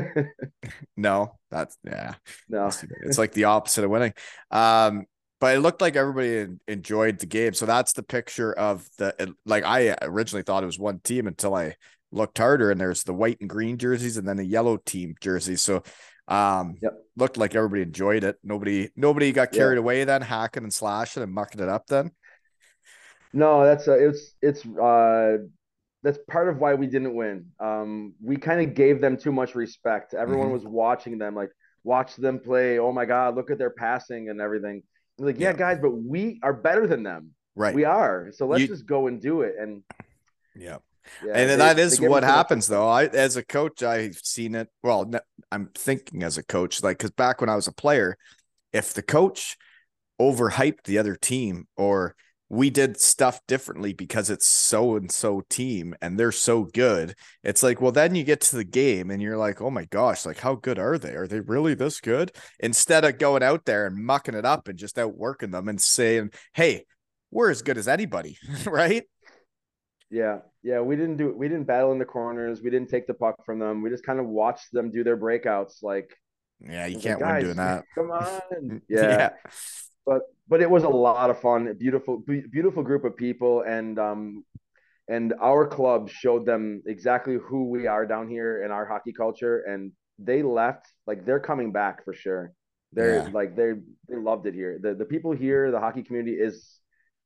[0.98, 2.16] no, that's yeah.
[2.50, 2.78] no.
[3.04, 4.14] It's like the opposite of winning.
[4.52, 5.06] Um,
[5.40, 7.54] but it looked like everybody enjoyed the game.
[7.54, 11.54] So that's the picture of the like I originally thought it was one team until
[11.56, 11.76] I
[12.12, 15.62] looked harder and there's the white and green jerseys and then the yellow team jerseys.
[15.62, 15.84] So
[16.28, 17.06] um Yep.
[17.18, 18.38] looked like everybody enjoyed it.
[18.44, 19.58] Nobody nobody got Yeah.
[19.58, 22.12] carried away then hacking and slashing and mucking it up then.
[23.34, 25.38] No, that's uh, it's it's uh
[26.06, 27.48] that's part of why we didn't win.
[27.60, 30.14] Um, we kind of gave them too much respect.
[30.14, 30.54] Everyone Mhm.
[30.54, 31.50] was watching them, like
[31.84, 32.78] watch them play.
[32.78, 34.84] Oh my God, look at their passing and everything.
[35.18, 35.58] Like, yeah, Yeah.
[35.58, 37.32] guys, but we are better than them.
[37.56, 37.74] Right.
[37.74, 38.32] We are.
[38.34, 39.56] So let's You- just go and do it.
[39.60, 39.82] And
[40.54, 40.78] yeah.
[41.24, 43.44] yeah, and then they- that is what them too much happens though i as a
[43.44, 45.10] coach i've seen it well
[45.52, 48.18] I'm thinking as a coach like because back when i was a player
[48.74, 49.56] if the coach
[50.20, 52.16] overhyped the other team or
[52.56, 57.64] we did stuff differently because it's so and so team and they're so good it's
[57.64, 60.40] like well then you get to the game and you're like oh my gosh like
[60.40, 63.98] how good are they are they really this good instead of going out there and
[63.98, 66.86] mucking it up and just outworking them and saying hey
[67.32, 69.04] we're as good as anybody right
[70.10, 72.62] Yeah, yeah, we didn't do we didn't battle in the corners.
[72.62, 73.82] We didn't take the puck from them.
[73.82, 75.84] We just kind of watched them do their breakouts.
[75.84, 76.16] Like,
[76.62, 79.02] yeah you can't like, win doing that Come on, yeah.
[79.02, 79.30] yeah.
[80.06, 81.74] But but it was a lot of fun.
[81.78, 84.46] Beautiful beautiful group of people, and um,
[85.08, 89.62] and our club showed them exactly who we are down here in our hockey culture,
[89.62, 92.54] and they left like they're coming back for sure.
[92.94, 93.30] They're Yeah.
[93.34, 93.74] like they
[94.10, 94.80] they loved it here.
[94.82, 96.80] The the people here, the hockey community is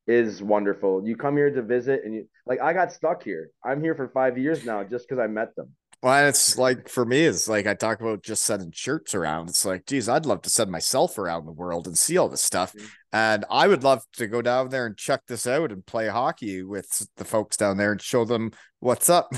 [0.07, 1.07] is wonderful.
[1.07, 3.51] You come here to visit, and you like I got stuck here.
[3.63, 5.75] I'm here for five years now just because I met them.
[6.01, 9.49] Well, it's like for me, it's like I talk about just sending shirts around.
[9.49, 12.41] It's like, geez, I'd love to send myself around the world and see all this
[12.41, 12.73] stuff.
[12.73, 12.87] Mhm.
[13.11, 16.63] And I would love to go down there and check this out and play hockey
[16.63, 19.33] with the folks down there and show them what's up.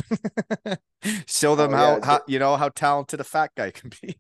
[1.26, 4.16] show them Oh, how, yeah, how you know how talented a fat guy can be.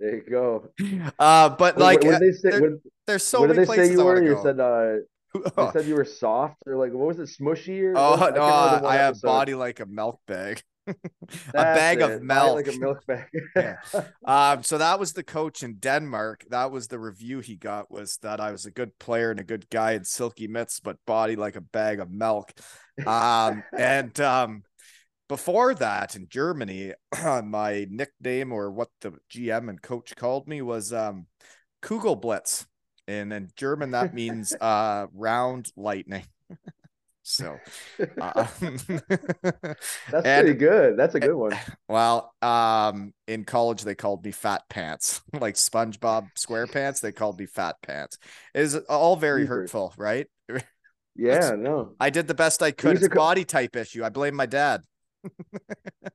[0.00, 0.68] There you go.
[1.18, 2.50] uh, but What- like what, uh, they say?
[2.50, 4.22] there- What, there's so many places you I were?
[4.22, 4.96] You said uh,
[5.56, 7.94] They said you were soft or like what was it, smushy or?
[7.96, 8.34] oh, what was it?
[8.36, 10.62] no, I can't remember the I have body like a milk bag.
[11.48, 12.56] a bag it, of milk.
[12.56, 13.26] like a milk bag.
[13.56, 13.76] Yeah.
[14.24, 16.44] Um, so that was the coach in Denmark.
[16.50, 19.44] That was the review he got was that I was a good player and a
[19.44, 22.52] good guy in silky mitts, but body like a bag of milk.
[23.06, 24.64] Um, and um,
[25.28, 26.94] before that in Germany,
[27.44, 31.26] my nickname or what the GM and coach called me was um
[31.82, 32.66] Kugelblitz.
[33.06, 36.24] And in German, that means uh round lightning.
[37.28, 37.58] So
[38.20, 38.46] uh,
[40.10, 40.96] That's and- pretty good.
[40.96, 41.52] That's a good one.
[41.88, 47.00] well, um, in college they called me Fat Pants, like SpongeBob SquarePants.
[47.00, 48.18] They called me Fat Pants.
[48.54, 49.48] It is all very Jeepers.
[49.48, 50.26] hurtful, right?
[51.16, 52.96] Yeah, no, I did the best I could.
[52.96, 54.04] It's co- body type issue.
[54.04, 54.82] I blame my dad.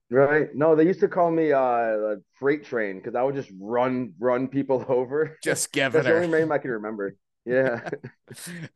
[0.09, 0.47] right?
[0.55, 4.13] No, they used to call me uh, a freight train because I would just run
[4.19, 5.37] run people over.
[5.43, 6.27] Just giving That's the only her.
[6.29, 7.15] name I can remember.
[7.45, 7.81] Yeah,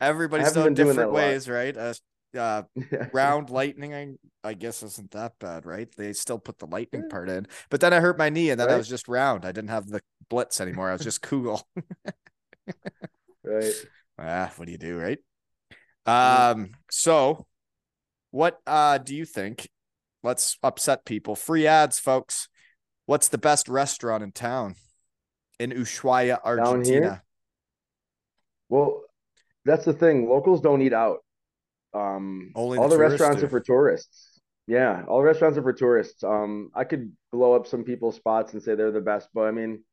[0.01, 1.14] Everybody's haven't done been doing different a lot.
[1.14, 1.76] ways, right?
[1.76, 1.93] Uh,
[2.37, 3.07] uh, yeah.
[3.13, 5.87] round lightning, I, I guess isn't that bad, right?
[5.95, 8.69] They still put the lightning part in, but then I hurt my knee, and then
[8.69, 9.45] I was just round.
[9.45, 10.89] I didn't have the blitz anymore.
[10.89, 11.61] I was just Kugel.
[13.43, 13.73] right.
[14.19, 15.19] Ah, what do you do, right?
[16.05, 17.45] Um, so
[18.31, 19.69] what uh do you think?
[20.23, 21.35] Let's upset people.
[21.35, 22.49] Free ads, folks.
[23.05, 24.75] What's the best restaurant in town?
[25.59, 26.39] In Ushuaia.
[26.43, 27.23] Argentina.
[28.69, 29.03] Well,
[29.63, 30.27] that's the thing.
[30.29, 31.19] Locals don't eat out.
[31.97, 33.45] Um, Only all the the restaurants do.
[33.47, 34.39] are for tourists.
[34.67, 36.23] Yeah, all the restaurants are for tourists.
[36.23, 39.51] Um, I could blow up some people's spots and say they're the best, but I
[39.51, 39.83] mean,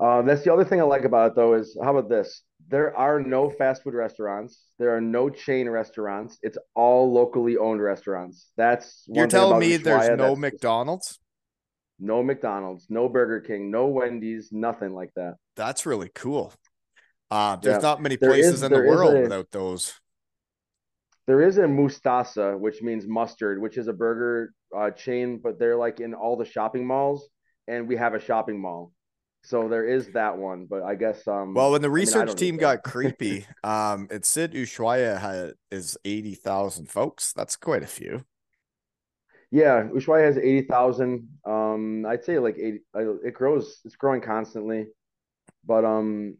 [0.00, 2.42] uh, that's the other thing I like about it though is how about this?
[2.68, 4.62] There are no fast food restaurants.
[4.78, 6.38] There are no chain restaurants.
[6.42, 8.48] It's all locally owned restaurants.
[8.56, 11.18] That's You're telling me there's no McDonald's?
[12.00, 15.34] no McDonald's, no Burger King, no Wendy's, nothing like that.
[15.56, 16.52] That's really cool.
[17.30, 17.88] Uh, there's Yeah.
[17.88, 19.94] not many There places is- in the world a- without those.
[21.26, 25.76] There is a Mostaza, which means mustard, which is a burger uh, chain, but they're
[25.76, 27.28] like in all the shopping malls,
[27.66, 28.92] and we have a shopping mall.
[29.42, 32.00] So there is that one, but I guess um Well, when the I mean, I
[32.00, 37.32] research team got creepy, um, it said Ushuaia had, is 80,000 folks.
[37.34, 38.24] That's quite a few.
[39.50, 41.28] Yeah, Ushuaia has 80,000.
[41.44, 44.86] Um, I'd say like 80, uh, it grows, it's growing constantly.
[45.66, 46.38] But um,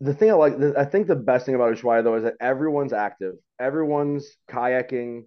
[0.00, 2.34] the thing I like, the, I think the best thing about Ushuaia though is that
[2.40, 3.34] everyone's active.
[3.58, 5.24] Everyone's kayaking,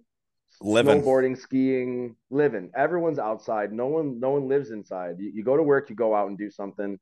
[0.60, 1.02] Living.
[1.02, 2.70] snowboarding, skiing, living.
[2.76, 3.72] Everyone's outside.
[3.72, 5.16] No one, no one lives inside.
[5.18, 6.98] You, you go to work, you go out and do something.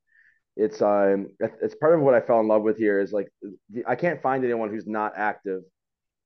[0.56, 3.28] It's um, it's part of what I fell in love with here is like
[3.86, 5.62] I can't find anyone who's not active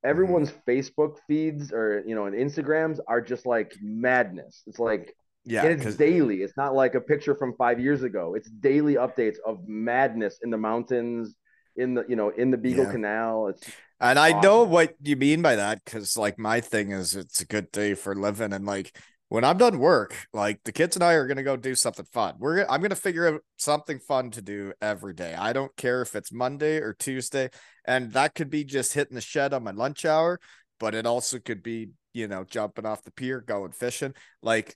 [0.05, 4.62] everyone's Facebook feeds or you know and Instagrams are just like madness.
[4.66, 5.14] It's like
[5.44, 6.43] Yeah, and it's daily.
[6.43, 8.35] It's not like a picture from five years ago.
[8.35, 11.35] It's daily updates of madness in the mountains,
[11.77, 12.93] in the you know in the Beagle Yeah.
[12.93, 13.48] Canal.
[13.48, 13.62] It's
[14.01, 17.47] And I know what you mean by that because, like, my thing is it's a
[17.47, 18.52] good day for living.
[18.52, 18.97] And, like,
[19.28, 22.05] when I'm done work, like, the kids and I are going to go do something
[22.12, 22.35] fun.
[22.39, 25.35] We're, I'm going to figure out something fun to do every day.
[25.35, 27.51] I don't care if it's Monday or Tuesday.
[27.85, 30.40] And that could be just hitting the shed on my lunch hour,
[30.81, 34.14] but it also could be, you know, jumping off the pier, going fishing.
[34.43, 34.74] Like,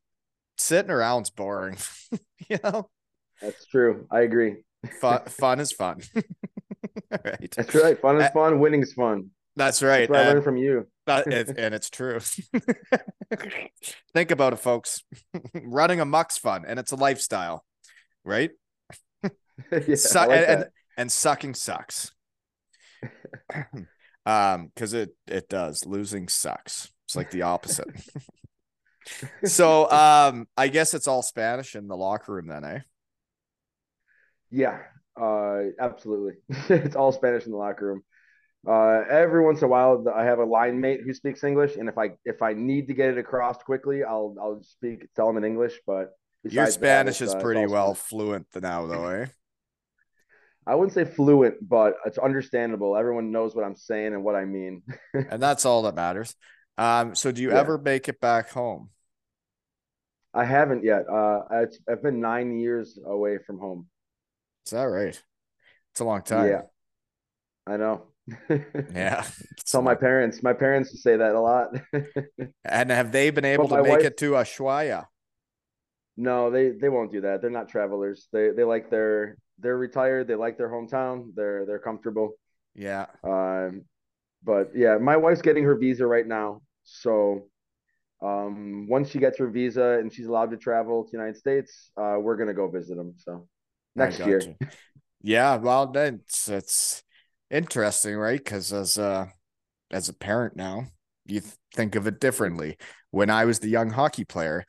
[0.59, 1.77] sitting around's boring,
[2.49, 2.89] you know?
[3.41, 4.07] that's true.
[4.11, 4.57] I agree.
[5.01, 6.01] Fun, fun is fun.
[6.15, 7.53] All right.
[7.57, 8.01] That's right.
[8.01, 8.61] Fun is fun.
[8.61, 9.31] Winning's fun.
[9.57, 10.09] That's right.
[10.09, 10.87] That's what I learned from you.
[11.07, 11.27] That
[11.59, 12.21] and it's true.
[14.13, 15.03] Think about it, folks.
[15.55, 17.65] Running a amok's fun, and it's a lifestyle,
[18.25, 18.51] right?
[19.23, 20.65] yeah, Su- like and, and
[20.99, 22.13] and sucking sucks.
[24.27, 25.87] um, because it it does.
[25.87, 26.93] Losing sucks.
[27.07, 27.89] It's like the opposite.
[29.45, 32.81] So, um, I guess it's all Spanish in the locker room then, eh?
[34.51, 34.79] Yeah,
[35.21, 36.35] uh, absolutely.
[36.69, 38.03] it's all Spanish in the locker room.
[38.69, 41.89] Uh, every once in a while, I have a line mate who speaks English, and
[41.89, 45.39] if I if I need to get it across quickly, I'll I'll speak tell him
[45.39, 45.75] in English.
[45.87, 46.13] But
[46.49, 47.95] Your Spanish it's, is uh, pretty well Spanish.
[47.95, 49.27] fluent now, though, eh?
[50.67, 52.97] I wouldn't say fluent, but it's understandable.
[52.97, 54.83] Everyone knows what I'm saying and what I mean.
[55.29, 56.35] And that's all that matters.
[56.79, 57.57] Um, so do you Yeah.
[57.59, 58.91] ever make it back home?
[60.37, 61.09] I haven't yet.
[61.11, 63.89] Uh, it's, I've been nine years away from home.
[64.67, 65.21] Is that right?
[65.93, 66.49] It's a long time.
[66.49, 66.63] Yeah,
[67.67, 68.03] I know.
[68.93, 69.25] Yeah.
[69.65, 70.43] So my parents.
[70.43, 71.69] My parents say that a lot.
[72.65, 75.07] And have they been able to make wife- it to Ushuaia?
[76.17, 77.41] No, they they won't do that.
[77.41, 78.29] They're not travelers.
[78.33, 80.27] They they like their they're retired.
[80.29, 81.35] They like their hometown.
[81.35, 82.33] They're they're comfortable.
[82.75, 83.07] Yeah.
[83.23, 83.85] Um,
[84.43, 86.63] but yeah, my wife's getting her visa right now.
[86.85, 87.49] So
[88.23, 91.91] um, once she gets her visa and she's allowed to travel to the United States,
[91.97, 93.15] uh, we're gonna go visit them.
[93.19, 93.47] So
[93.95, 94.41] next year.
[95.23, 97.03] Yeah, well, then it's it's
[97.51, 98.43] interesting, right?
[98.43, 99.33] Because as a
[99.91, 100.87] as a parent now,
[101.27, 102.77] you th- think of it differently.
[103.11, 104.65] When I was the young hockey player,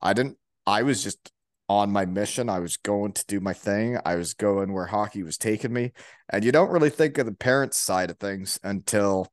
[0.00, 0.38] I didn't.
[0.66, 1.32] I was just
[1.68, 2.48] on my mission.
[2.48, 3.98] I was going to do my thing.
[4.04, 5.92] I was going where hockey was taking me,
[6.28, 9.32] and you don't really think of the parents' side of things until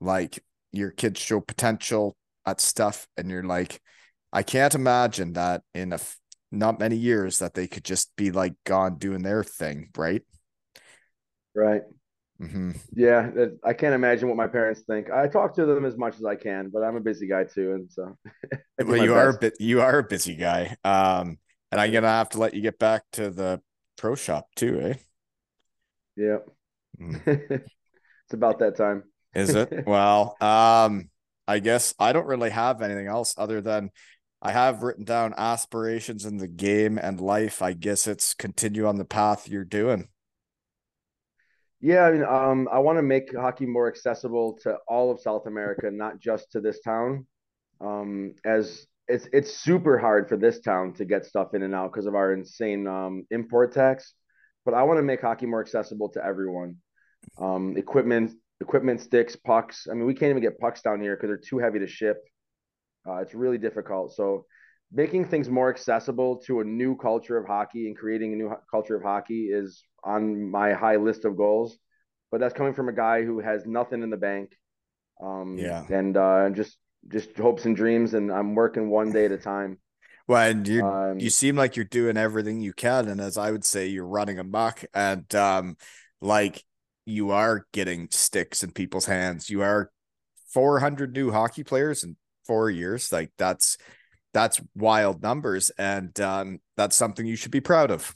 [0.00, 2.16] like your kids show potential
[2.50, 3.80] at stuff, and you're like,
[4.32, 6.18] I can't imagine that in a f-
[6.52, 10.22] not many years that they could just be like gone doing their thing, right?
[11.54, 11.82] Right.
[12.38, 15.10] hmm Yeah, that- I can't imagine what my parents think.
[15.10, 17.74] I talk to them as much as I can, but I'm a busy guy too,
[17.74, 18.16] and so
[18.80, 20.76] Well, you are a bit, you are a busy guy.
[20.84, 21.38] Um,
[21.72, 23.60] and I'm gonna have to let you get back to the
[23.96, 24.94] pro shop too, eh?
[26.16, 26.38] Yeah.
[27.00, 27.20] Mm.
[28.26, 29.04] It's about that time.
[29.34, 29.72] Is it?
[29.86, 31.10] Well, um,
[31.48, 33.90] I guess I don't really have anything else other than
[34.42, 37.62] I have written down aspirations in the game and life.
[37.62, 40.08] I guess it's continue on the path you're doing.
[41.80, 45.46] Yeah, I mean, um, I want to make hockey more accessible to all of South
[45.46, 47.26] America, not just to this town.
[47.80, 51.92] Um, as it's it's super hard for this town to get stuff in and out
[51.92, 54.12] because of our insane um, import tax.
[54.64, 56.76] But I want to make hockey more accessible to everyone.
[57.40, 59.86] Um, equipment, equipment, sticks, pucks.
[59.90, 62.18] I mean, we can't even get pucks down here because they're too heavy to ship.
[63.08, 64.14] Uh, it's really difficult.
[64.14, 64.46] So,
[64.92, 68.62] making things more accessible to a new culture of hockey and creating a new ho-
[68.70, 71.78] culture of hockey is on my high list of goals.
[72.30, 74.52] But that's coming from a guy who has nothing in the bank,
[75.22, 75.84] um, Yeah.
[75.90, 76.76] and uh, just
[77.08, 78.14] just hopes and dreams.
[78.14, 79.78] And I'm working one day at a time.
[80.26, 83.50] Well, and you Um, you seem like you're doing everything you can, and as I
[83.50, 85.76] would say, you're running amok, and um,
[86.20, 86.64] like
[87.08, 89.48] you are getting sticks in people's hands.
[89.48, 89.90] You are
[90.52, 93.10] 400 new hockey players in four years.
[93.10, 93.78] Like that's
[94.34, 98.14] that's wild numbers, and um, that's something you should be proud of.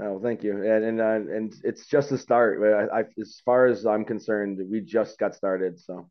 [0.00, 0.62] Oh, thank you.
[0.62, 2.62] And and uh, and it's just a start.
[2.62, 5.80] I, I, as far as I'm concerned, we just got started.
[5.80, 6.08] So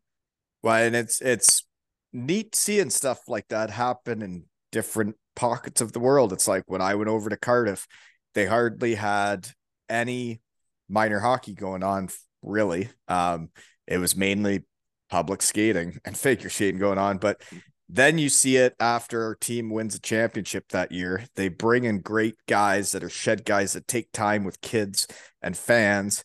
[0.62, 1.64] Well, and it's it's
[2.12, 6.34] neat seeing stuff like that happen in different pockets of the world.
[6.34, 7.86] It's like when I went over to Cardiff,
[8.34, 9.48] they hardly had
[9.88, 10.42] any
[10.88, 12.08] minor hockey going on
[12.42, 12.88] really.
[13.08, 13.50] Um,
[13.86, 14.64] it was mainly
[15.10, 17.42] public skating and figure skating going on, but
[17.88, 21.24] then you see it after our team wins a championship that year.
[21.36, 25.06] They bring in great guys that are shed guys that take time with kids
[25.40, 26.22] and fans.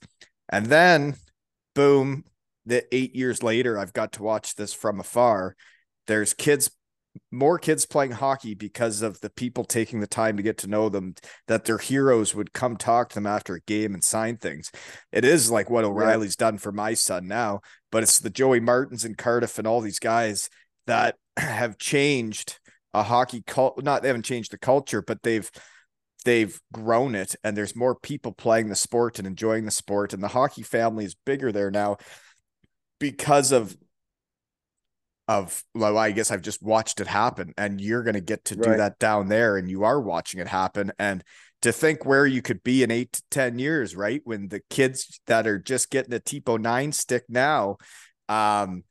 [0.49, 1.15] And then,
[1.73, 2.25] boom,
[2.65, 5.55] the eight years later, I've got to watch this from afar.
[6.07, 6.69] There's kids,
[7.31, 10.89] more kids playing hockey because of the people taking the time to get to know
[10.89, 11.15] them,
[11.47, 14.71] that their heroes would come talk to them after a game and sign things.
[15.11, 16.47] It is like what O'Reilly's yeah.
[16.47, 17.61] done for my son now,
[17.91, 20.49] but it's the Joey Martins and Cardiff and all these guys
[20.87, 22.59] that have changed
[22.93, 23.83] a hockey cult.
[23.83, 25.49] Not they haven't changed the culture, but they've
[26.25, 30.23] they've grown it, and there's more people playing the sport and enjoying the sport, and
[30.23, 31.97] the hockey family is bigger there now
[32.99, 33.75] because of
[35.27, 38.55] of well, I guess I've just watched it happen, and you're going to get to
[38.55, 41.23] do that down there, and you are watching it happen, and
[41.61, 44.21] to think where you could be in eight to ten years, right?
[44.23, 47.77] When the kids that are just getting a Tipo nine stick now,
[48.27, 48.83] um,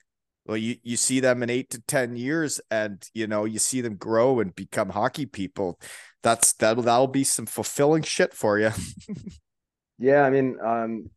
[0.47, 3.81] well you you see them in 8 to 10 years and you know you see
[3.81, 5.79] them grow and become hockey people
[6.23, 8.71] that's that'll that'll be some fulfilling shit for you
[9.99, 11.11] yeah i mean um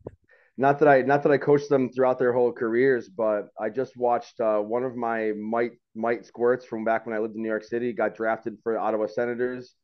[0.57, 3.95] not that i not that i coached them throughout their whole careers but i just
[3.98, 7.49] watched uh, one of my might might squirts from back when i lived in new
[7.49, 9.76] york city got drafted for ottawa senators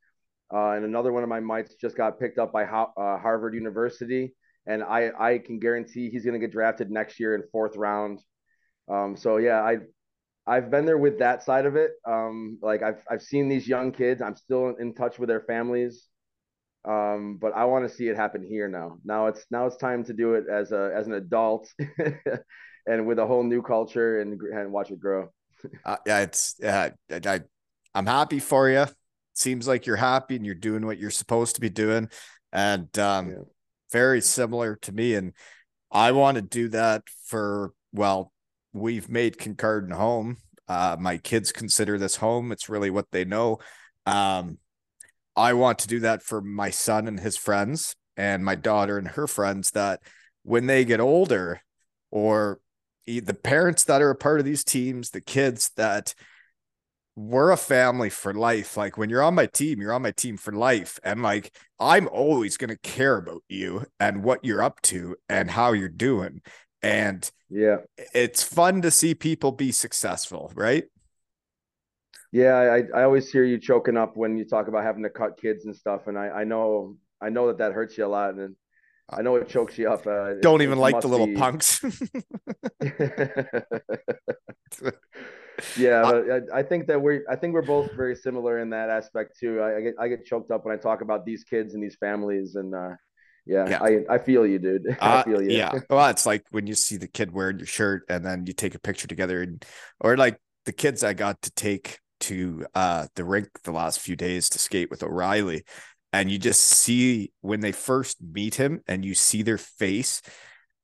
[0.54, 2.86] uh, and another one of my mites just got picked up by uh,
[3.18, 4.34] harvard university
[4.68, 8.20] and i i can guarantee he's going to get drafted next year in fourth round
[8.92, 9.78] um, so yeah, I
[10.46, 11.92] I've been there with that side of it.
[12.08, 14.22] Um, like I've I've seen these young kids.
[14.22, 16.08] I'm still in touch with their families.
[16.84, 18.98] Um, but I want to see it happen here now.
[19.06, 21.72] Now it's now it's time to do it as a as an adult
[22.88, 25.30] and with a whole new culture and and watch it grow.
[25.86, 26.90] uh, yeah, it's yeah.
[27.10, 27.42] I
[27.94, 28.86] I'm happy for you.
[29.34, 32.10] Seems like you're happy and you're doing what you're supposed to be doing,
[32.52, 33.36] and um, yeah.
[33.92, 35.14] very similar to me.
[35.14, 35.34] And
[35.92, 38.32] I want to do that for well
[38.74, 40.38] we've made Kincardine home.
[40.68, 42.52] Uh, my kids consider this home.
[42.52, 43.60] It's really what they know.
[44.06, 44.58] Um,
[45.36, 49.08] I want to do that for my son and his friends and my daughter and
[49.10, 50.02] her friends that
[50.44, 51.62] when they get older
[52.10, 52.60] or
[53.06, 56.14] the parents that are a part of these teams, the kids that
[57.16, 58.78] we're a family for life.
[58.78, 61.00] Like when you're on my team, you're on my team for life.
[61.04, 65.52] And like I'm always going to care about you and what you're up to and
[65.52, 66.42] how you're doing.
[66.82, 67.78] And yeah,
[68.14, 70.86] it's fun to see people be successful, right?
[72.32, 75.40] Yeah, I, I always hear you choking up when you talk about having to cut
[75.40, 78.36] kids and stuff, and I, I know I know that that hurts you a lot,
[78.36, 78.56] and
[79.10, 80.08] I know it chokes you up.
[80.08, 81.36] Uh, Don't it, even it like the little be...
[81.36, 81.84] punks.
[85.78, 88.90] yeah, but I, I, think that we're I think we're both very similar in that
[88.90, 89.60] aspect too.
[89.60, 91.98] I, I, get I get choked up when I talk about these kids and these
[92.00, 92.92] families, and uh,
[93.46, 94.98] yeah, yeah, I, I feel you, dude.
[95.02, 95.52] I uh, feel you.
[95.52, 95.72] Yeah.
[95.90, 98.76] Well, it's like when you see the kid wearing your shirt and then you take
[98.76, 99.66] a picture together and
[100.00, 102.00] or like the kids I got to take
[102.32, 105.66] to uh the rink the last few days to skate with O'Reilly.
[106.14, 110.22] And you just see when they first meet him and you see their face.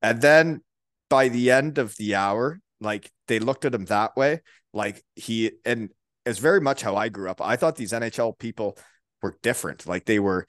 [0.01, 0.61] And then
[1.09, 4.41] by the end of the hour, like they looked at him that way.
[4.73, 5.89] Like he and
[6.25, 7.41] it's very much how I grew up.
[7.41, 8.77] I thought these NHL people
[9.21, 9.87] were different.
[9.87, 10.47] Like they were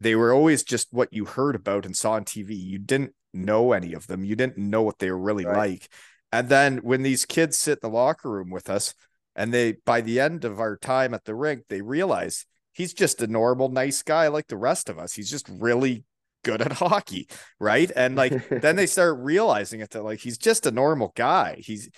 [0.00, 2.58] they were always just what you heard about and saw on TV.
[2.58, 4.24] You didn't know any of them.
[4.24, 5.56] You didn't know what they were really right.
[5.56, 5.88] like.
[6.32, 8.94] And then when these kids sit in the locker room with us,
[9.38, 13.22] and they by the end of our time at the rink, they realize he's just
[13.22, 15.14] a normal, nice guy like the rest of us.
[15.14, 16.04] He's just really
[16.44, 17.28] good at hockey,
[17.60, 17.90] right?
[17.94, 21.56] And like then they start realizing it that like he's just a normal guy.
[21.60, 21.88] He's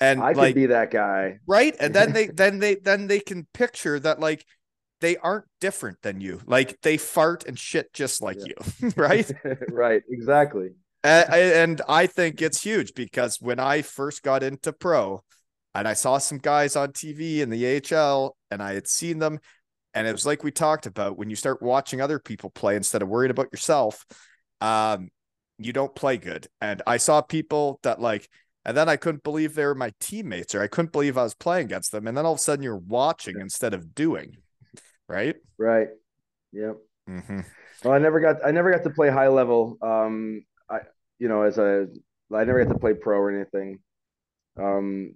[0.00, 1.74] and I like, could be that guy, right?
[1.78, 4.44] And then they then they then they can picture that like
[5.00, 6.40] they aren't different than you.
[6.46, 8.54] Like they fart and shit just like yeah.
[8.80, 9.30] you, right?
[9.70, 10.70] right, exactly.
[11.04, 15.22] And, and I think it's huge because when I first got into pro
[15.78, 19.40] and I saw some guys on TV in the AHL and I had seen them,
[19.94, 23.02] and it was like we talked about when you start watching other people play instead
[23.02, 24.04] of worrying about yourself,
[24.60, 25.08] um,
[25.58, 26.46] you don't play good.
[26.60, 28.28] And I saw people that like,
[28.64, 31.34] and then I couldn't believe they were my teammates, or I couldn't believe I was
[31.34, 32.06] playing against them.
[32.06, 34.36] And then all of a sudden you're watching instead of doing
[35.08, 35.36] right?
[35.56, 35.88] Right.
[36.52, 36.76] Yep.
[37.08, 37.40] Mm-hmm.
[37.84, 39.78] Well, I never got I never got to play high level.
[39.82, 40.80] Um, I
[41.18, 41.88] you know as a
[42.32, 43.78] I never got to play pro or anything.
[44.58, 45.14] Um,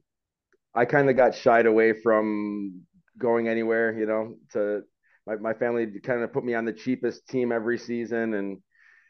[0.75, 2.83] I kind of got shied away from
[3.19, 3.97] going anywhere.
[3.99, 4.83] You know, to
[5.27, 8.59] my my family kind of put me on the cheapest team every season and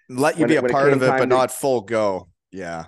[0.08, 2.28] let you be a part of it, but to, not full go.
[2.50, 2.86] Yeah.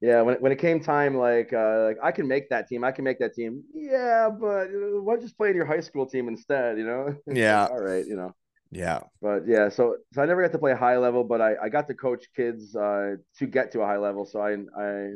[0.00, 2.92] yeah, when when it came time, like uh, like I can make that team, I
[2.92, 3.62] can make that team.
[3.74, 6.78] Yeah, but why just play in your high school team instead?
[6.78, 7.16] You know?
[7.32, 7.66] Yeah.
[7.66, 8.34] All right, you know.
[8.70, 9.00] Yeah.
[9.20, 11.86] But yeah, so so I never got to play high level, but I I got
[11.88, 14.24] to coach kids uh to get to a high level.
[14.24, 15.10] So I I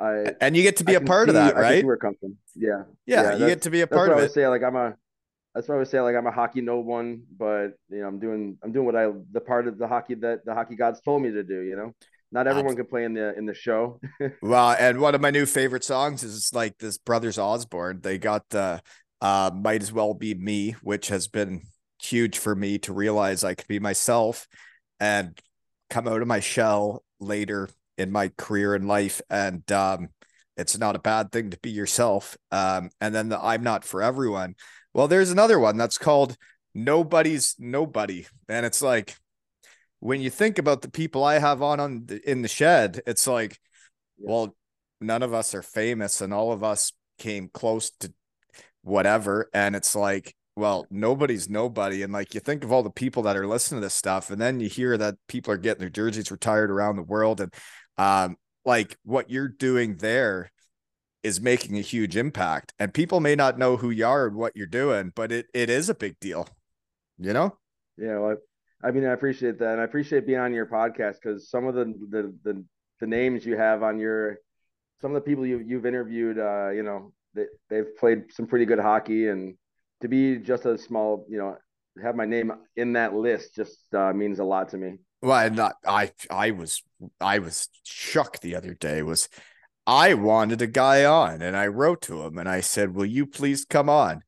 [0.00, 1.84] I And you get to be I a part of see- that, I right?
[1.84, 2.36] where it comes from.
[2.56, 2.84] Yeah.
[3.06, 4.22] Yeah, yeah, you get to be a part of I it.
[4.24, 4.46] would say.
[4.48, 4.94] Like I'm a,
[5.54, 6.00] that's what I would say.
[6.00, 9.08] Like I'm a hockey no one, but you know I'm doing I'm doing what I
[9.32, 11.60] the part of the hockey that the hockey gods told me to do.
[11.62, 11.92] You know,
[12.32, 14.00] not everyone can play in the in the show.
[14.42, 18.00] Well, and one of my new favorite songs is like this Brothers Osborne.
[18.00, 18.80] They got the
[19.20, 21.62] uh Might As Well Be Me, which has been
[22.02, 24.46] huge for me to realize I could be myself
[24.98, 25.38] and
[25.90, 27.68] come out of my shell later
[28.00, 29.20] in my career and life.
[29.30, 30.08] And um
[30.56, 32.36] it's not a bad thing to be yourself.
[32.50, 34.54] Um, and then the I'm not for everyone.
[34.92, 36.36] Well, there's another one that's called
[36.74, 38.26] Nobody's Nobody.
[38.48, 39.16] And it's like
[40.00, 43.26] when you think about the people I have on on the, in the shed, it's
[43.26, 43.58] like,
[44.18, 44.54] well,
[45.00, 48.12] none of us are famous, and all of us came close to
[48.82, 49.48] whatever.
[49.54, 52.02] And it's like, well, nobody's nobody.
[52.02, 54.40] And like you think of all the people that are listening to this stuff, and
[54.40, 57.52] then you hear that people are getting their jerseys retired around the world, and
[58.00, 60.50] um, like what you're doing there
[61.22, 62.72] is making a huge impact.
[62.78, 65.68] And people may not know who you are and what you're doing, but it it
[65.68, 66.48] is a big deal,
[67.18, 67.58] you know.
[67.98, 68.36] Yeah, well,
[68.82, 71.66] I, I mean, I appreciate that, and I appreciate being on your podcast because some
[71.66, 72.64] of the, the the
[73.00, 74.38] the names you have on your,
[75.02, 78.64] some of the people you you've interviewed, uh, you know, they they've played some pretty
[78.64, 79.56] good hockey, and
[80.00, 81.58] to be just a small, you know,
[82.02, 84.96] have my name in that list just uh, means a lot to me.
[85.22, 86.82] Well, not, I I was
[87.20, 89.02] I was shocked the other day.
[89.02, 89.28] Was
[89.86, 93.26] I wanted a guy on, and I wrote to him and I said, "Will you
[93.26, 94.22] please come on?"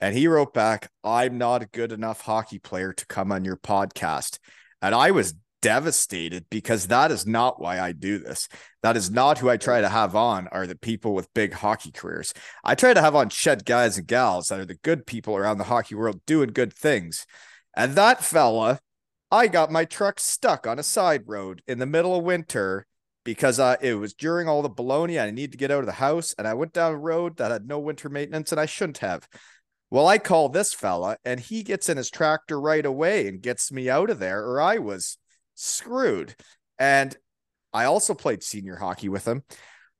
[0.00, 3.56] And he wrote back, "I'm not a good enough hockey player to come on your
[3.56, 4.38] podcast."
[4.80, 8.48] And I was devastated because that is not why I do this.
[8.82, 11.90] That is not who I try to have on are the people with big hockey
[11.90, 12.32] careers.
[12.64, 15.58] I try to have on shed guys and gals that are the good people around
[15.58, 17.26] the hockey world doing good things.
[17.74, 18.80] And that fella
[19.30, 22.86] I got my truck stuck on a side road in the middle of winter
[23.24, 25.20] because uh, it was during all the baloney.
[25.20, 27.50] I needed to get out of the house, and I went down a road that
[27.50, 29.28] had no winter maintenance, and I shouldn't have.
[29.90, 33.70] Well, I call this fella, and he gets in his tractor right away and gets
[33.70, 35.18] me out of there, or I was
[35.54, 36.34] screwed.
[36.78, 37.14] And
[37.74, 39.42] I also played senior hockey with him.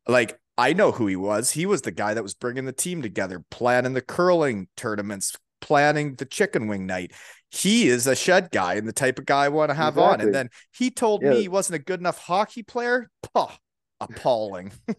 [0.07, 1.51] Like, I know who he was.
[1.51, 6.15] He was the guy that was bringing the team together, planning the curling tournaments, planning
[6.15, 7.13] the chicken wing night
[7.51, 10.21] he is a shed guy and the type of guy I want to have on.
[10.21, 11.31] And then he told Yeah.
[11.31, 13.09] me he wasn't a good enough hockey player.
[13.35, 13.49] Puh,
[14.01, 14.73] appalling.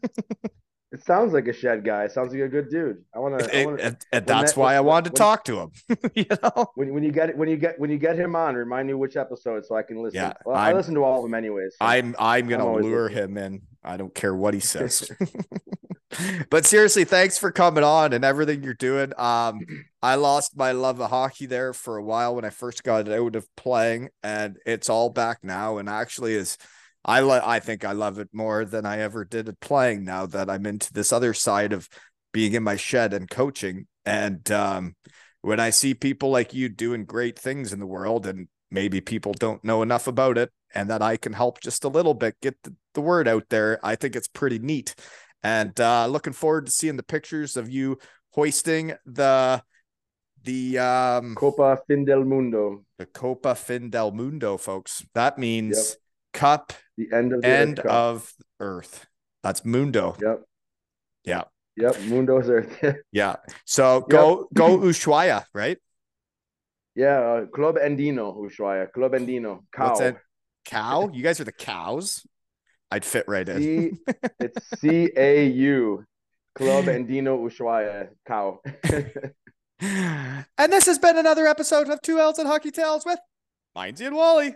[0.91, 2.05] It sounds like a shed guy.
[2.05, 3.03] It sounds like a good dude.
[3.15, 3.53] I want to.
[3.55, 5.71] And, and- that's that- why I wanted to when- talk to him.
[6.15, 6.71] you know?
[6.75, 9.15] when when you get when you get when you get him on, remind me which
[9.15, 10.19] episode so I can listen.
[10.21, 11.73] Yeah, well, I listen to all of them anyways.
[11.79, 13.23] so- I'm I'm gonna always lure listening.
[13.23, 13.61] him in.
[13.83, 15.09] I don't care what he says.
[16.49, 19.13] but seriously, thanks for coming on and everything you're doing.
[19.17, 19.59] Um,
[20.01, 23.35] I lost my love of hockey there for a while when I first got out
[23.35, 25.77] of playing, and it's all back now.
[25.77, 26.57] And actually, is
[27.05, 30.03] I lo- I think I love it more than I ever did at playing.
[30.03, 31.87] Now that I'm into this other side of
[32.31, 34.95] being in my shed and coaching, and um,
[35.41, 39.33] when I see people like you doing great things in the world, and maybe people
[39.33, 42.61] don't know enough about it, and that I can help just a little bit get
[42.63, 44.95] the, the word out there, I think it's pretty neat.
[45.41, 47.97] And uh, looking forward to seeing the pictures of you
[48.31, 49.63] hoisting the
[50.43, 55.05] the um Copa Fin del Mundo, the Copa Fin del Mundo, folks.
[55.13, 55.97] That means
[56.39, 57.85] cup the end of the end Cup.
[57.85, 59.05] of earth.
[59.43, 60.17] That's Mundo.
[60.21, 60.41] Yep.
[61.23, 61.43] Yeah.
[61.77, 61.95] Yep.
[61.95, 62.97] Mundo's Earth.
[63.11, 63.37] Yeah.
[63.65, 65.77] So go go Ushuaia, right?
[66.95, 67.19] yeah.
[67.19, 68.91] Uh, Club Andino, Ushuaia.
[68.91, 69.63] Club Andino.
[69.73, 70.17] Cow.
[70.65, 71.09] Cow?
[71.13, 72.25] You guys are the cows?
[72.91, 73.61] I'd fit right in.
[73.61, 73.91] C,
[74.39, 76.03] it's C A U.
[76.55, 78.09] Club Andino Ushuaia.
[78.27, 78.59] Cow.
[79.79, 83.19] and this has been another episode of Two Ales and Hockey Tales with
[83.77, 84.55] Mindsy and Wally.